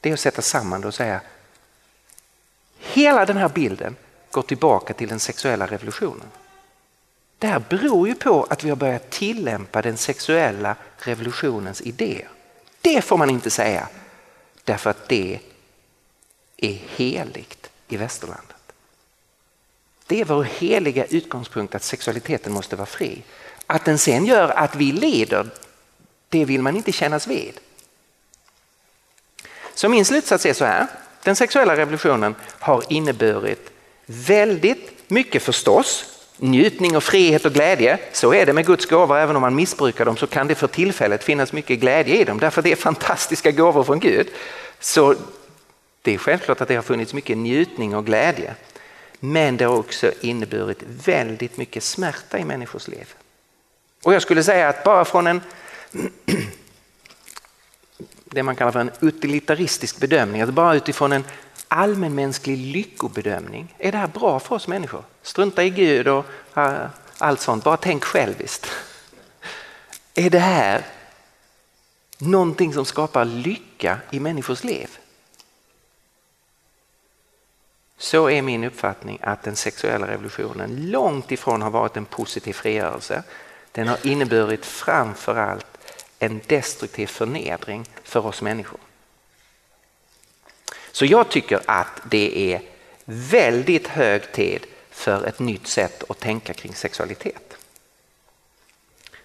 det 0.00 0.08
är 0.08 0.12
att 0.12 0.20
sätta 0.20 0.42
samman 0.42 0.80
det 0.80 0.86
och 0.86 0.94
säga 0.94 1.20
hela 2.78 3.26
den 3.26 3.36
här 3.36 3.48
bilden 3.48 3.96
går 4.30 4.42
tillbaka 4.42 4.94
till 4.94 5.08
den 5.08 5.20
sexuella 5.20 5.66
revolutionen. 5.66 6.26
Det 7.38 7.46
här 7.46 7.62
beror 7.68 8.08
ju 8.08 8.14
på 8.14 8.44
att 8.44 8.64
vi 8.64 8.68
har 8.68 8.76
börjat 8.76 9.10
tillämpa 9.10 9.82
den 9.82 9.96
sexuella 9.96 10.76
revolutionens 10.98 11.80
idéer. 11.80 12.28
Det 12.80 13.02
får 13.02 13.16
man 13.16 13.30
inte 13.30 13.50
säga 13.50 13.88
därför 14.64 14.90
att 14.90 15.08
det 15.08 15.40
är 16.56 16.72
heligt 16.72 17.70
i 17.88 17.96
västerlandet. 17.96 18.56
Det 20.06 20.20
är 20.20 20.24
vår 20.24 20.44
heliga 20.44 21.04
utgångspunkt 21.04 21.74
att 21.74 21.82
sexualiteten 21.82 22.52
måste 22.52 22.76
vara 22.76 22.86
fri. 22.86 23.22
Att 23.72 23.84
den 23.84 23.98
sen 23.98 24.26
gör 24.26 24.48
att 24.48 24.76
vi 24.76 24.92
leder, 24.92 25.46
det 26.28 26.44
vill 26.44 26.62
man 26.62 26.76
inte 26.76 26.92
kännas 26.92 27.26
vid. 27.26 27.60
Så 29.74 29.88
min 29.88 30.04
slutsats 30.04 30.46
är 30.46 30.52
så 30.52 30.64
här, 30.64 30.86
den 31.22 31.36
sexuella 31.36 31.76
revolutionen 31.76 32.34
har 32.58 32.84
inneburit 32.88 33.70
väldigt 34.06 35.10
mycket 35.10 35.42
förstås, 35.42 36.04
njutning 36.36 36.96
och 36.96 37.02
frihet 37.02 37.44
och 37.44 37.52
glädje. 37.52 37.98
Så 38.12 38.34
är 38.34 38.46
det 38.46 38.52
med 38.52 38.66
Guds 38.66 38.86
gåvor, 38.86 39.18
även 39.18 39.36
om 39.36 39.42
man 39.42 39.54
missbrukar 39.54 40.04
dem 40.04 40.16
så 40.16 40.26
kan 40.26 40.46
det 40.46 40.54
för 40.54 40.66
tillfället 40.66 41.24
finnas 41.24 41.52
mycket 41.52 41.80
glädje 41.80 42.20
i 42.20 42.24
dem 42.24 42.38
därför 42.38 42.62
det 42.62 42.72
är 42.72 42.76
fantastiska 42.90 43.50
gåvor 43.50 43.84
från 43.84 44.00
Gud. 44.00 44.28
Så 44.80 45.14
Det 46.02 46.14
är 46.14 46.18
självklart 46.18 46.60
att 46.60 46.68
det 46.68 46.74
har 46.74 46.82
funnits 46.82 47.14
mycket 47.14 47.38
njutning 47.38 47.96
och 47.96 48.06
glädje. 48.06 48.54
Men 49.20 49.56
det 49.56 49.64
har 49.64 49.76
också 49.76 50.12
inneburit 50.20 50.82
väldigt 51.04 51.56
mycket 51.56 51.82
smärta 51.82 52.38
i 52.38 52.44
människors 52.44 52.88
liv. 52.88 53.14
Och 54.02 54.14
jag 54.14 54.22
skulle 54.22 54.44
säga 54.44 54.68
att 54.68 54.84
bara 54.84 55.04
från 55.04 55.26
en 55.26 55.40
det 58.24 58.42
man 58.42 58.56
kallar 58.56 58.72
för 58.72 58.80
en 58.80 58.90
utilitaristisk 59.00 60.00
bedömning, 60.00 60.40
alltså 60.40 60.52
bara 60.52 60.74
utifrån 60.74 61.12
en 61.12 61.24
allmänmänsklig 61.68 62.58
lyckobedömning. 62.58 63.74
Är 63.78 63.92
det 63.92 63.98
här 63.98 64.06
bra 64.06 64.40
för 64.40 64.54
oss 64.54 64.68
människor? 64.68 65.04
Strunta 65.22 65.64
i 65.64 65.70
Gud 65.70 66.08
och 66.08 66.26
ah, 66.54 66.76
allt 67.18 67.40
sånt, 67.40 67.64
bara 67.64 67.76
tänk 67.76 68.04
själviskt. 68.04 68.66
Är 70.14 70.30
det 70.30 70.38
här 70.38 70.86
någonting 72.18 72.74
som 72.74 72.84
skapar 72.84 73.24
lycka 73.24 73.98
i 74.10 74.20
människors 74.20 74.64
liv? 74.64 74.98
Så 77.98 78.30
är 78.30 78.42
min 78.42 78.64
uppfattning 78.64 79.18
att 79.22 79.42
den 79.42 79.56
sexuella 79.56 80.06
revolutionen 80.06 80.90
långt 80.90 81.32
ifrån 81.32 81.62
har 81.62 81.70
varit 81.70 81.96
en 81.96 82.04
positiv 82.04 82.52
frigörelse. 82.52 83.22
Den 83.72 83.88
har 83.88 84.06
inneburit 84.06 84.66
framför 84.66 85.36
allt 85.36 85.66
en 86.18 86.40
destruktiv 86.46 87.06
förnedring 87.06 87.86
för 88.02 88.26
oss 88.26 88.42
människor. 88.42 88.80
Så 90.92 91.04
jag 91.04 91.28
tycker 91.28 91.60
att 91.66 92.00
det 92.04 92.54
är 92.54 92.62
väldigt 93.04 93.88
hög 93.88 94.32
tid 94.32 94.66
för 94.90 95.26
ett 95.26 95.38
nytt 95.38 95.66
sätt 95.66 96.04
att 96.08 96.18
tänka 96.18 96.54
kring 96.54 96.74
sexualitet. 96.74 97.56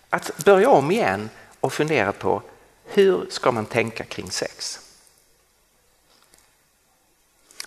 Att 0.10 0.46
börja 0.46 0.70
om 0.70 0.92
igen 0.92 1.30
och 1.60 1.74
fundera 1.74 2.12
på 2.12 2.42
hur 2.86 3.26
ska 3.30 3.52
man 3.52 3.66
tänka 3.66 4.04
kring 4.04 4.32
sex? 4.32 4.80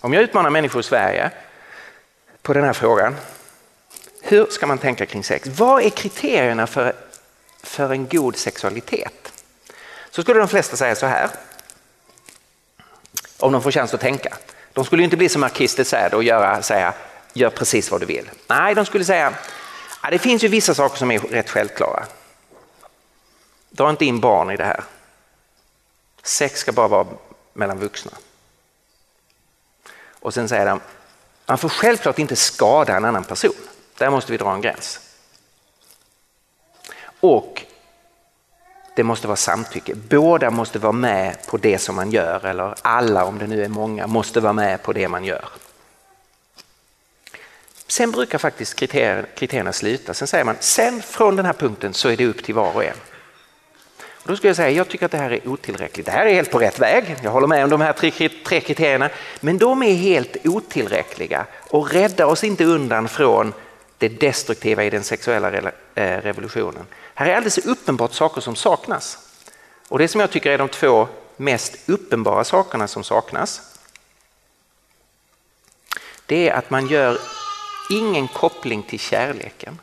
Om 0.01 0.13
jag 0.13 0.23
utmanar 0.23 0.49
människor 0.49 0.79
i 0.79 0.83
Sverige 0.83 1.31
på 2.41 2.53
den 2.53 2.63
här 2.63 2.73
frågan, 2.73 3.15
hur 4.21 4.45
ska 4.45 4.67
man 4.67 4.77
tänka 4.77 5.05
kring 5.05 5.23
sex? 5.23 5.47
Vad 5.47 5.83
är 5.83 5.89
kriterierna 5.89 6.67
för, 6.67 6.93
för 7.63 7.91
en 7.91 8.07
god 8.07 8.35
sexualitet? 8.35 9.43
Så 10.11 10.21
skulle 10.21 10.39
de 10.39 10.47
flesta 10.47 10.77
säga 10.77 10.95
så 10.95 11.05
här, 11.05 11.29
om 13.39 13.51
de 13.51 13.61
får 13.61 13.71
chans 13.71 13.93
att 13.93 14.01
tänka. 14.01 14.37
De 14.73 14.85
skulle 14.85 15.03
inte 15.03 15.17
bli 15.17 15.29
som 15.29 15.41
Marquis 15.41 15.75
de 15.75 16.13
och 16.13 16.23
göra, 16.23 16.61
säga 16.61 16.93
gör 17.33 17.49
precis 17.49 17.91
vad 17.91 18.01
du 18.01 18.05
vill. 18.05 18.29
Nej, 18.47 18.75
de 18.75 18.85
skulle 18.85 19.05
säga 19.05 19.33
ja, 20.03 20.09
det 20.09 20.19
finns 20.19 20.43
ju 20.43 20.47
vissa 20.47 20.75
saker 20.75 20.97
som 20.97 21.11
är 21.11 21.19
rätt 21.19 21.49
självklara. 21.49 22.05
Dra 23.69 23.89
inte 23.89 24.05
in 24.05 24.19
barn 24.19 24.51
i 24.51 24.57
det 24.57 24.65
här. 24.65 24.83
Sex 26.23 26.59
ska 26.59 26.71
bara 26.71 26.87
vara 26.87 27.07
mellan 27.53 27.79
vuxna. 27.79 28.11
Och 30.19 30.33
sen 30.33 30.49
säger 30.49 30.65
de, 30.65 30.79
man 31.45 31.57
får 31.57 31.69
självklart 31.69 32.19
inte 32.19 32.35
skada 32.35 32.97
en 32.97 33.05
annan 33.05 33.23
person. 33.23 33.53
Där 33.99 34.09
måste 34.09 34.31
vi 34.31 34.37
dra 34.37 34.53
en 34.53 34.61
gräns. 34.61 34.99
Och 37.19 37.65
det 38.95 39.03
måste 39.03 39.27
vara 39.27 39.35
samtycke. 39.35 39.95
Båda 39.95 40.51
måste 40.51 40.79
vara 40.79 40.91
med 40.91 41.47
på 41.47 41.57
det 41.57 41.77
som 41.77 41.95
man 41.95 42.11
gör 42.11 42.45
eller 42.45 42.75
alla 42.81 43.25
om 43.25 43.37
det 43.37 43.47
nu 43.47 43.63
är 43.63 43.69
många 43.69 44.07
måste 44.07 44.39
vara 44.39 44.53
med 44.53 44.83
på 44.83 44.93
det 44.93 45.07
man 45.07 45.25
gör. 45.25 45.45
Sen 47.87 48.11
brukar 48.11 48.37
faktiskt 48.37 48.75
kriterierna, 48.75 49.27
kriterierna 49.35 49.73
sluta. 49.73 50.13
Sen 50.13 50.27
säger 50.27 50.43
man 50.43 50.55
sen 50.59 51.01
från 51.01 51.35
den 51.35 51.45
här 51.45 51.53
punkten 51.53 51.93
så 51.93 52.09
är 52.09 52.17
det 52.17 52.25
upp 52.25 52.43
till 52.43 52.55
var 52.55 52.75
och 52.75 52.83
en. 52.83 52.97
Och 53.99 54.27
då 54.27 54.35
skulle 54.35 54.49
jag 54.49 54.55
säga 54.55 54.69
jag 54.69 54.87
tycker 54.87 55.05
att 55.05 55.11
det 55.11 55.17
här 55.17 55.31
är 55.31 55.47
otillräckligt. 55.47 56.05
Det 56.05 56.11
här 56.11 56.25
är 56.25 56.33
helt 56.33 56.51
på 56.51 56.59
rätt 56.59 56.79
väg. 56.79 57.15
Jag 57.23 57.31
håller 57.31 57.47
med 57.47 57.63
om 57.63 57.69
de 57.69 57.81
här 57.81 57.93
tre, 57.93 58.29
tre 58.29 58.59
kriterierna. 58.59 59.09
Men 59.39 59.57
de 59.57 59.83
är 59.83 59.93
helt 59.93 60.37
otillräckliga 60.43 61.45
och 61.69 61.91
räddar 61.91 62.25
oss 62.25 62.43
inte 62.43 62.65
undan 62.65 63.07
från 63.07 63.53
det 63.99 64.09
destruktiva 64.09 64.83
i 64.83 64.89
den 64.89 65.03
sexuella 65.03 65.71
eh, 65.95 66.21
revolutionen. 66.21 66.85
Här 67.13 67.25
är 67.25 67.35
alldeles 67.35 67.57
uppenbart 67.57 68.13
saker 68.13 68.41
som 68.41 68.55
saknas. 68.55 69.17
Och 69.87 69.99
det 69.99 70.07
som 70.07 70.21
jag 70.21 70.31
tycker 70.31 70.51
är 70.51 70.57
de 70.57 70.69
två 70.69 71.07
mest 71.37 71.89
uppenbara 71.89 72.43
sakerna 72.43 72.87
som 72.87 73.03
saknas 73.03 73.61
det 76.29 76.49
är 76.49 76.53
att 76.53 76.69
man 76.69 76.87
gör 76.87 77.19
ingen 77.89 78.27
koppling 78.27 78.83
till 78.83 78.99
kärleken. 78.99 79.79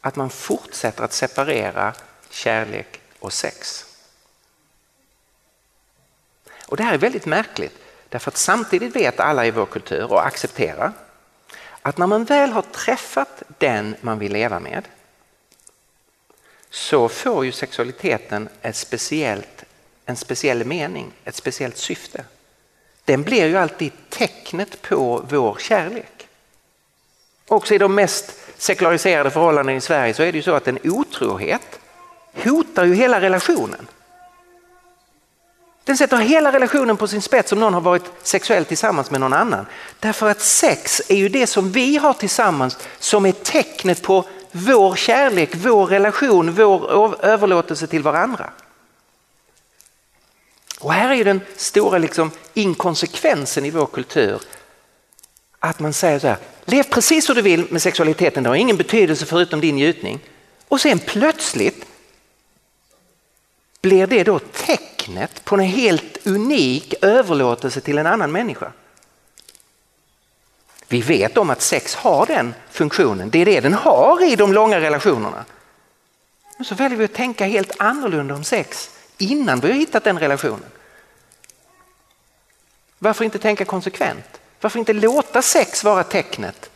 Att 0.00 0.16
man 0.16 0.30
fortsätter 0.30 1.04
att 1.04 1.12
separera 1.12 1.94
kärlek 2.30 3.00
och 3.18 3.32
sex. 3.32 3.84
Och 6.66 6.76
Det 6.76 6.82
här 6.82 6.94
är 6.94 6.98
väldigt 6.98 7.26
märkligt 7.26 7.78
därför 8.08 8.30
att 8.30 8.36
samtidigt 8.36 8.96
vet 8.96 9.20
alla 9.20 9.46
i 9.46 9.50
vår 9.50 9.66
kultur 9.66 10.12
och 10.12 10.26
accepterar 10.26 10.92
att 11.86 11.98
när 11.98 12.06
man 12.06 12.24
väl 12.24 12.52
har 12.52 12.62
träffat 12.62 13.42
den 13.58 13.96
man 14.00 14.18
vill 14.18 14.32
leva 14.32 14.60
med 14.60 14.88
så 16.70 17.08
får 17.08 17.44
ju 17.44 17.52
sexualiteten 17.52 18.48
ett 18.62 18.76
speciellt, 18.76 19.64
en 20.06 20.16
speciell 20.16 20.64
mening, 20.64 21.12
ett 21.24 21.34
speciellt 21.34 21.76
syfte. 21.76 22.24
Den 23.04 23.22
blir 23.22 23.46
ju 23.46 23.56
alltid 23.56 23.92
tecknet 24.08 24.82
på 24.82 25.24
vår 25.28 25.56
kärlek. 25.60 26.28
Också 27.48 27.74
i 27.74 27.78
de 27.78 27.94
mest 27.94 28.34
sekulariserade 28.56 29.30
förhållanden 29.30 29.76
i 29.76 29.80
Sverige 29.80 30.14
så 30.14 30.22
är 30.22 30.32
det 30.32 30.38
ju 30.38 30.42
så 30.42 30.54
att 30.54 30.68
en 30.68 30.78
otrohet 30.84 31.80
hotar 32.44 32.84
ju 32.84 32.94
hela 32.94 33.20
relationen. 33.20 33.86
Den 35.86 35.96
sätter 35.96 36.16
hela 36.16 36.52
relationen 36.52 36.96
på 36.96 37.08
sin 37.08 37.22
spets 37.22 37.52
om 37.52 37.60
någon 37.60 37.74
har 37.74 37.80
varit 37.80 38.04
sexuellt 38.22 38.68
tillsammans 38.68 39.10
med 39.10 39.20
någon 39.20 39.32
annan. 39.32 39.66
Därför 40.00 40.30
att 40.30 40.40
sex 40.40 41.02
är 41.08 41.16
ju 41.16 41.28
det 41.28 41.46
som 41.46 41.72
vi 41.72 41.96
har 41.96 42.12
tillsammans 42.12 42.78
som 42.98 43.26
är 43.26 43.32
tecknet 43.32 44.02
på 44.02 44.24
vår 44.52 44.96
kärlek, 44.96 45.50
vår 45.52 45.86
relation, 45.86 46.54
vår 46.54 47.24
överlåtelse 47.24 47.86
till 47.86 48.02
varandra. 48.02 48.50
Och 50.80 50.92
här 50.92 51.10
är 51.10 51.14
ju 51.14 51.24
den 51.24 51.40
stora 51.56 51.98
liksom 51.98 52.30
inkonsekvensen 52.54 53.64
i 53.64 53.70
vår 53.70 53.86
kultur. 53.86 54.40
Att 55.58 55.80
man 55.80 55.92
säger 55.92 56.18
så 56.18 56.26
här, 56.26 56.38
lev 56.64 56.82
precis 56.82 57.30
hur 57.30 57.34
du 57.34 57.42
vill 57.42 57.66
med 57.70 57.82
sexualiteten, 57.82 58.42
det 58.42 58.48
har 58.48 58.56
ingen 58.56 58.76
betydelse 58.76 59.26
förutom 59.26 59.60
din 59.60 59.74
njutning. 59.74 60.20
Och 60.68 60.80
sen 60.80 60.98
plötsligt 60.98 61.86
blir 63.80 64.06
det 64.06 64.24
då 64.24 64.38
tecknet 64.38 64.85
tecknet 65.06 65.44
på 65.44 65.54
en 65.54 65.60
helt 65.60 66.26
unik 66.26 66.94
överlåtelse 67.02 67.80
till 67.80 67.98
en 67.98 68.06
annan 68.06 68.32
människa. 68.32 68.72
Vi 70.88 71.02
vet 71.02 71.36
om 71.36 71.50
att 71.50 71.62
sex 71.62 71.94
har 71.94 72.26
den 72.26 72.54
funktionen, 72.70 73.30
det 73.30 73.38
är 73.38 73.44
det 73.44 73.60
den 73.60 73.74
har 73.74 74.24
i 74.24 74.36
de 74.36 74.52
långa 74.52 74.80
relationerna. 74.80 75.44
Men 76.56 76.64
så 76.64 76.74
väljer 76.74 76.98
vi 76.98 77.04
att 77.04 77.14
tänka 77.14 77.46
helt 77.46 77.72
annorlunda 77.78 78.34
om 78.34 78.44
sex 78.44 78.90
innan 79.18 79.60
vi 79.60 79.68
har 79.68 79.74
hittat 79.74 80.04
den 80.04 80.18
relationen. 80.18 80.70
Varför 82.98 83.24
inte 83.24 83.38
tänka 83.38 83.64
konsekvent? 83.64 84.40
Varför 84.60 84.78
inte 84.78 84.92
låta 84.92 85.42
sex 85.42 85.84
vara 85.84 86.04
tecknet 86.04 86.70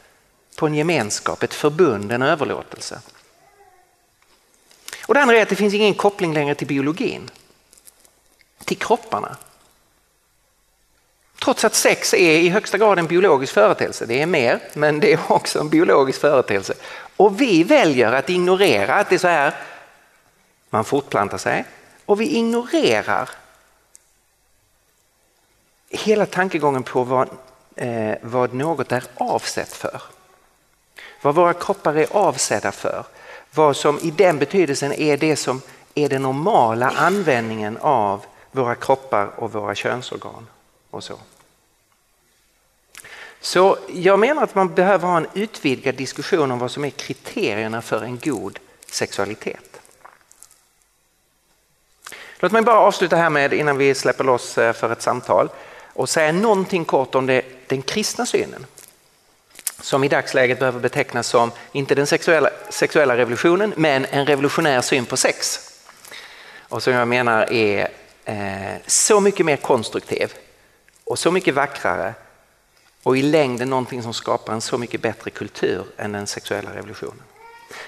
på 0.57 0.67
en 0.67 0.75
gemenskap, 0.75 1.43
ett 1.43 1.55
förbund, 1.55 2.13
en 2.13 2.23
överlåtelse? 2.23 3.01
Och 5.07 5.15
det 5.15 5.21
andra 5.21 5.37
är 5.37 5.43
att 5.43 5.49
det 5.49 5.57
finns 5.57 5.75
ingen 5.75 5.95
koppling 5.95 6.35
längre 6.35 6.55
till 6.55 6.67
biologin, 6.67 7.31
till 8.65 8.79
kropparna. 8.79 9.37
Trots 11.43 11.65
att 11.65 11.75
sex 11.75 12.15
är 12.15 12.39
i 12.39 12.49
högsta 12.49 12.79
grad 12.79 12.99
en 12.99 13.07
biologisk 13.07 13.53
företeelse, 13.53 14.07
det 14.07 14.23
är 14.23 14.27
mer, 14.27 14.61
men 14.75 15.01
det 15.01 15.13
är 15.13 15.21
också 15.29 15.61
en 15.61 15.69
biologisk 15.69 16.21
företeelse. 16.21 16.75
Och 17.17 17.41
vi 17.41 17.63
väljer 17.63 18.13
att 18.13 18.31
ignorera 18.31 18.95
att 18.95 19.09
det 19.09 19.15
är 19.15 19.19
så 19.19 19.29
här 19.29 19.55
man 20.71 20.85
fortplantar 20.85 21.39
sig 21.39 21.65
och 22.07 22.21
vi 22.21 22.37
ignorerar 22.37 23.31
hela 25.89 26.27
tankegången 26.27 26.83
på 26.83 27.05
vad, 27.05 27.29
eh, 27.77 28.15
vad 28.23 28.55
något 28.55 28.93
är 28.93 29.05
avsett 29.15 29.73
för. 29.73 30.03
Vad 31.23 31.35
våra 31.35 31.55
kroppar 31.55 31.95
är 31.95 32.07
avsedda 32.11 32.73
för. 32.73 33.05
Vad 33.55 33.77
som 33.77 33.99
i 33.99 34.11
den 34.11 34.39
betydelsen 34.39 34.93
är 34.93 35.17
det 35.17 35.37
som 35.37 35.63
är 35.95 36.09
den 36.09 36.23
normala 36.23 36.91
användningen 36.91 37.77
av 37.77 38.25
våra 38.51 38.75
kroppar 38.75 39.31
och 39.37 39.53
våra 39.53 39.75
könsorgan 39.75 40.47
och 40.91 41.05
så. 41.05 41.19
Så 43.41 43.79
jag 43.89 44.19
menar 44.19 44.43
att 44.43 44.55
man 44.55 44.75
behöver 44.75 45.09
ha 45.09 45.17
en 45.17 45.27
utvidgad 45.35 45.95
diskussion 45.95 46.51
om 46.51 46.59
vad 46.59 46.71
som 46.71 46.85
är 46.85 46.91
kriterierna 46.91 47.83
för 47.83 48.03
en 48.03 48.19
god 48.19 48.59
sexualitet. 48.91 49.81
Låt 52.39 52.53
mig 52.53 52.63
bara 52.63 52.79
avsluta 52.79 53.17
här 53.17 53.31
med, 53.31 53.53
innan 53.53 53.79
vi 53.79 53.95
släpper 53.95 54.25
loss 54.25 54.59
eh, 54.59 54.73
för 54.73 54.93
ett 54.93 55.03
samtal, 55.03 55.49
och 55.93 56.09
säga 56.09 56.33
någonting 56.33 56.85
kort 56.85 57.15
om 57.15 57.27
det, 57.27 57.43
den 57.67 57.83
kristna 57.83 58.27
synen. 58.27 58.67
Som 59.81 60.05
i 60.05 60.09
dagsläget 60.09 60.59
behöver 60.59 60.81
betecknas 60.81 61.27
som, 61.27 61.53
inte 61.73 61.95
den 61.95 62.07
sexuella, 62.07 62.51
sexuella 62.71 63.17
revolutionen, 63.17 63.75
men 63.77 64.05
en 64.05 64.27
revolutionär 64.27 64.81
syn 64.81 65.07
på 65.07 65.17
sex. 65.17 65.61
Och 66.69 66.83
som 66.83 66.93
jag 66.93 67.09
menar 67.09 67.53
är 67.53 67.89
Eh, 68.31 68.77
så 68.87 69.21
mycket 69.21 69.47
mer 69.47 69.57
konstruktiv 69.57 70.33
och 71.05 71.19
så 71.19 71.31
mycket 71.31 71.55
vackrare 71.55 72.15
och 73.03 73.17
i 73.17 73.23
längden 73.23 73.71
någonting 73.71 74.03
som 74.03 74.15
skapar 74.15 74.53
en 74.53 74.61
så 74.61 74.79
mycket 74.79 75.03
bättre 75.03 75.31
kultur 75.31 75.85
än 75.97 76.13
den 76.13 76.27
sexuella 76.27 76.75
revolutionen. 76.75 77.23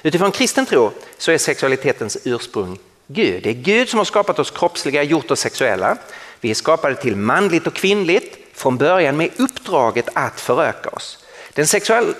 Utifrån 0.02 0.30
kristen 0.30 0.66
tro 0.66 0.90
så 1.18 1.32
är 1.32 1.38
sexualitetens 1.38 2.18
ursprung 2.24 2.78
Gud. 3.06 3.42
Det 3.42 3.50
är 3.50 3.54
Gud 3.54 3.88
som 3.88 3.98
har 3.98 4.04
skapat 4.04 4.38
oss 4.38 4.50
kroppsliga, 4.50 5.02
gjort 5.02 5.30
oss 5.30 5.40
sexuella. 5.40 5.96
Vi 6.40 6.50
är 6.50 6.54
skapade 6.54 6.94
till 6.94 7.16
manligt 7.16 7.66
och 7.66 7.74
kvinnligt 7.74 8.38
från 8.54 8.76
början 8.76 9.16
med 9.16 9.30
uppdraget 9.36 10.08
att 10.12 10.40
föröka 10.40 10.88
oss. 10.88 11.24
Den 11.52 11.66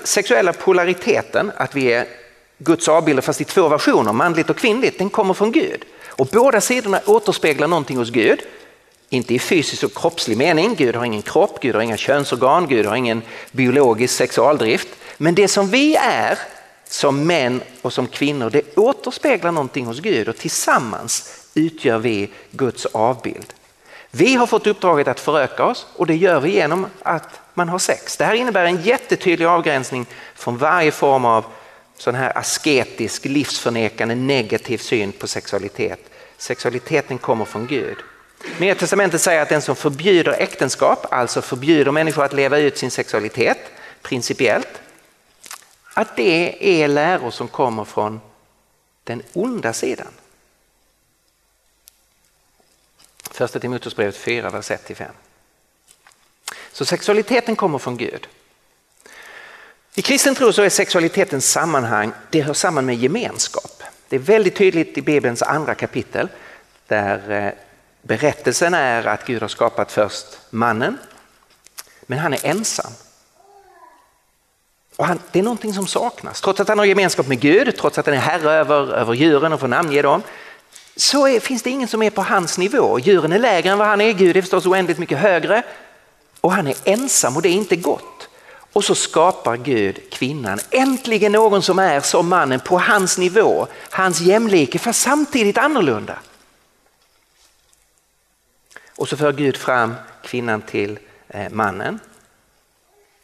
sexuella 0.05 0.53
polariteten, 0.53 1.53
att 1.57 1.75
vi 1.75 1.93
är 1.93 2.07
Guds 2.59 2.89
avbilder 2.89 3.23
fast 3.23 3.41
i 3.41 3.45
två 3.45 3.69
versioner, 3.69 4.13
manligt 4.13 4.51
och 4.51 4.57
kvinnligt, 4.57 4.99
den 4.99 5.11
kommer 5.11 5.35
från 5.35 5.53
Gud. 5.53 5.85
Och 6.13 6.29
båda 6.33 6.61
sidorna 6.61 7.01
återspeglar 7.07 7.69
någonting 7.69 7.97
hos 7.97 8.11
Gud. 8.11 8.43
Inte 9.09 9.35
i 9.35 9.39
fysisk 9.39 9.85
och 9.85 9.95
kroppslig 9.95 10.37
mening, 10.37 10.75
Gud 10.75 10.97
har 10.97 11.05
ingen 11.05 11.23
kropp, 11.23 11.59
Gud 11.61 11.75
har 11.75 11.83
inga 11.83 11.97
könsorgan, 11.97 12.67
Gud 12.69 12.87
har 12.87 12.97
ingen 12.97 13.23
biologisk 13.53 14.15
sexualdrift. 14.15 14.89
Men 15.17 15.35
det 15.35 15.49
som 15.49 15.69
vi 15.69 15.97
är 15.97 16.39
som 16.85 17.27
män 17.27 17.63
och 17.83 17.93
som 17.93 18.07
kvinnor, 18.07 18.51
det 18.51 18.79
återspeglar 18.79 19.53
någonting 19.53 19.87
hos 19.87 20.01
Gud 20.01 20.29
och 20.29 20.37
tillsammans 20.37 21.43
utgör 21.55 21.99
vi 21.99 22.31
Guds 22.51 22.87
avbild. 22.87 23.55
Vi 24.11 24.35
har 24.35 24.47
fått 24.47 24.67
uppdraget 24.67 25.09
att 25.09 25.21
föröka 25.21 25.65
oss 25.65 25.87
och 25.97 26.07
det 26.07 26.17
gör 26.17 26.41
vi 26.41 26.51
genom 26.51 26.87
att 27.03 27.41
man 27.55 27.69
har 27.69 27.79
sex. 27.79 28.17
Det 28.17 28.25
här 28.25 28.35
innebär 28.35 28.65
en 28.65 28.83
jättetydlig 28.83 29.47
avgränsning 29.47 30.07
från 30.35 30.57
varje 30.59 30.91
form 30.91 31.25
av 31.25 31.45
sån 32.03 32.15
här 32.15 32.39
asketisk, 32.39 33.25
livsförnekande, 33.25 34.15
negativ 34.15 34.79
syn 34.79 35.13
på 35.13 35.29
sexualitet. 35.29 36.01
Sexualiteten 36.37 37.19
kommer 37.19 37.45
från 37.45 37.67
Gud. 37.67 37.97
Nya 38.59 38.75
testamentet 38.75 39.21
säger 39.21 39.43
att 39.43 39.49
den 39.49 39.63
som 39.63 39.77
förbjuder 39.77 40.33
äktenskap, 40.33 41.07
alltså 41.11 41.43
förbjuder 41.43 41.93
människor 41.93 42.25
att 42.25 42.33
leva 42.33 42.59
ut 42.59 42.79
sin 42.79 42.91
sexualitet 42.91 43.59
principiellt, 44.03 44.69
att 45.95 46.17
det 46.17 46.83
är 46.83 46.89
läror 46.89 47.31
som 47.31 47.49
kommer 47.49 47.85
från 47.85 48.21
den 49.05 49.23
onda 49.33 49.73
sidan. 49.73 50.13
Första 53.31 53.61
Timoteusbrevet 53.61 54.17
4, 54.17 54.51
vers 54.51 54.71
1-5. 54.71 55.07
Så 56.73 56.85
sexualiteten 56.85 57.57
kommer 57.57 57.79
från 57.79 57.97
Gud. 57.97 58.29
I 59.95 60.03
kristen 60.03 60.35
tro 60.35 60.53
så 60.53 60.63
är 60.63 60.69
sexualitetens 60.69 61.51
sammanhang, 61.51 62.13
det 62.31 62.41
hör 62.41 62.55
samman 62.55 62.87
med 62.87 62.97
gemenskap. 62.97 63.83
Det 64.09 64.17
är 64.17 64.21
väldigt 64.21 64.57
tydligt 64.57 64.99
i 64.99 65.03
Bibelns 65.03 65.43
andra 65.43 65.75
kapitel 65.75 66.29
där 66.87 67.31
eh, 67.31 67.53
berättelsen 68.03 68.75
är 68.75 69.07
att 69.07 69.27
Gud 69.27 69.43
har 69.43 69.49
skapat 69.49 69.93
först 69.93 70.27
mannen, 70.51 70.99
men 72.07 72.19
han 72.19 72.33
är 72.33 72.47
ensam. 72.47 72.93
Och 74.97 75.07
han, 75.07 75.19
det 75.33 75.39
är 75.39 75.43
någonting 75.43 75.75
som 75.75 75.87
saknas. 75.87 76.41
Trots 76.41 76.61
att 76.61 76.69
han 76.69 76.79
har 76.79 76.85
gemenskap 76.85 77.27
med 77.27 77.41
Gud, 77.41 77.77
trots 77.77 77.99
att 77.99 78.07
han 78.07 78.15
är 78.15 78.19
herre 78.19 78.53
över, 78.53 78.95
över 78.95 79.15
djuren 79.15 79.53
och 79.53 79.61
får 79.61 79.69
namnge 79.69 80.03
dem, 80.03 80.23
så 80.97 81.27
är, 81.29 81.41
finns 81.41 81.63
det 81.63 81.71
ingen 81.71 81.89
som 81.89 82.03
är 82.03 82.11
på 82.11 82.23
hans 82.23 82.59
nivå. 82.59 82.99
Djuren 82.99 83.33
är 83.33 83.39
lägre 83.39 83.71
än 83.71 83.79
vad 83.79 83.89
han 83.89 84.01
är, 84.01 84.13
Gud 84.13 84.37
är 84.37 84.43
förstås 84.43 84.67
oändligt 84.67 84.99
mycket 84.99 85.19
högre 85.19 85.63
och 86.41 86.53
han 86.53 86.67
är 86.67 86.75
ensam 86.85 87.37
och 87.37 87.43
det 87.43 87.49
är 87.49 87.53
inte 87.53 87.77
gott. 87.77 88.12
Och 88.73 88.85
så 88.85 88.95
skapar 88.95 89.57
Gud 89.57 90.11
kvinnan, 90.11 90.59
äntligen 90.71 91.33
någon 91.33 91.63
som 91.63 91.79
är 91.79 92.01
som 92.01 92.29
mannen 92.29 92.61
på 92.61 92.79
hans 92.79 93.19
nivå, 93.19 93.67
hans 93.91 94.21
jämlike 94.21 94.79
fast 94.79 95.03
samtidigt 95.03 95.59
annorlunda. 95.59 96.19
Och 98.97 99.09
så 99.09 99.17
för 99.17 99.33
Gud 99.33 99.57
fram 99.57 99.95
kvinnan 100.23 100.63
till 100.63 100.99
eh, 101.29 101.51
mannen. 101.51 101.99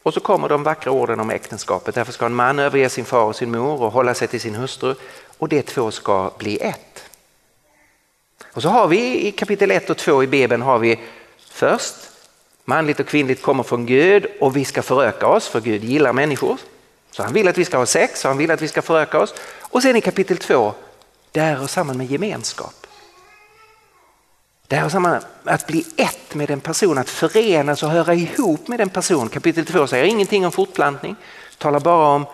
Och 0.03 0.13
så 0.13 0.19
kommer 0.19 0.49
de 0.49 0.63
vackra 0.63 0.91
orden 0.91 1.19
om 1.19 1.29
äktenskapet. 1.29 1.95
Därför 1.95 2.11
ska 2.11 2.25
en 2.25 2.35
man 2.35 2.59
överge 2.59 2.89
sin 2.89 3.05
far 3.05 3.23
och 3.23 3.35
sin 3.35 3.51
mor 3.51 3.81
och 3.81 3.91
hålla 3.91 4.13
sig 4.13 4.27
till 4.27 4.41
sin 4.41 4.55
hustru 4.55 4.95
och 5.37 5.49
de 5.49 5.61
två 5.61 5.91
ska 5.91 6.31
bli 6.37 6.57
ett. 6.57 7.09
Och 8.53 8.61
så 8.61 8.69
har 8.69 8.87
vi 8.87 9.27
i 9.27 9.31
kapitel 9.31 9.71
1 9.71 9.89
och 9.89 9.97
2 9.97 10.23
i 10.23 10.27
Bibeln 10.27 10.61
har 10.61 10.79
vi 10.79 10.99
först 11.49 11.95
manligt 12.69 12.99
och 12.99 13.07
kvinnligt 13.07 13.41
kommer 13.41 13.63
från 13.63 13.85
Gud 13.85 14.25
och 14.39 14.55
vi 14.55 14.65
ska 14.65 14.81
föröka 14.81 15.27
oss 15.27 15.47
för 15.47 15.61
Gud 15.61 15.83
gillar 15.83 16.13
människor. 16.13 16.57
Så 17.11 17.23
han 17.23 17.33
vill 17.33 17.47
att 17.47 17.57
vi 17.57 17.65
ska 17.65 17.77
ha 17.77 17.85
sex 17.85 18.25
och 18.25 18.29
han 18.29 18.37
vill 18.37 18.51
att 18.51 18.61
vi 18.61 18.67
ska 18.67 18.81
föröka 18.81 19.19
oss. 19.19 19.33
Och 19.59 19.81
sen 19.81 19.95
i 19.95 20.01
kapitel 20.01 20.37
2, 20.37 20.73
det 21.31 21.39
här 21.39 21.55
hör 21.55 21.67
samman 21.67 21.97
med 21.97 22.11
gemenskap. 22.11 22.87
Det 24.67 24.75
här 24.75 24.83
hör 24.83 24.89
samman 24.89 25.21
med 25.43 25.53
att 25.53 25.67
bli 25.67 25.85
ett 25.97 26.35
med 26.35 26.51
en 26.51 26.59
person, 26.59 26.97
att 26.97 27.09
förenas 27.09 27.83
och 27.83 27.89
höra 27.89 28.13
ihop 28.13 28.67
med 28.67 28.81
en 28.81 28.89
person. 28.89 29.29
Kapitel 29.29 29.65
2 29.65 29.87
säger 29.87 30.05
ingenting 30.05 30.45
om 30.45 30.51
fortplantning, 30.51 31.15
talar 31.57 31.79
bara 31.79 32.15
om 32.15 32.25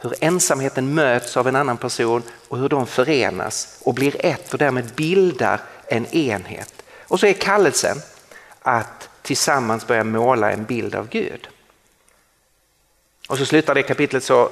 hur 0.00 0.14
ensamheten 0.20 0.94
möts 0.94 1.36
av 1.36 1.48
en 1.48 1.56
annan 1.56 1.76
person 1.76 2.22
och 2.48 2.58
hur 2.58 2.68
de 2.68 2.86
förenas 2.86 3.78
och 3.82 3.94
blir 3.94 4.26
ett 4.26 4.52
och 4.52 4.58
därmed 4.58 4.84
bildar 4.94 5.60
en 5.88 6.06
enhet. 6.06 6.82
Och 7.08 7.20
så 7.20 7.26
är 7.26 7.32
kallelsen 7.32 7.96
att 8.62 9.08
tillsammans 9.26 9.86
börja 9.86 10.04
måla 10.04 10.52
en 10.52 10.64
bild 10.64 10.94
av 10.94 11.08
Gud. 11.08 11.48
Och 13.28 13.38
så 13.38 13.46
slutar 13.46 13.74
det 13.74 13.82
kapitlet 13.82 14.24
så, 14.24 14.50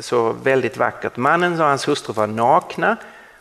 så 0.00 0.32
väldigt 0.32 0.76
vackert. 0.76 1.16
Mannen 1.16 1.60
och 1.60 1.66
hans 1.66 1.88
hustru 1.88 2.12
var 2.12 2.26
nakna 2.26 2.96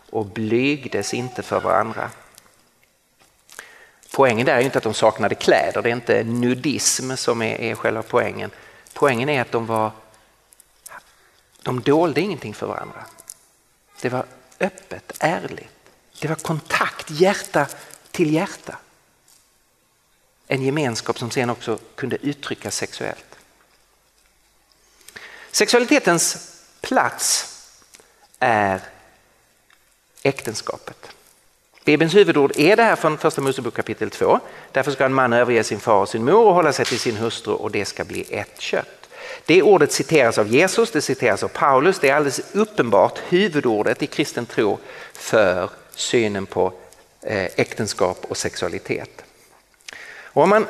och 0.09 0.25
blygdes 0.25 1.13
inte 1.13 1.43
för 1.43 1.59
varandra. 1.59 2.09
Poängen 4.13 4.45
där 4.45 4.55
är 4.55 4.61
inte 4.61 4.77
att 4.77 4.83
de 4.83 4.93
saknade 4.93 5.35
kläder, 5.35 5.81
det 5.81 5.89
är 5.89 5.93
inte 5.93 6.23
nudism 6.23 7.15
som 7.15 7.41
är, 7.41 7.61
är 7.61 7.75
själva 7.75 8.03
poängen. 8.03 8.51
Poängen 8.93 9.29
är 9.29 9.41
att 9.41 9.51
de 9.51 9.65
var 9.65 9.91
de 11.61 11.81
dolde 11.81 12.21
ingenting 12.21 12.53
för 12.53 12.67
varandra. 12.67 13.05
Det 14.01 14.09
var 14.09 14.25
öppet, 14.59 15.17
ärligt. 15.19 15.73
Det 16.19 16.27
var 16.27 16.35
kontakt, 16.35 17.11
hjärta 17.11 17.67
till 18.11 18.33
hjärta. 18.33 18.77
En 20.51 20.61
gemenskap 20.61 21.19
som 21.19 21.31
sen 21.31 21.49
också 21.49 21.79
kunde 21.95 22.17
uttryckas 22.21 22.75
sexuellt. 22.75 23.35
Sexualitetens 25.51 26.51
plats 26.81 27.45
är 28.39 28.81
äktenskapet. 30.23 31.07
Bibelns 31.83 32.15
huvudord 32.15 32.51
är 32.55 32.75
det 32.75 32.83
här 32.83 32.95
från 32.95 33.17
första 33.17 33.41
Mosebok 33.41 33.73
kapitel 33.73 34.09
2. 34.09 34.39
Därför 34.71 34.91
ska 34.91 35.05
en 35.05 35.13
man 35.13 35.33
överge 35.33 35.63
sin 35.63 35.79
far 35.79 36.01
och 36.01 36.09
sin 36.09 36.25
mor 36.25 36.45
och 36.45 36.53
hålla 36.53 36.73
sig 36.73 36.85
till 36.85 36.99
sin 36.99 37.17
hustru 37.17 37.53
och 37.53 37.71
det 37.71 37.85
ska 37.85 38.03
bli 38.03 38.25
ett 38.29 38.61
kött. 38.61 39.09
Det 39.45 39.61
ordet 39.61 39.91
citeras 39.91 40.37
av 40.37 40.47
Jesus, 40.47 40.91
det 40.91 41.01
citeras 41.01 41.43
av 41.43 41.47
Paulus. 41.47 41.99
Det 41.99 42.09
är 42.09 42.15
alldeles 42.15 42.41
uppenbart 42.53 43.19
huvudordet 43.29 44.03
i 44.03 44.07
kristen 44.07 44.45
tro 44.45 44.79
för 45.13 45.69
synen 45.95 46.45
på 46.45 46.73
eh, 47.21 47.45
äktenskap 47.55 48.25
och 48.29 48.37
sexualitet. 48.37 49.20
Och 50.33 50.43
om 50.43 50.49
man 50.49 50.67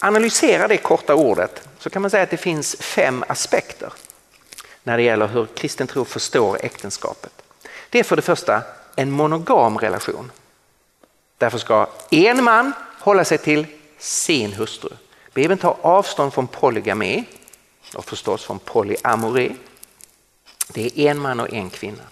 analyserar 0.00 0.68
det 0.68 0.76
korta 0.76 1.14
ordet 1.14 1.68
så 1.78 1.90
kan 1.90 2.02
man 2.02 2.10
säga 2.10 2.22
att 2.22 2.30
det 2.30 2.36
finns 2.36 2.76
fem 2.80 3.24
aspekter 3.28 3.92
när 4.82 4.96
det 4.96 5.02
gäller 5.02 5.26
hur 5.26 5.46
kristen 5.46 5.86
tro 5.86 6.04
förstår 6.04 6.58
äktenskapet. 6.62 7.32
Det 7.90 7.98
är 7.98 8.04
för 8.04 8.16
det 8.16 8.22
första 8.22 8.62
en 8.96 9.10
monogam 9.10 9.78
relation. 9.78 10.32
Därför 11.38 11.58
ska 11.58 11.86
en 12.10 12.44
man 12.44 12.72
hålla 12.98 13.24
sig 13.24 13.38
till 13.38 13.66
sin 13.98 14.52
hustru. 14.52 14.90
Bibeln 15.34 15.58
tar 15.58 15.76
avstånd 15.80 16.34
från 16.34 16.46
polygami 16.46 17.24
och 17.94 18.04
förstås 18.04 18.44
från 18.44 18.58
polyamori. 18.58 19.56
Det 20.68 21.00
är 21.00 21.10
en 21.10 21.18
man 21.18 21.40
och 21.40 21.52
en 21.52 21.70
kvinna. 21.70 22.02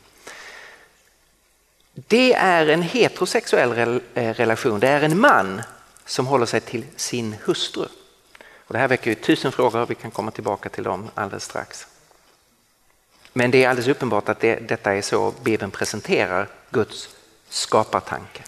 Det 1.95 2.35
är 2.35 2.67
en 2.67 2.83
heterosexuell 2.83 4.01
eh, 4.15 4.35
relation. 4.35 4.81
Det 4.81 4.89
är 4.89 5.03
en 5.03 5.21
man 5.21 5.63
som 6.11 6.27
håller 6.27 6.47
sig 6.47 6.61
till 6.61 6.85
sin 6.97 7.37
hustru. 7.45 7.87
Och 8.57 8.73
det 8.73 8.79
här 8.79 8.89
väcker 8.89 9.11
ju 9.11 9.15
tusen 9.15 9.53
frågor, 9.53 9.87
vi 9.87 9.95
kan 9.95 10.11
komma 10.11 10.31
tillbaka 10.31 10.69
till 10.69 10.85
dem 10.85 11.11
alldeles 11.15 11.45
strax. 11.45 11.87
Men 13.33 13.51
det 13.51 13.65
är 13.65 13.69
alldeles 13.69 13.89
uppenbart 13.89 14.29
att 14.29 14.41
det, 14.41 14.57
detta 14.57 14.95
är 14.95 15.03
så 15.03 15.35
Bibeln 15.43 15.71
presenterar 15.71 16.49
Guds 16.71 17.09
skapartanke. 17.49 18.43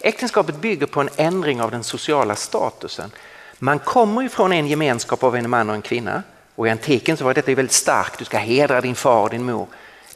Äktenskapet 0.00 0.56
bygger 0.56 0.86
på 0.86 1.00
en 1.00 1.10
ändring 1.16 1.62
av 1.62 1.70
den 1.70 1.84
sociala 1.84 2.36
statusen. 2.36 3.10
Man 3.58 3.78
kommer 3.78 4.22
ifrån 4.22 4.52
en 4.52 4.66
gemenskap 4.66 5.22
av 5.22 5.36
en 5.36 5.50
man 5.50 5.68
och 5.68 5.74
en 5.74 5.82
kvinna 5.82 6.22
och 6.54 6.66
i 6.66 6.70
antiken 6.70 7.16
så 7.16 7.24
var 7.24 7.34
detta 7.34 7.54
väldigt 7.54 7.72
starkt, 7.72 8.18
du 8.18 8.24
ska 8.24 8.38
hedra 8.38 8.80
din 8.80 8.94
far 8.94 9.22
och 9.22 9.30
din 9.30 9.44
mor. 9.44 9.66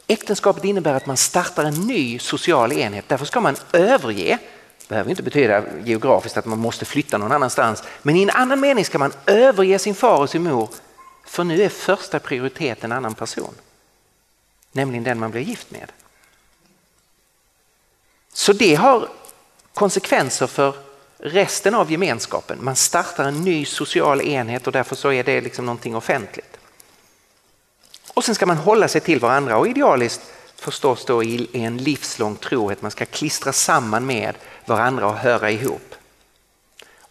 Äktenskapet 0.07 0.63
innebär 0.63 0.93
att 0.93 1.05
man 1.05 1.17
startar 1.17 1.63
en 1.63 1.87
ny 1.87 2.19
social 2.19 2.73
enhet, 2.73 3.05
därför 3.07 3.25
ska 3.25 3.41
man 3.41 3.55
överge 3.73 4.39
behöver 4.91 5.09
inte 5.09 5.23
betyda 5.23 5.63
geografiskt 5.83 6.37
att 6.37 6.45
man 6.45 6.59
måste 6.59 6.85
flytta 6.85 7.17
någon 7.17 7.31
annanstans. 7.31 7.83
Men 8.01 8.15
i 8.15 8.23
en 8.23 8.29
annan 8.29 8.59
mening 8.59 8.85
ska 8.85 8.97
man 8.97 9.13
överge 9.25 9.79
sin 9.79 9.95
far 9.95 10.17
och 10.17 10.29
sin 10.29 10.43
mor. 10.43 10.69
För 11.25 11.43
nu 11.43 11.63
är 11.63 11.69
första 11.69 12.19
prioritet 12.19 12.83
en 12.83 12.91
annan 12.91 13.15
person. 13.15 13.53
Nämligen 14.71 15.03
den 15.03 15.19
man 15.19 15.31
blir 15.31 15.41
gift 15.41 15.71
med. 15.71 15.91
Så 18.33 18.53
det 18.53 18.75
har 18.75 19.07
konsekvenser 19.73 20.47
för 20.47 20.75
resten 21.17 21.75
av 21.75 21.91
gemenskapen. 21.91 22.57
Man 22.61 22.75
startar 22.75 23.23
en 23.23 23.41
ny 23.43 23.65
social 23.65 24.21
enhet 24.21 24.67
och 24.67 24.73
därför 24.73 24.95
så 24.95 25.11
är 25.11 25.23
det 25.23 25.41
liksom 25.41 25.65
någonting 25.65 25.95
offentligt. 25.95 26.57
Och 28.13 28.23
sen 28.23 28.35
ska 28.35 28.45
man 28.45 28.57
hålla 28.57 28.87
sig 28.87 29.01
till 29.01 29.19
varandra 29.19 29.57
och 29.57 29.67
idealiskt 29.67 30.21
förstås 30.61 31.05
då 31.05 31.23
i 31.23 31.47
en 31.53 31.77
livslång 31.77 32.35
trohet. 32.35 32.81
Man 32.81 32.91
ska 32.91 33.05
klistra 33.05 33.53
samman 33.53 34.05
med 34.05 34.35
varandra 34.65 35.07
och 35.07 35.15
höra 35.15 35.51
ihop. 35.51 35.95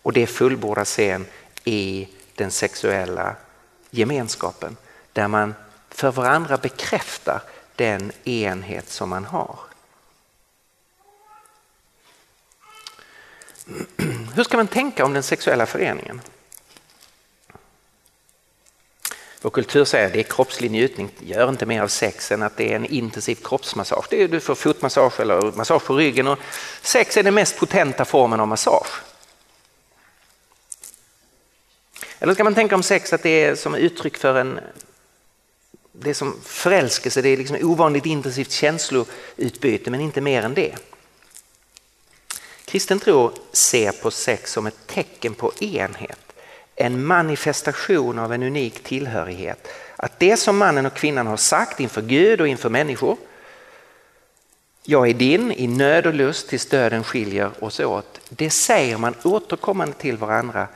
Och 0.03 0.13
det 0.13 0.27
fullbordas 0.27 0.91
sen 0.91 1.27
i 1.65 2.09
den 2.35 2.51
sexuella 2.51 3.37
gemenskapen 3.91 4.77
där 5.13 5.29
man 5.29 5.55
för 5.89 6.11
varandra 6.11 6.57
bekräftar 6.57 7.43
den 7.77 8.13
enhet 8.25 8.89
som 8.89 9.09
man 9.09 9.25
har. 9.25 9.59
Hur 14.35 14.45
ska 14.45 14.57
man 14.57 14.69
tänka 14.69 15.05
om 15.05 15.13
den 15.13 15.23
sexuella 15.23 15.67
föreningen? 15.67 16.21
Vår 19.43 19.51
kultur 19.51 19.85
säger 19.85 20.07
att 20.07 20.13
det 20.13 20.19
är 20.19 20.23
kroppslig 20.23 20.71
njutning, 20.71 21.11
gör 21.19 21.49
inte 21.49 21.67
mer 21.67 21.83
av 21.83 21.89
sex 21.89 22.33
än 22.33 22.43
att 22.43 22.57
det 22.57 22.73
är 22.73 22.77
en 22.77 22.87
intensiv 22.87 23.39
kroppsmassage. 23.45 24.07
Det 24.11 24.23
är, 24.23 24.29
du 24.29 24.41
får 24.41 24.55
fotmassage 24.55 25.21
eller 25.21 25.53
massage 25.57 25.85
på 25.85 25.97
ryggen 25.97 26.27
och 26.27 26.39
sex 26.83 27.17
är 27.17 27.23
den 27.23 27.35
mest 27.35 27.59
potenta 27.59 28.05
formen 28.05 28.41
av 28.41 28.49
massage. 28.49 29.03
Eller 32.19 32.35
ska 32.35 32.45
man 32.45 32.55
tänka 32.55 32.75
om 32.75 32.83
sex 32.83 33.13
att 33.13 33.23
det 33.23 33.45
är 33.45 33.55
som 33.55 33.75
uttryck 33.75 34.17
för 34.17 34.35
en 34.35 34.61
det 35.93 36.11
är 36.11 36.15
som 36.15 36.41
förälskelse, 36.43 37.23
det 37.23 37.29
är 37.29 37.37
liksom 37.37 37.57
ovanligt 37.63 38.07
intensivt 38.07 38.51
känsloutbyte 38.51 39.91
men 39.91 40.01
inte 40.01 40.21
mer 40.21 40.43
än 40.43 40.55
det. 40.55 40.77
Kristen 42.65 43.01
tro 43.01 43.33
ser 43.53 43.93
på 43.93 44.11
sex 44.11 44.53
som 44.53 44.67
ett 44.67 44.87
tecken 44.87 45.35
på 45.35 45.53
enhet, 45.61 46.30
en 46.81 47.05
manifestation 47.05 48.19
av 48.19 48.33
en 48.33 48.43
unik 48.43 48.83
tillhörighet. 48.83 49.69
Att 49.97 50.19
det 50.19 50.37
som 50.37 50.59
mannen 50.59 50.87
och 50.87 50.95
kvinnan 50.95 51.27
har 51.27 51.37
sagt 51.37 51.81
inför 51.81 52.03
Gud 52.03 52.41
och 52.41 52.49
inför 52.49 52.69
människor, 52.69 53.17
jag 54.83 55.09
är 55.09 55.15
din 55.15 55.53
i 55.53 55.67
nöd 55.67 56.07
och 56.07 56.15
lust 56.15 56.49
tills 56.49 56.67
döden 56.67 57.05
skiljer 57.05 57.65
oss 57.65 57.81
åt. 57.81 58.21
Det 58.29 58.51
säger 58.51 58.99
man 58.99 59.15
återkommande 59.23 59.95
till 59.95 60.17
varandra 60.17 60.69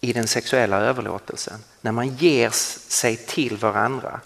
i 0.00 0.12
den 0.12 0.26
sexuella 0.26 0.76
överlåtelsen, 0.80 1.58
när 1.80 1.92
man 1.92 2.08
ger 2.08 2.50
sig 2.50 3.16
till 3.16 3.56
varandra 3.56 4.20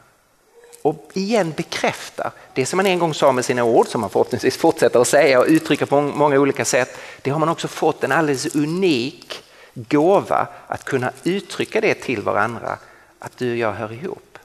och 0.83 1.11
igen 1.15 1.53
bekräftar 1.57 2.31
det 2.55 2.67
som 2.67 2.77
man 2.77 2.87
en 2.87 2.99
gång 2.99 3.15
sa 3.15 3.33
med 3.33 3.45
sina 3.45 3.65
ord 3.65 3.87
som 3.87 4.01
man 4.01 4.11
förhoppningsvis 4.11 4.57
fortsätter 4.57 5.01
att 5.01 5.09
säga 5.09 5.41
och 5.41 5.47
uttrycka 5.49 5.87
på 5.87 6.01
många 6.01 6.39
olika 6.39 6.65
sätt. 6.65 6.99
Det 7.23 7.31
har 7.31 7.39
man 7.39 7.49
också 7.49 7.69
fått 7.69 8.05
en 8.05 8.13
alldeles 8.13 8.57
unik 8.57 9.43
gåva 9.75 10.49
att 10.67 10.85
kunna 10.85 11.13
uttrycka 11.25 11.81
det 11.81 11.95
till 11.95 12.23
varandra 12.23 12.79
att 13.19 13.37
du 13.37 13.51
och 13.51 13.57
jag 13.57 13.73
hör 13.73 13.93
ihop. 13.93 14.39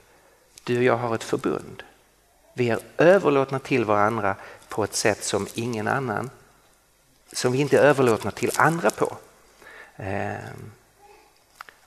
Du 0.63 0.77
och 0.77 0.83
jag 0.83 0.97
har 0.97 1.15
ett 1.15 1.23
förbund. 1.23 1.83
Vi 2.53 2.69
är 2.69 2.79
överlåtna 2.97 3.59
till 3.59 3.85
varandra 3.85 4.35
på 4.69 4.83
ett 4.83 4.95
sätt 4.95 5.23
som 5.23 5.47
ingen 5.53 5.87
annan, 5.87 6.29
som 7.31 7.51
vi 7.51 7.59
inte 7.59 7.77
är 7.77 7.81
överlåtna 7.81 8.31
till 8.31 8.51
andra 8.55 8.89
på. 8.89 9.17
Ehm, 9.95 10.71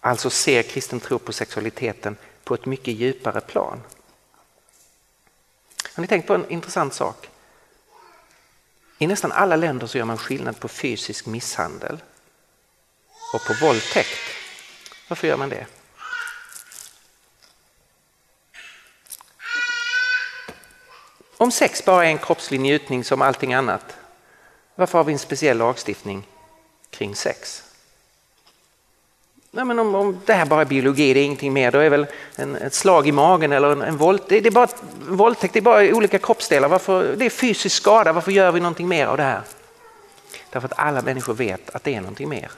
alltså 0.01 0.31
ser 0.31 0.63
kristen 0.63 1.01
tro 1.01 1.19
på 1.19 1.33
sexualiteten 1.33 2.17
på 2.45 2.55
ett 2.55 2.67
mycket 2.67 2.95
djupare 2.95 3.41
plan. 3.41 3.83
Har 5.95 6.01
ni 6.01 6.07
tänkt 6.07 6.27
på 6.27 6.35
en 6.35 6.51
intressant 6.51 6.95
sak? 6.95 7.29
I 8.99 9.07
nästan 9.07 9.33
alla 9.33 9.57
länder 9.57 9.87
så 9.87 9.99
gör 9.99 10.05
man 10.05 10.19
skillnad 10.19 10.61
på 10.61 10.69
fysisk 10.69 11.27
misshandel 11.27 11.99
och 13.33 13.45
på 13.45 13.67
våldtäkt. 13.67 14.21
Varför 15.09 15.29
gör 15.29 15.37
man 15.37 15.49
det? 15.49 15.67
Om 21.37 21.51
sex 21.51 21.85
bara 21.85 22.05
är 22.05 22.09
en 22.09 22.19
kroppslig 22.19 22.61
njutning 22.61 23.05
som 23.05 23.23
allting 23.23 23.55
annat, 23.55 23.97
varför 24.75 24.99
har 24.99 25.05
vi 25.05 25.13
en 25.13 25.19
speciell 25.19 25.59
lagstiftning 25.59 26.27
kring 26.91 27.15
sex? 27.15 27.63
Nej, 29.51 29.65
men 29.65 29.79
om, 29.79 29.95
om 29.95 30.21
det 30.27 30.33
här 30.33 30.47
bara 30.47 30.61
är 30.61 30.65
biologi, 30.65 31.15
det 31.15 31.21
är 31.21 31.25
ingenting 31.25 31.53
mer, 31.53 31.73
då 31.73 31.79
är 31.79 31.91
väl 31.91 32.07
en, 32.37 32.57
ett 32.57 32.75
slag 32.75 33.09
i 33.09 33.13
magen 33.13 33.53
eller 33.53 33.73
en, 33.73 33.83
en 33.83 33.97
våld, 33.97 34.23
det, 34.29 34.41
det, 34.41 34.49
är 34.49 34.51
bara, 34.51 34.69
våldtäkt, 35.09 35.53
det 35.55 35.59
är 35.59 35.63
bara 35.63 35.95
olika 35.95 36.19
kroppsdelar. 36.19 36.69
Varför, 36.69 37.17
det 37.17 37.27
är 37.27 37.31
fysisk 37.31 37.77
skada, 37.77 38.13
varför 38.13 38.33
gör 38.33 38.53
vi 38.53 38.61
någonting 38.61 38.89
mer 38.89 39.07
av 39.07 39.17
det 39.17 39.23
här? 39.23 39.43
Därför 40.51 40.69
att 40.69 40.79
alla 40.79 41.03
människor 41.03 41.35
vet 41.35 41.71
att 41.71 41.85
det 41.85 41.95
är 41.95 42.01
någonting 42.01 42.29
mer. 42.29 42.51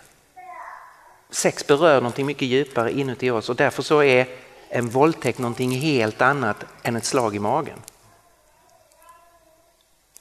Sex 1.33 1.67
berör 1.67 1.95
någonting 1.95 2.27
mycket 2.27 2.49
djupare 2.49 2.93
inuti 2.93 3.31
oss 3.31 3.49
och 3.49 3.57
därför 3.57 3.83
så 3.83 4.03
är 4.03 4.27
en 4.69 4.89
våldtäkt 4.89 5.39
någonting 5.39 5.71
helt 5.71 6.23
annat 6.23 6.57
än 6.83 6.97
ett 6.97 7.05
slag 7.05 7.37
i 7.37 7.39
magen. 7.39 7.79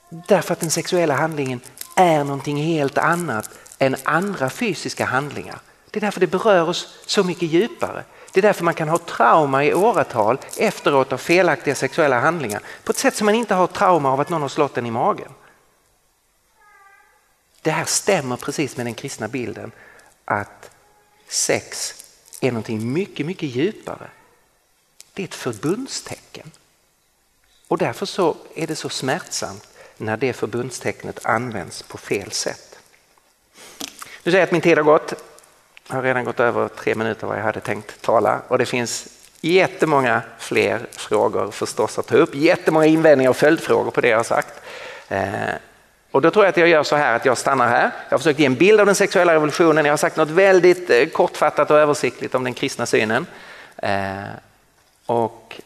Därför 0.09 0.53
att 0.53 0.59
den 0.59 0.71
sexuella 0.71 1.13
handlingen 1.13 1.59
är 1.95 2.23
någonting 2.23 2.57
helt 2.57 2.97
annat 2.97 3.49
än 3.79 3.95
andra 4.03 4.49
fysiska 4.49 5.05
handlingar. 5.05 5.59
Det 5.91 5.99
är 5.99 6.01
därför 6.01 6.19
det 6.19 6.27
berör 6.27 6.69
oss 6.69 7.03
så 7.05 7.23
mycket 7.23 7.49
djupare. 7.49 8.03
Det 8.33 8.39
är 8.39 8.41
därför 8.41 8.63
man 8.63 8.73
kan 8.73 8.89
ha 8.89 8.97
trauma 8.97 9.65
i 9.65 9.73
åratal 9.73 10.37
efteråt 10.57 11.13
av 11.13 11.17
felaktiga 11.17 11.75
sexuella 11.75 12.19
handlingar 12.19 12.61
på 12.83 12.91
ett 12.91 12.97
sätt 12.97 13.15
som 13.15 13.25
man 13.25 13.35
inte 13.35 13.53
har 13.53 13.67
trauma 13.67 14.11
av 14.11 14.19
att 14.19 14.29
någon 14.29 14.41
har 14.41 14.49
slått 14.49 14.77
en 14.77 14.85
i 14.85 14.91
magen. 14.91 15.31
Det 17.61 17.71
här 17.71 17.85
stämmer 17.85 18.37
precis 18.37 18.77
med 18.77 18.85
den 18.85 18.93
kristna 18.93 19.27
bilden 19.27 19.71
att 20.25 20.70
sex 21.31 21.95
är 22.39 22.51
någonting 22.51 22.93
mycket, 22.93 23.25
mycket 23.25 23.49
djupare. 23.49 24.09
Det 25.13 25.23
är 25.23 25.27
ett 25.27 25.35
förbundstecken. 25.35 26.51
Och 27.67 27.77
därför 27.77 28.05
så 28.05 28.35
är 28.55 28.67
det 28.67 28.75
så 28.75 28.89
smärtsamt 28.89 29.67
när 29.97 30.17
det 30.17 30.33
förbundstecknet 30.33 31.25
används 31.25 31.83
på 31.83 31.97
fel 31.97 32.31
sätt. 32.31 32.79
Nu 34.23 34.31
säger 34.31 34.37
jag 34.37 34.43
att 34.43 34.51
min 34.51 34.61
tid 34.61 34.77
har 34.77 34.83
gått. 34.83 35.13
Jag 35.87 35.95
har 35.95 36.03
redan 36.03 36.25
gått 36.25 36.39
över 36.39 36.67
tre 36.67 36.95
minuter 36.95 37.27
vad 37.27 37.37
jag 37.37 37.43
hade 37.43 37.59
tänkt 37.59 38.01
tala 38.01 38.41
och 38.47 38.57
det 38.57 38.65
finns 38.65 39.07
jättemånga 39.41 40.21
fler 40.39 40.87
frågor 40.91 41.51
förstås 41.51 41.99
att 41.99 42.07
ta 42.07 42.15
upp. 42.15 42.35
Jättemånga 42.35 42.85
invändningar 42.85 43.29
och 43.29 43.37
följdfrågor 43.37 43.91
på 43.91 44.01
det 44.01 44.07
jag 44.07 44.17
har 44.17 44.23
sagt. 44.23 44.61
Eh, 45.07 45.49
och 46.11 46.21
då 46.21 46.31
tror 46.31 46.45
jag 46.45 46.49
att 46.49 46.57
jag 46.57 46.67
gör 46.67 46.83
så 46.83 46.95
här 46.95 47.15
att 47.15 47.25
jag 47.25 47.37
stannar 47.37 47.67
här. 47.67 47.91
Jag 48.09 48.13
har 48.13 48.17
försökt 48.17 48.39
ge 48.39 48.45
en 48.45 48.55
bild 48.55 48.79
av 48.79 48.85
den 48.85 48.95
sexuella 48.95 49.33
revolutionen. 49.33 49.85
Jag 49.85 49.91
har 49.91 49.97
sagt 49.97 50.17
något 50.17 50.29
väldigt 50.29 50.89
eh, 50.89 51.05
kortfattat 51.05 51.71
och 51.71 51.77
översiktligt 51.77 52.35
om 52.35 52.43
den 52.43 52.53
kristna 52.53 52.85
synen. 52.85 53.25
Eh, 53.77 54.23
och 55.05 55.61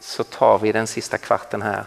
så 0.00 0.24
tar 0.24 0.58
vi 0.58 0.72
den 0.72 0.86
sista 0.86 1.18
kvarten 1.18 1.62
här 1.62 1.84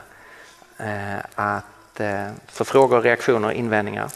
eh, 0.77 1.19
att 1.35 1.99
eh, 1.99 2.27
för 2.47 2.63
frågor, 2.63 3.01
reaktioner, 3.01 3.51
invändningar. 3.51 4.09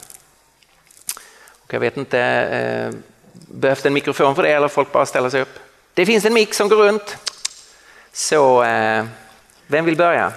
Och 1.64 1.74
jag 1.74 1.80
vet 1.80 1.98
inte 1.98 2.94
behövs 3.36 3.82
det 3.82 3.90
en 3.90 3.94
mikrofon 3.94 4.36
för 4.36 4.44
det 4.44 4.50
eller 4.50 4.68
folk 4.68 4.92
bara 4.92 5.06
ställer 5.06 5.30
sig 5.30 5.42
upp? 5.42 5.60
Det 5.94 6.06
finns 6.06 6.26
en 6.26 6.34
mick 6.34 6.54
som 6.54 6.70
går 6.70 6.78
runt. 6.78 7.18
Så 8.14 8.64
eh, 8.64 9.06
vem 9.68 9.86
vill 9.86 9.98
börja? 9.98 10.32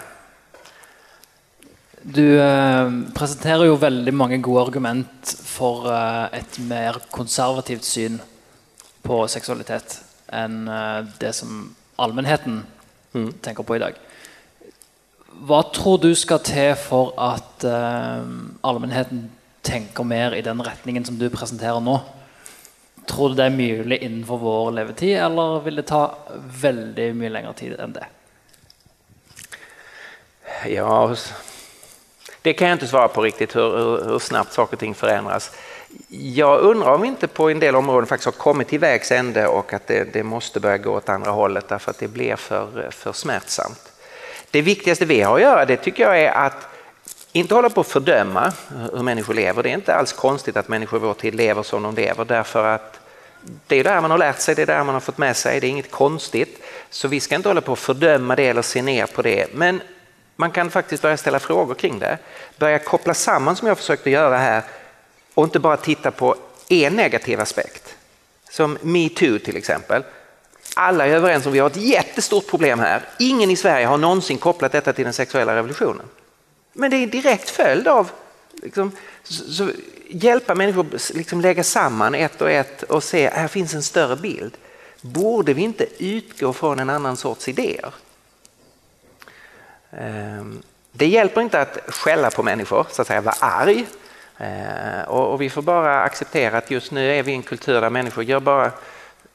Du 2.03 2.41
eh, 2.41 2.91
presenterar 3.15 3.65
ju 3.65 3.77
väldigt 3.77 4.15
många 4.15 4.37
goda 4.37 4.63
argument 4.63 5.41
för 5.45 5.93
eh, 5.93 6.39
ett 6.39 6.59
mer 6.59 6.97
konservativt 7.11 7.85
syn 7.85 8.21
på 9.03 9.29
sexualitet 9.29 10.05
än 10.27 10.69
eh, 10.69 11.05
det 11.19 11.33
som 11.33 11.75
allmänheten 11.97 12.67
mm. 13.13 13.33
tänker 13.33 13.63
på 13.63 13.77
idag. 13.77 13.93
Vad 15.33 15.73
tror 15.73 15.99
du 15.99 16.15
ska 16.15 16.39
till 16.39 16.75
för 16.75 17.33
att 17.33 17.65
eh, 17.65 18.23
allmänheten 18.61 19.31
tänker 19.63 20.05
mer 20.05 20.35
i 20.35 20.43
den 20.43 20.63
riktningen 20.63 21.05
som 21.05 21.19
du 21.19 21.31
presenterar 21.31 21.81
nu? 21.81 21.99
Tror 23.07 23.29
du 23.29 23.35
det 23.35 23.45
är 23.45 23.51
möjligt 23.51 24.03
inom 24.03 24.39
vår 24.39 24.71
levetid 24.71 25.19
eller 25.19 25.61
vill 25.61 25.77
det 25.77 25.83
ta 25.83 26.19
väldigt 26.61 27.17
mycket 27.17 27.33
längre 27.33 27.53
tid 27.53 27.81
än 27.81 27.93
det? 27.93 28.07
Ja, 30.67 31.17
det 32.43 32.53
kan 32.53 32.69
jag 32.69 32.75
inte 32.75 32.87
svara 32.87 33.09
på 33.09 33.23
riktigt 33.23 33.57
hur, 33.57 33.79
hur, 33.79 34.05
hur, 34.05 34.19
snabbt 34.19 34.53
saker 34.53 34.73
och 34.73 34.81
ting 34.81 34.95
förändras. 34.95 35.51
Jag 36.09 36.61
undrar 36.61 36.95
om 36.95 37.01
vi 37.01 37.09
inte 37.09 37.27
på 37.27 37.51
en 37.51 37.61
del 37.61 37.77
områden 37.77 38.07
faktiskt 38.07 38.25
har 38.25 38.33
kommit 38.33 38.69
till 38.69 38.79
vägs 38.79 39.13
ände 39.13 39.47
och 39.47 39.73
att 39.73 39.87
det, 39.87 40.13
det, 40.13 40.23
måste 40.23 40.61
börja 40.61 40.79
gå 40.79 40.91
åt 40.91 41.09
andra 41.09 41.31
hållet 41.31 41.69
därför 41.69 41.91
att 41.91 41.99
det 41.99 42.09
blir 42.09 42.37
för, 42.37 42.91
för 42.91 43.13
smärtsamt. 43.13 43.93
Det 44.51 44.63
viktigaste 44.63 45.05
vi 45.05 45.21
har 45.21 45.35
att 45.35 45.43
göra 45.43 45.65
det 45.65 45.77
tycker 45.77 46.03
jag 46.03 46.21
är 46.21 46.31
att 46.33 46.69
inte 47.33 47.55
hålla 47.55 47.71
på 47.71 47.81
att 47.81 47.89
fördöma 47.89 48.53
hur 48.93 49.03
människor 49.03 49.35
lever. 49.35 49.63
Det 49.63 49.69
är 49.69 49.75
inte 49.75 49.95
alls 49.95 50.13
konstigt 50.13 50.57
att 50.57 50.69
människor 50.69 51.01
i 51.01 51.03
vår 51.03 51.15
tid 51.15 51.35
lever 51.35 51.63
som 51.63 51.83
de 51.83 51.95
lever 51.95 52.25
därför 52.25 52.65
att 52.65 53.01
det 53.67 53.77
är 53.77 53.85
där 53.85 54.01
man 54.01 54.11
har 54.11 54.19
lärt 54.19 54.41
sig, 54.41 54.55
det 54.55 54.63
är 54.63 54.67
där 54.67 54.85
man 54.85 54.95
har 54.95 55.01
fått 55.01 55.19
med 55.19 55.37
sig, 55.37 55.61
det 55.61 55.67
är 55.67 55.69
inget 55.69 55.91
konstigt. 55.91 56.63
Så 56.91 57.09
vi 57.09 57.21
ska 57.21 57.35
inte 57.35 57.49
hålla 57.49 57.61
på 57.61 57.73
att 57.73 57.79
fördöma 57.79 58.37
det 58.37 58.47
eller 58.47 58.63
se 58.63 58.83
ner 58.83 59.07
på 59.07 59.23
det. 59.23 59.47
Men 59.55 59.81
man 60.41 60.51
kan 60.51 60.71
faktiskt 60.71 61.03
börja 61.03 61.17
ställa 61.17 61.41
frågor 61.41 61.75
kring 61.75 61.99
det. 61.99 62.19
Börja 62.59 62.79
koppla 62.79 63.15
samman 63.15 63.57
som 63.57 63.69
jag 63.69 63.79
försökte 63.79 64.11
göra 64.11 64.39
här 64.39 64.63
och 65.35 65.45
inte 65.45 65.59
bara 65.59 65.77
titta 65.77 66.11
på 66.11 66.37
en 66.69 66.97
negativ 66.97 67.41
aspekt. 67.41 67.97
Som 68.51 68.79
metoo 68.83 69.39
till 69.39 69.57
exempel. 69.57 70.03
Alla 70.77 71.07
är 71.07 71.11
överens 71.11 71.47
om 71.47 71.51
att 71.51 71.55
vi 71.55 71.59
har 71.59 71.67
ett 71.67 71.77
jättestort 71.77 72.47
problem 72.47 72.79
här. 72.79 73.03
Ingen 73.19 73.51
i 73.51 73.57
Sverige 73.57 73.87
har 73.87 73.99
någonsin 73.99 74.39
kopplat 74.39 74.73
detta 74.73 74.93
till 74.93 75.05
den 75.05 75.13
sexuella 75.13 75.57
revolutionen. 75.57 76.07
Men 76.73 76.91
det 76.91 76.97
är 76.97 77.03
en 77.03 77.11
direkt 77.11 77.51
följd 77.51 77.89
av 77.89 78.11
liksom, 78.63 78.93
så, 79.23 79.53
så, 79.53 79.71
hjälpa 80.09 80.55
människor 80.55 80.87
liksom 81.15 81.41
lägga 81.41 81.65
samman 81.65 82.15
ett 82.15 82.43
och 82.43 82.51
ett 82.51 82.83
och 82.83 83.05
se 83.05 83.31
här 83.31 83.49
finns 83.49 83.75
en 83.75 83.83
större 83.83 84.17
bild. 84.17 84.57
Borde 85.01 85.55
vi 85.55 85.63
inte 85.63 85.87
utgå 85.99 86.53
från 86.53 86.79
en 86.79 86.91
annan 86.91 87.17
sorts 87.17 87.49
idéer? 87.49 87.93
Ehm, 89.91 90.63
det 90.93 91.07
hjälper 91.07 91.41
inte 91.41 91.61
att 91.61 91.79
skälla 91.87 92.31
på 92.31 92.43
människor, 92.43 92.87
så 92.91 93.03
att 93.03 93.09
säga 93.09 93.21
vara 93.21 93.37
arg. 93.41 93.87
Ehm, 94.39 95.05
och 95.05 95.43
vi 95.43 95.51
får 95.51 95.63
bara 95.63 96.01
acceptera 96.01 96.59
att 96.59 96.71
just 96.71 96.93
nu 96.93 97.11
är 97.13 97.23
vi 97.23 97.33
i 97.33 97.35
en 97.35 97.43
kultur 97.43 97.81
där 97.81 97.91
människor 97.91 98.25
gör 98.25 98.41
bara 98.41 98.73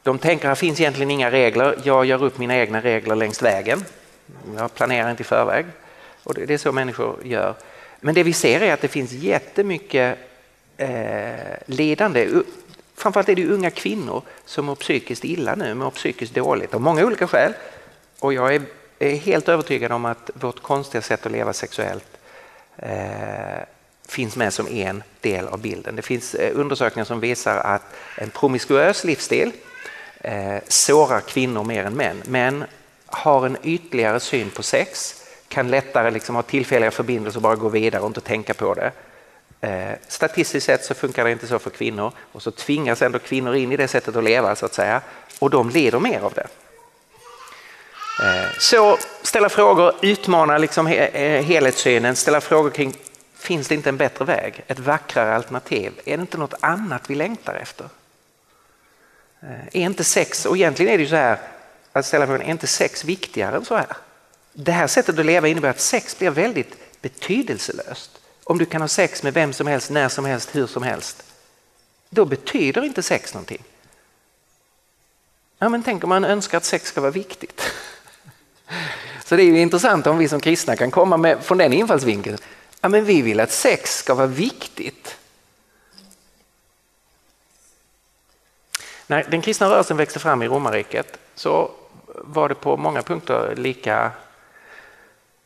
de 0.04 0.20
tänker 0.20 0.50
att 0.50 0.58
det 0.58 0.60
finns 0.60 0.80
egentligen 0.80 1.12
inga 1.12 1.32
regler, 1.32 1.80
jag 1.84 2.06
gör 2.06 2.24
upp 2.24 2.38
mina 2.38 2.58
egna 2.58 2.82
regler 2.82 3.16
längs 3.16 3.42
vägen. 3.42 3.86
Jag 4.58 4.74
planerar 4.74 5.12
inte 5.12 5.24
i 5.24 5.26
förväg. 5.26 5.66
Och 6.24 6.34
det 6.34 6.54
är 6.54 6.58
så 6.58 6.72
människor 6.72 7.20
gör. 7.24 7.56
Men 8.00 8.16
det 8.16 8.24
vi 8.24 8.34
ser 8.34 8.62
är 8.62 8.74
att 8.74 8.82
det 8.82 8.88
finns 8.88 9.12
jättemycket 9.12 10.18
eh, 10.78 11.34
lidande. 11.66 12.30
Framförallt 12.96 13.30
är 13.30 13.36
det 13.36 13.48
unga 13.48 13.70
kvinnor 13.70 14.22
som 14.46 14.66
mår 14.66 14.76
psykiskt 14.76 15.26
illa 15.26 15.56
nu, 15.56 15.74
mår 15.74 15.92
psykiskt 15.92 16.36
dåligt 16.36 16.74
av 16.74 16.82
många 16.82 17.06
olika 17.06 17.28
skäl. 17.28 17.54
Och 18.20 18.34
jag 18.34 18.56
är, 18.56 18.62
jag 19.04 19.12
är 19.12 19.18
helt 19.18 19.50
övertygad 19.50 19.92
om 19.92 20.06
att 20.06 20.30
vårt 20.34 20.62
konstiga 20.62 21.02
sätt 21.02 21.26
att 21.26 21.32
leva 21.32 21.54
sexuellt 21.54 22.18
eh, 22.78 23.64
finns 24.08 24.36
med 24.36 24.54
som 24.54 24.68
en 24.68 25.04
del 25.22 25.48
av 25.48 25.60
bilden. 25.60 25.96
Det 25.96 26.02
finns 26.02 26.36
eh, 26.36 26.60
undersökningar 26.60 27.06
som 27.06 27.20
visar 27.20 27.58
att 27.58 27.82
en 28.18 28.30
promiskuös 28.30 29.04
livsstil 29.04 29.52
eh, 30.22 30.58
sårar 30.68 31.20
kvinnor 31.20 31.64
mer 31.64 31.86
än 31.86 31.94
män. 31.94 32.22
Män 32.26 32.64
har 33.06 33.46
en 33.46 33.58
ytligare 33.64 34.20
syn 34.20 34.50
på 34.50 34.64
sex, 34.64 35.22
kan 35.48 35.72
lättare 35.72 36.12
liksom 36.12 36.36
ha 36.36 36.42
tillfälliga 36.42 36.92
förbindelser 36.92 37.38
och 37.38 37.44
bara 37.44 37.56
gå 37.56 37.70
vidare 37.70 38.02
och 38.02 38.08
inte 38.08 38.22
tänka 38.22 38.54
på 38.54 38.74
det. 38.74 38.92
Eh, 39.62 39.98
statistiskt 40.08 40.66
sett 40.66 40.86
så 40.86 40.94
funkar 40.94 41.24
det 41.24 41.32
inte 41.32 41.48
så 41.48 41.60
för 41.60 41.70
kvinnor 41.70 42.12
och 42.32 42.42
så 42.42 42.52
tvingas 42.52 43.02
ändå 43.02 43.20
kvinnor 43.20 43.56
in 43.56 43.72
i 43.72 43.78
det 43.78 43.88
sättet 43.88 44.16
att 44.16 44.24
leva 44.24 44.56
så 44.56 44.66
att 44.66 44.74
säga 44.74 45.02
och 45.40 45.50
de 45.50 45.70
lider 45.70 46.00
mer 46.00 46.20
av 46.20 46.34
det. 46.34 46.48
Eh, 48.20 48.58
så 48.60 48.98
ställa 49.22 49.50
frågor, 49.50 49.96
utmana 50.02 50.58
liksom 50.58 50.88
eh, 50.88 51.44
helhetssynen, 51.44 52.16
ställa 52.16 52.42
frågor 52.42 52.70
kring 52.70 52.94
finns 53.36 53.68
det 53.68 53.76
inte 53.76 53.90
en 53.90 53.98
bättre 53.98 54.26
väg, 54.26 54.64
ett 54.68 54.80
vackrare 54.80 55.36
alternativ? 55.36 55.94
Är 56.06 56.18
det 56.18 56.22
inte 56.22 56.38
något 56.38 56.54
annat 56.60 57.10
vi 57.10 57.16
längtar 57.16 57.56
efter? 57.56 57.90
Eh, 59.42 59.68
är 59.74 59.86
inte 59.86 60.04
sex, 60.04 60.46
och 60.46 60.56
egentligen 60.58 60.94
är 60.94 60.98
det 60.98 61.04
ju 61.04 61.10
så 61.10 61.16
här, 61.16 61.38
att 61.92 62.06
ställa 62.06 62.28
frågan, 62.28 62.42
är 62.42 62.52
inte 62.52 62.68
sex 62.68 63.04
viktigare 63.04 63.56
än 63.56 63.66
så 63.66 63.76
här? 63.76 63.98
Det 64.54 64.72
här 64.72 64.88
sättet 64.88 65.20
att 65.20 65.26
leva 65.26 65.48
innebär 65.48 65.70
att 65.70 65.80
sex 65.80 66.18
blir 66.18 66.30
väldigt 66.30 67.02
betydelselöst. 67.02 68.20
Om 68.44 68.58
du 68.58 68.66
kan 68.66 68.82
ha 68.82 68.88
sex 68.88 69.24
med 69.24 69.34
vem 69.34 69.54
som 69.54 69.68
helst, 69.68 69.90
när 69.90 70.10
som 70.10 70.26
helst, 70.26 70.56
hur 70.56 70.68
som 70.68 70.84
helst. 70.84 71.24
Då 72.10 72.26
betyder 72.26 72.84
inte 72.84 73.04
sex 73.04 73.34
någonting. 73.34 73.64
Ja, 75.60 75.70
men 75.70 75.84
tänk 75.84 76.04
om 76.04 76.10
man 76.10 76.26
önskar 76.26 76.58
att 76.58 76.66
sex 76.66 76.88
ska 76.88 77.02
vara 77.02 77.12
viktigt. 77.12 77.62
Så 79.26 79.36
det 79.36 79.44
är 79.44 79.46
ju 79.46 79.60
intressant 79.60 80.08
om 80.08 80.18
vi 80.18 80.28
som 80.28 80.40
kristna 80.40 80.76
kan 80.76 80.92
komma 80.92 81.18
med 81.18 81.44
från 81.44 81.58
den 81.58 81.74
infallsvinkeln. 81.74 82.38
Ja, 82.82 82.90
men 82.90 83.06
vi 83.06 83.22
vill 83.22 83.40
att 83.40 83.52
sex 83.52 83.98
ska 83.98 84.14
vara 84.16 84.28
viktigt. 84.28 85.18
När 89.08 89.24
den 89.30 89.42
kristna 89.42 89.70
rörelsen 89.70 89.98
växte 89.98 90.20
fram 90.20 90.42
i 90.42 90.48
romarriket 90.48 91.20
så 91.36 91.72
var 92.08 92.50
det 92.50 92.56
på 92.56 92.78
många 92.78 93.02
punkter 93.02 93.56
lika 93.56 94.12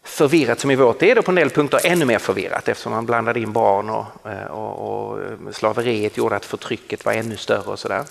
förvirrat 0.04 0.60
som 0.60 0.72
i 0.72 0.76
vårt. 0.76 1.00
Det 1.00 1.12
är 1.12 1.16
då 1.16 1.22
på 1.22 1.32
en 1.32 1.36
del 1.36 1.50
punkter 1.50 1.80
ännu 1.84 2.06
mer 2.06 2.20
förvirrat 2.20 2.68
eftersom 2.68 2.92
man 2.92 3.06
blandade 3.06 3.40
in 3.40 3.52
barn 3.52 3.90
och, 3.90 4.32
eh, 4.32 4.46
och, 4.46 5.10
och 5.10 5.22
eh, 5.22 5.52
slaveriet 5.52 6.18
gjorde 6.18 6.36
att 6.36 6.46
förtrycket 6.46 7.06
var 7.06 7.14
ännu 7.14 7.38
större 7.38 7.72
och 7.72 7.80
sådär. 7.80 8.04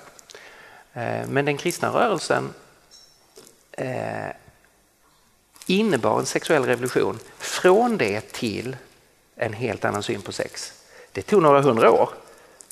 Eh, 0.93 1.27
men 1.29 1.45
den 1.45 1.57
kristna 1.57 1.89
rörelsen 1.89 2.55
eh, 3.73 4.27
innebar 5.67 6.19
en 6.19 6.27
sexuell 6.27 6.65
revolution 6.65 7.19
från 7.39 7.97
det 7.97 8.21
till 8.21 8.77
en 9.37 9.53
helt 9.53 9.85
annan 9.85 10.03
syn 10.03 10.23
på 10.23 10.33
sex. 10.33 10.73
Det 11.13 11.23
tog 11.23 11.43
några 11.43 11.61
hundra 11.61 11.91
år 11.91 12.09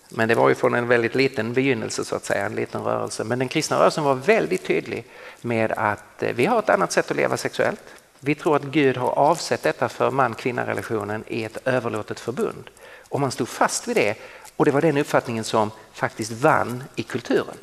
men 0.08 0.28
det 0.28 0.34
var 0.34 0.48
ju 0.48 0.54
från 0.54 0.74
en 0.74 0.88
väldigt 0.88 1.14
liten 1.14 1.52
begynnelse 1.52 2.04
så 2.04 2.16
att 2.16 2.24
säga, 2.24 2.46
en 2.46 2.54
liten 2.54 2.82
rörelse. 2.82 3.24
Men 3.24 3.38
den 3.38 3.48
kristna 3.48 3.78
rörelsen 3.78 4.04
var 4.04 4.14
väldigt 4.14 4.64
tydlig 4.64 5.04
med 5.40 5.72
att 5.72 6.22
eh, 6.22 6.32
vi 6.34 6.46
har 6.46 6.58
ett 6.58 6.70
annat 6.70 6.92
sätt 6.92 7.10
att 7.10 7.16
leva 7.16 7.36
sexuellt. 7.36 7.80
Vi 8.20 8.34
tror 8.34 8.56
att 8.56 8.62
Gud 8.62 8.96
har 8.96 9.10
avsett 9.10 9.62
detta 9.62 9.88
för 9.88 10.10
man-kvinna 10.10 10.66
relationen 10.66 11.24
i 11.26 11.44
ett 11.44 11.58
överlåtet 11.64 12.20
förbund. 12.20 12.70
Och 13.08 13.20
man 13.20 13.30
stod 13.30 13.48
fast 13.48 13.88
vid 13.88 13.96
det 13.96 14.14
och 14.56 14.64
det 14.64 14.70
var 14.70 14.80
den 14.80 14.96
uppfattningen 14.96 15.44
som 15.44 15.70
faktiskt 15.92 16.32
vann 16.32 16.84
i 16.96 17.02
kulturen. 17.02 17.56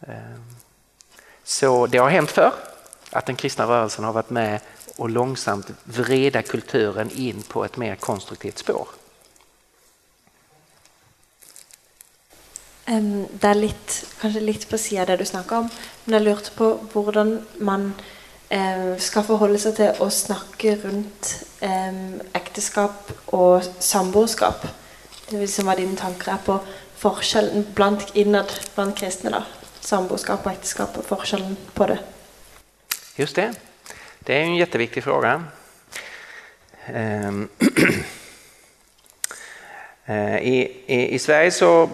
Ehm, 0.00 0.44
så 1.44 1.86
det 1.86 1.98
har 1.98 2.08
hänt 2.08 2.30
förr 2.30 2.52
att 3.10 3.26
den 3.26 3.36
kristna 3.36 3.66
rörelsen 3.66 4.04
har 4.04 4.12
varit 4.12 4.30
med 4.30 4.60
och 4.96 5.10
långsamt 5.10 5.70
vreda 5.84 6.42
kulturen 6.42 7.10
in 7.10 7.42
på 7.42 7.64
ett 7.64 7.76
mer 7.76 7.96
konstruktivt 7.96 8.58
spår. 8.58 8.88
Det 13.30 13.48
är 13.48 13.54
lite, 13.54 13.92
kanske 14.20 14.40
lite 14.40 14.66
på 14.66 14.78
sidan 14.78 15.06
det 15.06 15.16
du 15.16 15.24
snackar 15.24 15.58
om, 15.58 15.68
men 16.04 16.12
jag 16.14 16.22
lurte 16.22 16.50
på 16.50 16.78
hur 16.94 17.42
man 17.64 17.94
eh, 18.48 18.96
skal 18.96 19.26
forholde 19.28 19.60
seg 19.60 19.76
til 19.76 20.00
å 20.00 20.08
snakke 20.10 20.74
rundt 20.82 21.32
eh, 21.60 21.98
ekteskap 22.38 23.12
og 23.36 23.66
samboerskap. 23.78 24.64
Det 25.28 25.36
vil 25.36 25.50
si 25.52 25.64
hva 25.66 25.76
dine 25.76 26.00
tanker 26.00 26.32
er 26.32 26.44
på 26.46 26.56
forskjellen 26.98 27.66
blant, 27.76 28.14
innad 28.16 28.52
blant 28.74 28.96
kristne. 28.96 29.30
da, 29.30 29.44
Samboerskap 29.80 30.46
och 30.46 30.52
äktenskap 30.52 30.98
och 30.98 31.04
forskjellen 31.04 31.56
på 31.74 31.86
det. 31.86 31.98
Just 33.18 33.36
det. 33.36 33.52
Det 34.18 34.34
är 34.34 34.40
en 34.40 34.56
jätteviktig 34.56 35.04
fråga. 35.04 35.44
Ehm, 36.86 37.48
eh, 40.06 40.38
I, 40.38 40.82
i, 40.86 41.14
I, 41.14 41.18
Sverige 41.18 41.50
så 41.50 41.90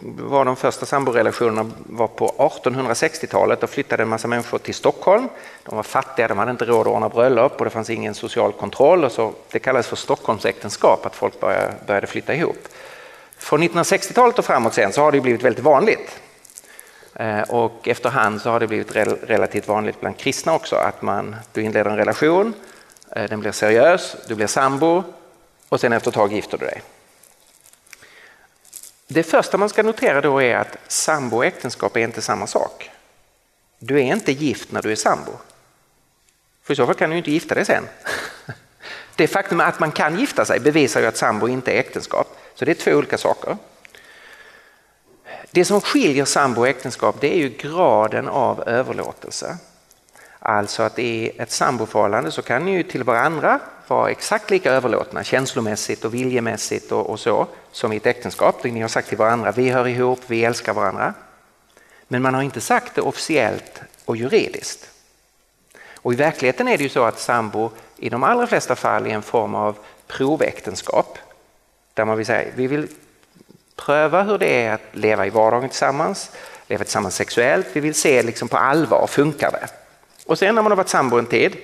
var 0.00 0.44
de 0.44 0.56
första 0.56 0.86
samborelationerna 0.86 1.70
var 1.76 2.06
på 2.06 2.28
1860-talet. 2.38 3.60
Då 3.60 3.66
flyttade 3.66 4.02
en 4.02 4.08
massa 4.08 4.28
människor 4.28 4.58
till 4.58 4.74
Stockholm. 4.74 5.28
De 5.62 5.76
var 5.76 5.82
fattiga, 5.82 6.28
de 6.28 6.38
hade 6.38 6.50
inte 6.50 6.64
råd 6.64 6.80
att 6.80 6.92
ordna 6.92 7.08
bröllop 7.08 7.58
och 7.58 7.64
det 7.64 7.70
fanns 7.70 7.90
ingen 7.90 8.14
social 8.14 8.52
kontroll. 8.52 9.04
Och 9.04 9.12
så, 9.12 9.32
det 9.50 9.58
kallades 9.58 9.86
för 9.86 9.96
Stockholmsäktenskap, 9.96 11.06
att 11.06 11.16
folk 11.16 11.40
började, 11.40 11.74
började 11.86 12.06
flytta 12.06 12.34
ihop. 12.34 12.68
Från 13.36 13.62
1960-talet 13.62 14.38
och 14.38 14.44
framåt 14.44 14.74
sen 14.74 14.92
så 14.92 15.00
har 15.02 15.12
det 15.12 15.20
blivit 15.20 15.42
väldigt 15.42 15.64
vanligt. 15.64 16.20
Eh, 17.18 17.40
och 17.40 17.88
efterhand 17.88 18.40
så 18.40 18.50
har 18.50 18.60
det 18.60 18.66
blivit 18.66 18.96
relativt 18.96 19.68
vanligt 19.68 20.00
bland 20.00 20.18
kristna 20.18 20.54
också 20.54 20.76
att 20.76 21.02
man, 21.02 21.36
du 21.52 21.62
inleder 21.62 21.90
en 21.90 21.96
relation, 21.96 22.54
eh, 23.16 23.28
den 23.28 23.40
blir 23.40 23.52
seriös, 23.52 24.16
du 24.28 24.34
blir 24.34 24.46
sambo 24.46 25.04
och 25.68 25.80
sen 25.80 25.92
efter 25.92 26.10
ett 26.10 26.14
tag 26.14 26.32
gifter 26.32 26.58
du 26.58 26.66
dig. 26.66 26.82
Det 29.06 29.22
första 29.22 29.58
man 29.58 29.68
ska 29.68 29.82
notera 29.82 30.20
då 30.20 30.42
är 30.42 30.56
att 30.56 30.76
sambo 30.88 31.36
och 31.36 31.44
äktenskap 31.44 31.96
är 31.96 32.00
inte 32.00 32.22
samma 32.22 32.46
sak. 32.46 32.90
Du 33.78 33.98
är 33.98 34.04
inte 34.04 34.32
gift 34.32 34.72
när 34.72 34.82
du 34.82 34.92
är 34.92 34.96
sambo. 34.96 35.32
För 36.62 36.72
i 36.72 36.76
så 36.76 36.86
fall 36.86 36.94
kan 36.94 37.10
du 37.10 37.16
inte 37.18 37.30
gifta 37.30 37.54
dig 37.54 37.64
sen. 37.64 37.84
Det 39.16 39.26
faktum 39.26 39.60
att 39.60 39.80
man 39.80 39.92
kan 39.92 40.18
gifta 40.18 40.44
sig 40.44 40.60
bevisar 40.60 41.00
ju 41.00 41.06
att 41.06 41.16
sambo 41.16 41.48
inte 41.48 41.72
är 41.72 41.78
äktenskap. 41.78 42.36
Så 42.54 42.64
det 42.64 42.70
är 42.70 42.74
två 42.74 42.92
olika 42.92 43.18
saker. 43.18 43.56
Det 45.50 45.64
som 45.64 45.80
skiljer 45.80 46.24
sambo 46.24 46.60
och 46.60 46.68
äktenskap 46.68 47.16
det 47.20 47.32
är 47.34 47.38
ju 47.38 47.48
graden 47.48 48.28
av 48.28 48.68
överlåtelse. 48.68 49.58
Alltså 50.38 50.82
att 50.82 50.98
i 50.98 51.30
ett 51.38 51.50
samboförhållande 51.50 52.30
så 52.30 52.42
kan 52.42 52.64
ni 52.64 52.72
ju 52.72 52.82
till 52.82 53.04
varandra 53.04 53.60
vara 53.86 54.10
exakt 54.10 54.50
lika 54.50 54.72
överlåtna 54.72 55.24
känslomässigt 55.24 56.04
och 56.04 56.14
viljemässigt 56.14 56.92
och, 56.92 57.10
och 57.10 57.20
så 57.20 57.46
som 57.72 57.92
i 57.92 57.96
ett 57.96 58.06
äktenskap. 58.06 58.64
Ni 58.64 58.80
har 58.80 58.88
sagt 58.88 59.08
till 59.08 59.18
varandra 59.18 59.52
vi 59.52 59.70
hör 59.70 59.86
ihop, 59.86 60.20
vi 60.26 60.44
älskar 60.44 60.72
varandra. 60.72 61.14
Men 62.08 62.22
man 62.22 62.34
har 62.34 62.42
inte 62.42 62.60
sagt 62.60 62.94
det 62.94 63.00
officiellt 63.00 63.80
och 64.04 64.16
juridiskt. 64.16 64.90
Och 65.94 66.12
i 66.12 66.16
verkligheten 66.16 66.68
är 66.68 66.76
det 66.76 66.82
ju 66.82 66.88
så 66.88 67.04
att 67.04 67.18
sambo 67.18 67.70
i 67.96 68.08
de 68.08 68.22
allra 68.22 68.46
flesta 68.46 68.76
fall 68.76 69.06
är 69.06 69.10
en 69.10 69.22
form 69.22 69.54
av 69.54 69.76
proväktenskap. 70.06 71.18
Där 71.94 72.04
man 72.04 72.16
vill 72.16 72.26
säga 72.26 72.52
vi 72.56 72.66
vill 72.66 72.88
pröva 73.78 74.22
hur 74.22 74.38
det 74.38 74.64
är 74.64 74.72
att 74.72 74.80
leva 74.92 75.26
i 75.26 75.30
vardagen 75.30 75.68
tillsammans, 75.68 76.30
leva 76.66 76.84
tillsammans 76.84 77.14
sexuellt. 77.14 77.66
Vi 77.72 77.80
vill 77.80 77.94
se 77.94 78.22
liksom 78.22 78.48
på 78.48 78.56
allvar, 78.56 79.06
funkar 79.06 79.50
det? 79.50 79.68
Och 80.26 80.38
sen 80.38 80.54
när 80.54 80.62
man 80.62 80.72
har 80.72 80.76
varit 80.76 80.88
sambo 80.88 81.18
en 81.18 81.26
tid 81.26 81.56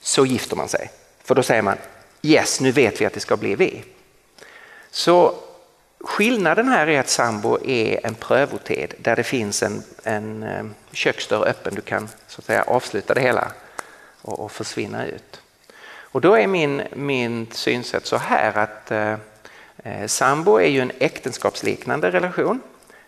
så 0.00 0.26
gifter 0.26 0.56
man 0.56 0.68
sig. 0.68 0.90
För 1.24 1.34
då 1.34 1.42
säger 1.42 1.62
man 1.62 1.76
yes, 2.22 2.60
nu 2.60 2.72
vet 2.72 3.00
vi 3.00 3.06
att 3.06 3.12
det 3.12 3.20
ska 3.20 3.36
bli 3.36 3.54
vi. 3.54 3.84
Så 4.90 5.34
skillnaden 6.00 6.68
här 6.68 6.86
är 6.86 7.00
att 7.00 7.08
sambo 7.08 7.58
är 7.64 8.06
en 8.06 8.14
prövotid 8.14 8.94
där 8.98 9.16
det 9.16 9.24
finns 9.24 9.62
en, 9.62 9.82
en 10.02 10.42
eh, 10.42 10.64
köksdörr 10.92 11.48
öppen. 11.48 11.74
Du 11.74 11.80
kan 11.80 12.08
så 12.28 12.40
att 12.40 12.44
säga 12.44 12.62
avsluta 12.62 13.14
det 13.14 13.20
hela 13.20 13.52
och, 14.22 14.40
och 14.40 14.52
försvinna 14.52 15.06
ut. 15.06 15.40
Och 16.12 16.20
då 16.20 16.34
är 16.34 16.46
min, 16.46 16.82
min 16.92 17.46
synsätt 17.52 18.06
så 18.06 18.16
här 18.16 18.58
att 18.58 18.90
eh, 18.90 19.16
Eh, 19.82 20.06
sambo 20.06 20.56
är 20.56 20.68
ju 20.68 20.80
en 20.80 20.92
äktenskapsliknande 20.98 22.10
relation. 22.10 22.60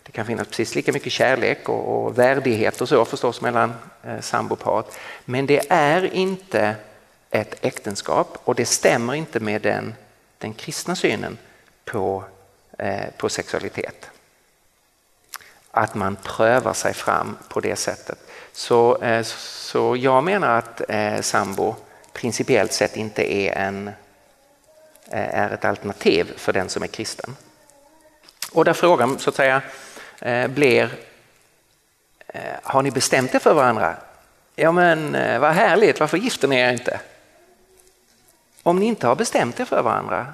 Det 0.02 0.12
kan 0.12 0.26
finnas 0.26 0.48
precis 0.48 0.74
lika 0.74 0.92
mycket 0.92 1.12
kärlek 1.12 1.68
och, 1.68 2.04
och 2.04 2.18
värdighet 2.18 2.80
och 2.80 2.88
så 2.88 3.04
förstås 3.04 3.40
mellan 3.40 3.74
eh, 4.02 4.20
samboparet. 4.20 4.98
Men 5.24 5.46
det 5.46 5.62
är 5.68 6.14
inte 6.14 6.76
ett 7.30 7.64
äktenskap 7.64 8.38
och 8.44 8.54
det 8.54 8.66
stämmer 8.66 9.14
inte 9.14 9.40
med 9.40 9.62
den, 9.62 9.94
den 10.38 10.54
kristna 10.54 10.96
synen 10.96 11.38
på, 11.84 12.24
eh, 12.78 13.10
på 13.16 13.28
sexualitet. 13.28 14.10
Att 15.70 15.94
man 15.94 16.16
prövar 16.16 16.72
sig 16.72 16.94
fram 16.94 17.38
på 17.48 17.60
det 17.60 17.76
sättet. 17.76 18.18
Så, 18.52 19.02
eh, 19.02 19.22
så 19.22 19.96
jag 19.96 20.24
menar 20.24 20.58
att 20.58 20.82
eh, 20.88 21.20
sambo 21.20 21.74
principiellt 22.12 22.72
sett 22.72 22.96
inte 22.96 23.34
är, 23.34 23.52
en, 23.52 23.88
eh, 23.88 23.94
Eh, 25.14 25.38
är 25.38 25.50
ett 25.50 25.64
alternativ 25.64 26.32
för 26.36 26.52
den 26.52 26.68
som 26.68 26.82
är 26.82 26.86
kristen. 26.86 27.36
Och 28.52 28.64
där 28.64 28.72
frågan 28.72 29.18
så 29.18 29.30
att 29.30 29.36
säga 29.36 29.62
eh, 30.20 30.48
blir 30.48 30.90
eh, 32.26 32.42
Har 32.62 32.82
ni 32.82 32.90
bestämt 32.90 33.34
er 33.34 33.38
för 33.38 33.54
varandra? 33.54 33.96
Ja 34.54 34.72
men 34.72 35.12
vad 35.40 35.52
härligt, 35.52 36.00
varför 36.00 36.18
gifter 36.18 36.48
ni 36.48 36.56
er 36.56 36.72
inte? 36.72 37.00
Om 38.62 38.78
ni 38.78 38.86
inte 38.86 39.06
har 39.06 39.16
bestämt 39.16 39.60
er 39.60 39.64
för 39.64 39.82
varandra, 39.82 40.32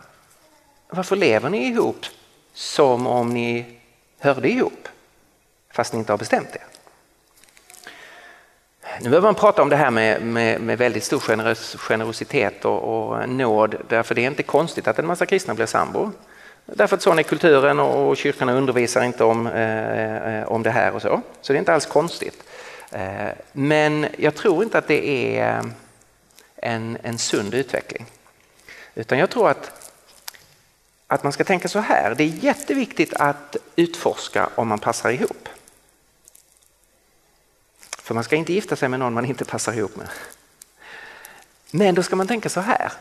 varför 0.89 1.16
lever 1.16 1.51
ni 1.51 1.66
ihop 1.66 2.07
som 2.53 3.07
om 3.07 3.35
ni 3.35 3.81
hörde 4.18 4.49
ihop 4.49 4.89
fast 5.72 5.93
ni 5.93 5.99
inte 5.99 6.12
har 6.12 6.18
bestämt 6.18 6.57
er? 6.57 6.70
Nu 9.03 9.11
behöver 9.11 9.28
man 9.28 9.34
prata 9.34 9.62
om 9.62 9.68
det 9.68 9.76
här 9.76 9.90
med, 9.90 10.22
med, 10.22 10.61
med 10.61 10.78
väldigt 10.78 11.05
stor 11.05 11.20
generos, 11.20 11.76
generositet 11.78 12.64
och, 12.64 12.82
och 12.82 13.28
nåd 13.28 13.74
därför 13.88 14.14
det 14.14 14.20
är 14.20 14.26
inte 14.26 14.42
konstigt 14.42 14.88
att 14.88 14.98
en 14.98 15.07
massa 15.07 15.26
kristna 15.26 15.55
blir 15.55 15.66
sambo. 15.66 16.11
Därför 16.66 16.96
att 16.96 17.03
sån 17.03 17.18
är 17.18 17.22
kulturen 17.22 17.80
och 17.80 18.16
kyrkorna 18.16 18.53
undervisar 18.53 19.03
inte 19.03 19.24
om, 19.24 19.46
eh, 19.46 20.38
eh, 20.40 20.48
om 20.48 20.62
det 20.62 20.70
här 20.70 20.94
och 20.94 21.03
så. 21.03 21.20
Så 21.40 21.53
det 21.53 21.57
är 21.57 21.59
inte 21.59 21.74
alls 21.74 21.86
konstigt. 21.86 22.44
Eh, 22.92 23.28
men 23.53 24.07
jag 24.18 24.34
tror 24.34 24.62
inte 24.62 24.78
att 24.78 24.88
det 24.88 25.09
är 25.38 25.59
eh, 25.59 25.64
en, 26.57 26.98
en 27.03 27.18
sund 27.18 27.55
utveckling. 27.55 28.07
Utan 28.94 29.18
jag 29.18 29.30
tror 29.30 29.51
att, 29.51 29.92
att 31.07 31.22
man 31.22 31.32
ska 31.32 31.44
tänka 31.44 31.68
så 31.68 31.78
här, 31.78 32.14
det 32.14 32.24
är 32.24 32.44
jätteviktigt 32.44 33.14
att 33.14 33.57
utforska 33.76 34.48
om 34.55 34.68
man 34.68 34.78
passar 34.78 35.11
ihop. 35.11 35.48
För 38.11 38.14
man 38.14 38.24
ska 38.24 38.36
inte 38.36 38.52
gifta 38.52 38.76
sig 38.76 38.88
med 38.88 38.98
någon 38.98 39.14
man 39.14 39.24
inte 39.24 39.44
passar 39.44 39.72
ihop 39.72 39.96
med. 39.96 40.08
Men 41.70 41.94
då 41.94 42.02
ska 42.02 42.16
man 42.16 42.26
tänka 42.26 42.48
så 42.48 42.61
här, 42.61 42.92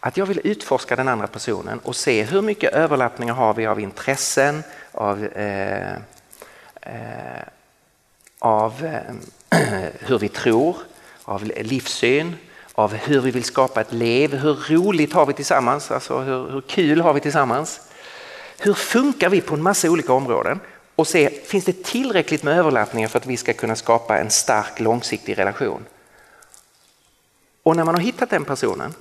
att 0.00 0.16
jag 0.16 0.26
vill 0.26 0.40
utforska 0.44 0.96
den 0.96 1.08
andra 1.08 1.26
personen 1.26 1.78
och 1.78 1.96
se 1.96 2.22
hur 2.22 2.42
mycket 2.42 2.72
överlappningar 2.72 3.34
har 3.34 3.54
vi 3.54 3.66
av 3.66 3.80
intressen, 3.80 4.62
av, 4.92 5.24
eh, 5.24 5.92
eh, 6.80 7.42
av 8.38 8.84
eh, 9.50 9.58
hur 9.98 10.18
vi 10.18 10.28
tror, 10.28 10.76
av 11.24 11.44
livssyn, 11.44 12.36
av 12.72 12.94
hur 12.94 13.20
vi 13.20 13.30
vill 13.30 13.44
skapa 13.44 13.80
ett 13.80 13.92
liv, 13.92 14.34
hur 14.34 14.54
roligt 14.54 15.12
har 15.12 15.26
vi 15.26 15.32
tillsammans, 15.32 15.90
alltså 15.90 16.18
hur, 16.18 16.50
hur 16.50 16.60
kul 16.60 17.00
har 17.00 17.12
vi 17.12 17.20
tillsammans. 17.20 17.80
Hur 18.58 18.74
funkar 18.74 19.28
vi 19.28 19.40
på 19.40 19.54
en 19.54 19.62
massa 19.62 19.90
olika 19.90 20.12
områden 20.12 20.60
och 21.02 21.08
se, 21.08 21.30
finns 21.30 21.64
det 21.64 21.84
tillräckligt 21.84 22.42
med 22.42 22.58
överlappningar 22.58 23.08
för 23.08 23.18
att 23.18 23.26
vi 23.26 23.36
ska 23.36 23.52
kunna 23.52 23.76
skapa 23.76 24.18
en 24.18 24.30
stark 24.30 24.80
långsiktig 24.80 25.38
relation? 25.38 25.86
Och 27.62 27.76
när 27.76 27.84
man 27.84 27.94
har 27.94 28.02
hittat 28.02 28.30
den 28.30 28.44
personen 28.44 28.94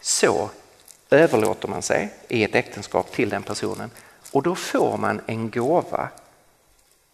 så 0.00 0.50
överlåter 1.10 1.68
man 1.68 1.82
sig 1.82 2.14
i 2.28 2.44
ett 2.44 2.54
äktenskap 2.54 3.12
till 3.12 3.28
den 3.28 3.42
personen 3.42 3.90
och 4.32 4.42
då 4.42 4.54
får 4.54 4.96
man 4.96 5.20
en 5.26 5.50
gåva 5.50 6.08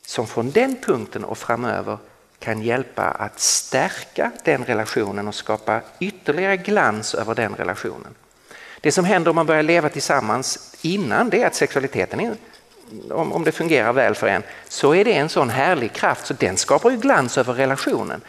som 0.06 0.26
från 0.26 0.50
den 0.50 0.76
punkten 0.76 1.24
och 1.24 1.38
framöver 1.38 1.98
kan 2.38 2.62
hjälpa 2.62 3.02
att 3.02 3.40
stärka 3.40 4.32
den 4.44 4.64
relationen 4.64 5.28
och 5.28 5.34
skapa 5.34 5.80
ytterligare 6.00 6.56
glans 6.56 7.14
över 7.14 7.34
den 7.34 7.54
relationen. 7.54 8.14
Det 8.80 8.92
som 8.92 9.04
händer 9.04 9.30
om 9.30 9.34
man 9.34 9.46
börjar 9.46 9.62
leva 9.62 9.88
tillsammans 9.88 10.76
innan 10.82 11.30
det 11.30 11.42
är 11.42 11.46
att 11.46 11.54
sexualiteten, 11.54 12.36
om, 13.10 13.32
om 13.32 13.44
det 13.44 13.52
fungerar 13.52 13.92
väl 13.92 14.14
för 14.14 14.26
en, 14.26 14.42
så 14.68 14.94
är 14.94 15.04
det 15.04 15.12
en 15.12 15.28
sån 15.28 15.50
härlig 15.50 15.92
kraft 15.92 16.26
så 16.26 16.34
den 16.34 16.56
skapar 16.56 16.90
ju 16.90 16.96
glans 16.96 17.38
över 17.38 17.52
relationen. 17.52 18.20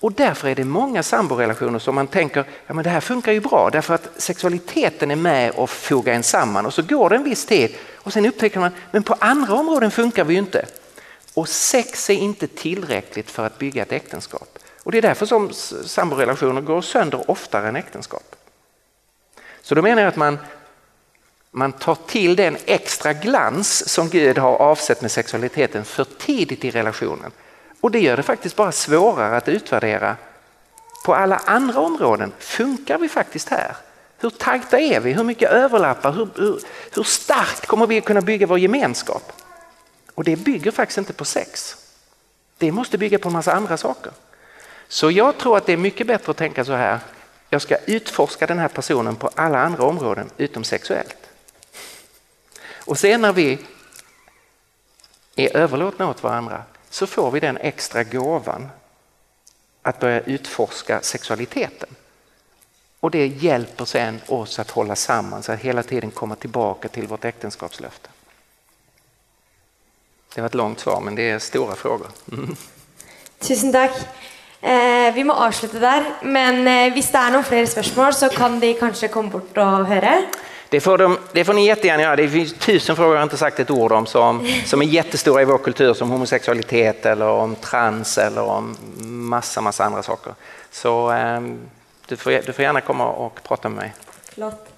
Och 0.00 0.12
därför 0.12 0.48
är 0.48 0.54
det 0.54 0.64
många 0.64 1.02
samborelationer 1.02 1.78
som 1.78 1.94
man 1.94 2.06
tänker, 2.06 2.44
ja 2.66 2.74
men 2.74 2.84
det 2.84 2.90
här 2.90 3.00
funkar 3.00 3.32
ju 3.32 3.40
bra 3.40 3.70
därför 3.72 3.94
att 3.94 4.08
sexualiteten 4.16 5.10
är 5.10 5.16
med 5.16 5.50
och 5.50 5.70
fogar 5.70 6.14
en 6.14 6.22
samman 6.22 6.66
och 6.66 6.74
så 6.74 6.82
går 6.82 7.10
det 7.10 7.16
en 7.16 7.24
viss 7.24 7.46
tid 7.46 7.74
och 7.94 8.12
sen 8.12 8.26
upptäcker 8.26 8.60
man, 8.60 8.70
men 8.90 9.02
på 9.02 9.16
andra 9.18 9.54
områden 9.54 9.90
funkar 9.90 10.24
vi 10.24 10.34
ju 10.34 10.38
inte. 10.38 10.66
Och 11.34 11.48
sex 11.48 12.10
är 12.10 12.14
inte 12.14 12.46
tillräckligt 12.46 13.30
för 13.30 13.46
att 13.46 13.58
bygga 13.58 13.82
ett 13.82 13.92
äktenskap. 13.92 14.58
Och 14.82 14.92
det 14.92 14.98
är 14.98 15.02
därför 15.02 15.26
som 15.26 15.52
samborelationer 15.84 16.60
går 16.60 16.80
sönder 16.80 17.30
oftare 17.30 17.68
än 17.68 17.76
äktenskap. 17.76 18.36
Så 19.62 19.74
då 19.74 19.82
menar 19.82 20.02
jag 20.02 20.08
att 20.08 20.16
man, 20.16 20.38
man 21.54 21.72
tar 21.72 21.94
till 22.06 22.36
den 22.36 22.56
extra 22.66 23.12
glans 23.12 23.88
som 23.88 24.08
Gud 24.08 24.38
har 24.38 24.56
avsett 24.56 25.02
med 25.02 25.10
sexualiteten 25.10 25.84
för 25.84 26.04
tidigt 26.04 26.64
i 26.64 26.70
relationen. 26.70 27.32
Och 27.80 27.90
det 27.90 28.00
gör 28.00 28.16
det 28.16 28.22
faktiskt 28.22 28.56
bara 28.56 28.72
svårare 28.72 29.36
att 29.36 29.48
utvärdera 29.48 30.16
på 31.04 31.14
alla 31.14 31.36
andra 31.36 31.80
områden. 31.80 32.32
Funkar 32.38 32.98
vi 32.98 33.08
faktiskt 33.08 33.48
här? 33.48 33.76
Hur 34.18 34.30
tajta 34.30 34.80
är 34.80 35.00
vi? 35.00 35.12
Hur 35.12 35.24
mycket 35.24 35.50
överlappar? 35.50 36.12
Hur, 36.12 36.28
hur, 36.36 36.60
hur 36.94 37.02
starkt 37.02 37.66
kommer 37.66 37.86
vi 37.86 37.98
att 37.98 38.04
kunna 38.04 38.20
bygga 38.20 38.46
vår 38.46 38.58
gemenskap? 38.58 39.32
Och 40.14 40.24
det 40.24 40.36
bygger 40.36 40.70
faktiskt 40.70 40.98
inte 40.98 41.12
på 41.12 41.24
sex. 41.24 41.76
Det 42.58 42.72
måste 42.72 42.98
bygga 42.98 43.18
på 43.18 43.28
en 43.28 43.32
massa 43.32 43.52
andra 43.52 43.76
saker. 43.76 44.12
Så 44.88 45.10
jag 45.10 45.38
tror 45.38 45.56
att 45.56 45.66
det 45.66 45.72
är 45.72 45.76
mycket 45.76 46.06
bättre 46.06 46.30
att 46.30 46.36
tänka 46.36 46.64
så 46.64 46.72
här. 46.72 46.98
Jag 47.50 47.62
ska 47.62 47.76
utforska 47.86 48.46
den 48.46 48.58
här 48.58 48.68
personen 48.68 49.16
på 49.16 49.30
alla 49.34 49.58
andra 49.58 49.84
områden 49.84 50.30
utom 50.36 50.64
sexuellt. 50.64 51.21
Och 52.84 52.98
sen 52.98 53.20
när 53.20 53.32
vi 53.32 53.58
är 55.36 55.56
överlåtna 55.56 56.08
åt 56.08 56.22
varandra 56.22 56.62
så 56.90 57.06
får 57.06 57.30
vi 57.30 57.40
den 57.40 57.56
extra 57.56 58.04
gåvan 58.04 58.68
att 59.82 60.00
börja 60.00 60.20
utforska 60.20 61.00
sexualiteten. 61.00 61.88
Och 63.00 63.10
det 63.10 63.26
hjälper 63.26 63.84
sen 63.84 64.20
oss 64.26 64.58
att 64.58 64.70
hålla 64.70 64.96
samman, 64.96 65.42
så 65.42 65.52
att 65.52 65.60
hela 65.60 65.82
tiden 65.82 66.10
komma 66.10 66.34
tillbaka 66.34 66.88
till 66.88 67.06
vårt 67.06 67.24
äktenskapslöfte. 67.24 68.08
Det 70.34 70.40
var 70.40 70.46
ett 70.46 70.54
långt 70.54 70.80
svar, 70.80 71.00
men 71.00 71.14
det 71.14 71.30
är 71.30 71.38
stora 71.38 71.74
frågor. 71.74 72.08
Mm. 72.32 72.56
Tusen 73.38 73.72
tack. 73.72 73.92
Eh, 74.60 75.14
vi 75.14 75.24
må 75.24 75.34
avsluta 75.34 75.78
där. 75.78 76.04
men 76.22 76.58
eh, 76.58 76.94
det 76.94 77.14
är 77.14 77.30
några 77.30 77.42
fler 77.42 77.82
frågor 77.82 78.12
så 78.12 78.28
kan 78.28 78.60
de 78.60 78.74
kanske 78.74 79.08
komma 79.08 79.28
bort 79.28 79.56
och 79.56 79.86
höra. 79.86 80.22
Det 80.72 80.80
får, 80.80 80.98
de, 80.98 81.18
det 81.32 81.44
får 81.44 81.54
ni 81.54 81.66
jättegärna 81.66 82.02
göra. 82.02 82.16
Det 82.16 82.28
finns 82.28 82.54
tusen 82.54 82.96
frågor 82.96 83.14
jag 83.14 83.22
inte 83.22 83.36
sagt 83.36 83.60
ett 83.60 83.70
ord 83.70 83.92
om 83.92 84.06
som, 84.06 84.46
som 84.66 84.82
är 84.82 84.86
jättestora 84.86 85.42
i 85.42 85.44
vår 85.44 85.58
kultur 85.58 85.94
som 85.94 86.10
homosexualitet 86.10 87.06
eller 87.06 87.28
om 87.28 87.56
trans 87.56 88.18
eller 88.18 88.42
om 88.42 88.76
massa, 89.04 89.60
massa 89.60 89.84
andra 89.84 90.02
saker. 90.02 90.32
Så 90.70 91.12
eh, 91.12 91.40
du, 92.08 92.16
får, 92.16 92.30
du 92.46 92.52
får 92.52 92.62
gärna 92.62 92.80
komma 92.80 93.06
och 93.06 93.40
prata 93.42 93.68
med 93.68 93.76
mig. 93.76 93.94
Flott. 94.34 94.68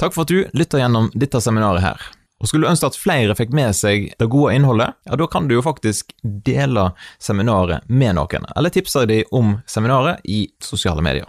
Takk 0.00 0.14
for 0.14 0.24
at 0.24 0.32
du 0.32 0.48
lytter 0.52 0.78
gjennom 0.78 1.10
dette 1.14 1.40
seminaret 1.40 1.84
her. 1.84 2.00
Og 2.40 2.48
skulle 2.48 2.64
du 2.64 2.72
ønske 2.72 2.88
at 2.88 2.96
flere 2.96 3.36
fikk 3.36 3.52
med 3.52 3.76
seg 3.76 4.10
det 4.16 4.32
gode 4.32 4.56
innholdet, 4.56 4.96
ja, 5.04 5.20
da 5.20 5.28
kan 5.28 5.48
du 5.48 5.58
jo 5.58 5.64
faktisk 5.64 6.16
dele 6.22 6.90
seminaret 7.20 7.84
med 7.88 8.16
noen, 8.16 8.48
eller 8.56 8.72
tipse 8.72 9.04
dem 9.08 9.28
om 9.36 9.58
seminaret 9.68 10.24
i 10.24 10.46
sosiale 10.64 11.04
medier. 11.04 11.28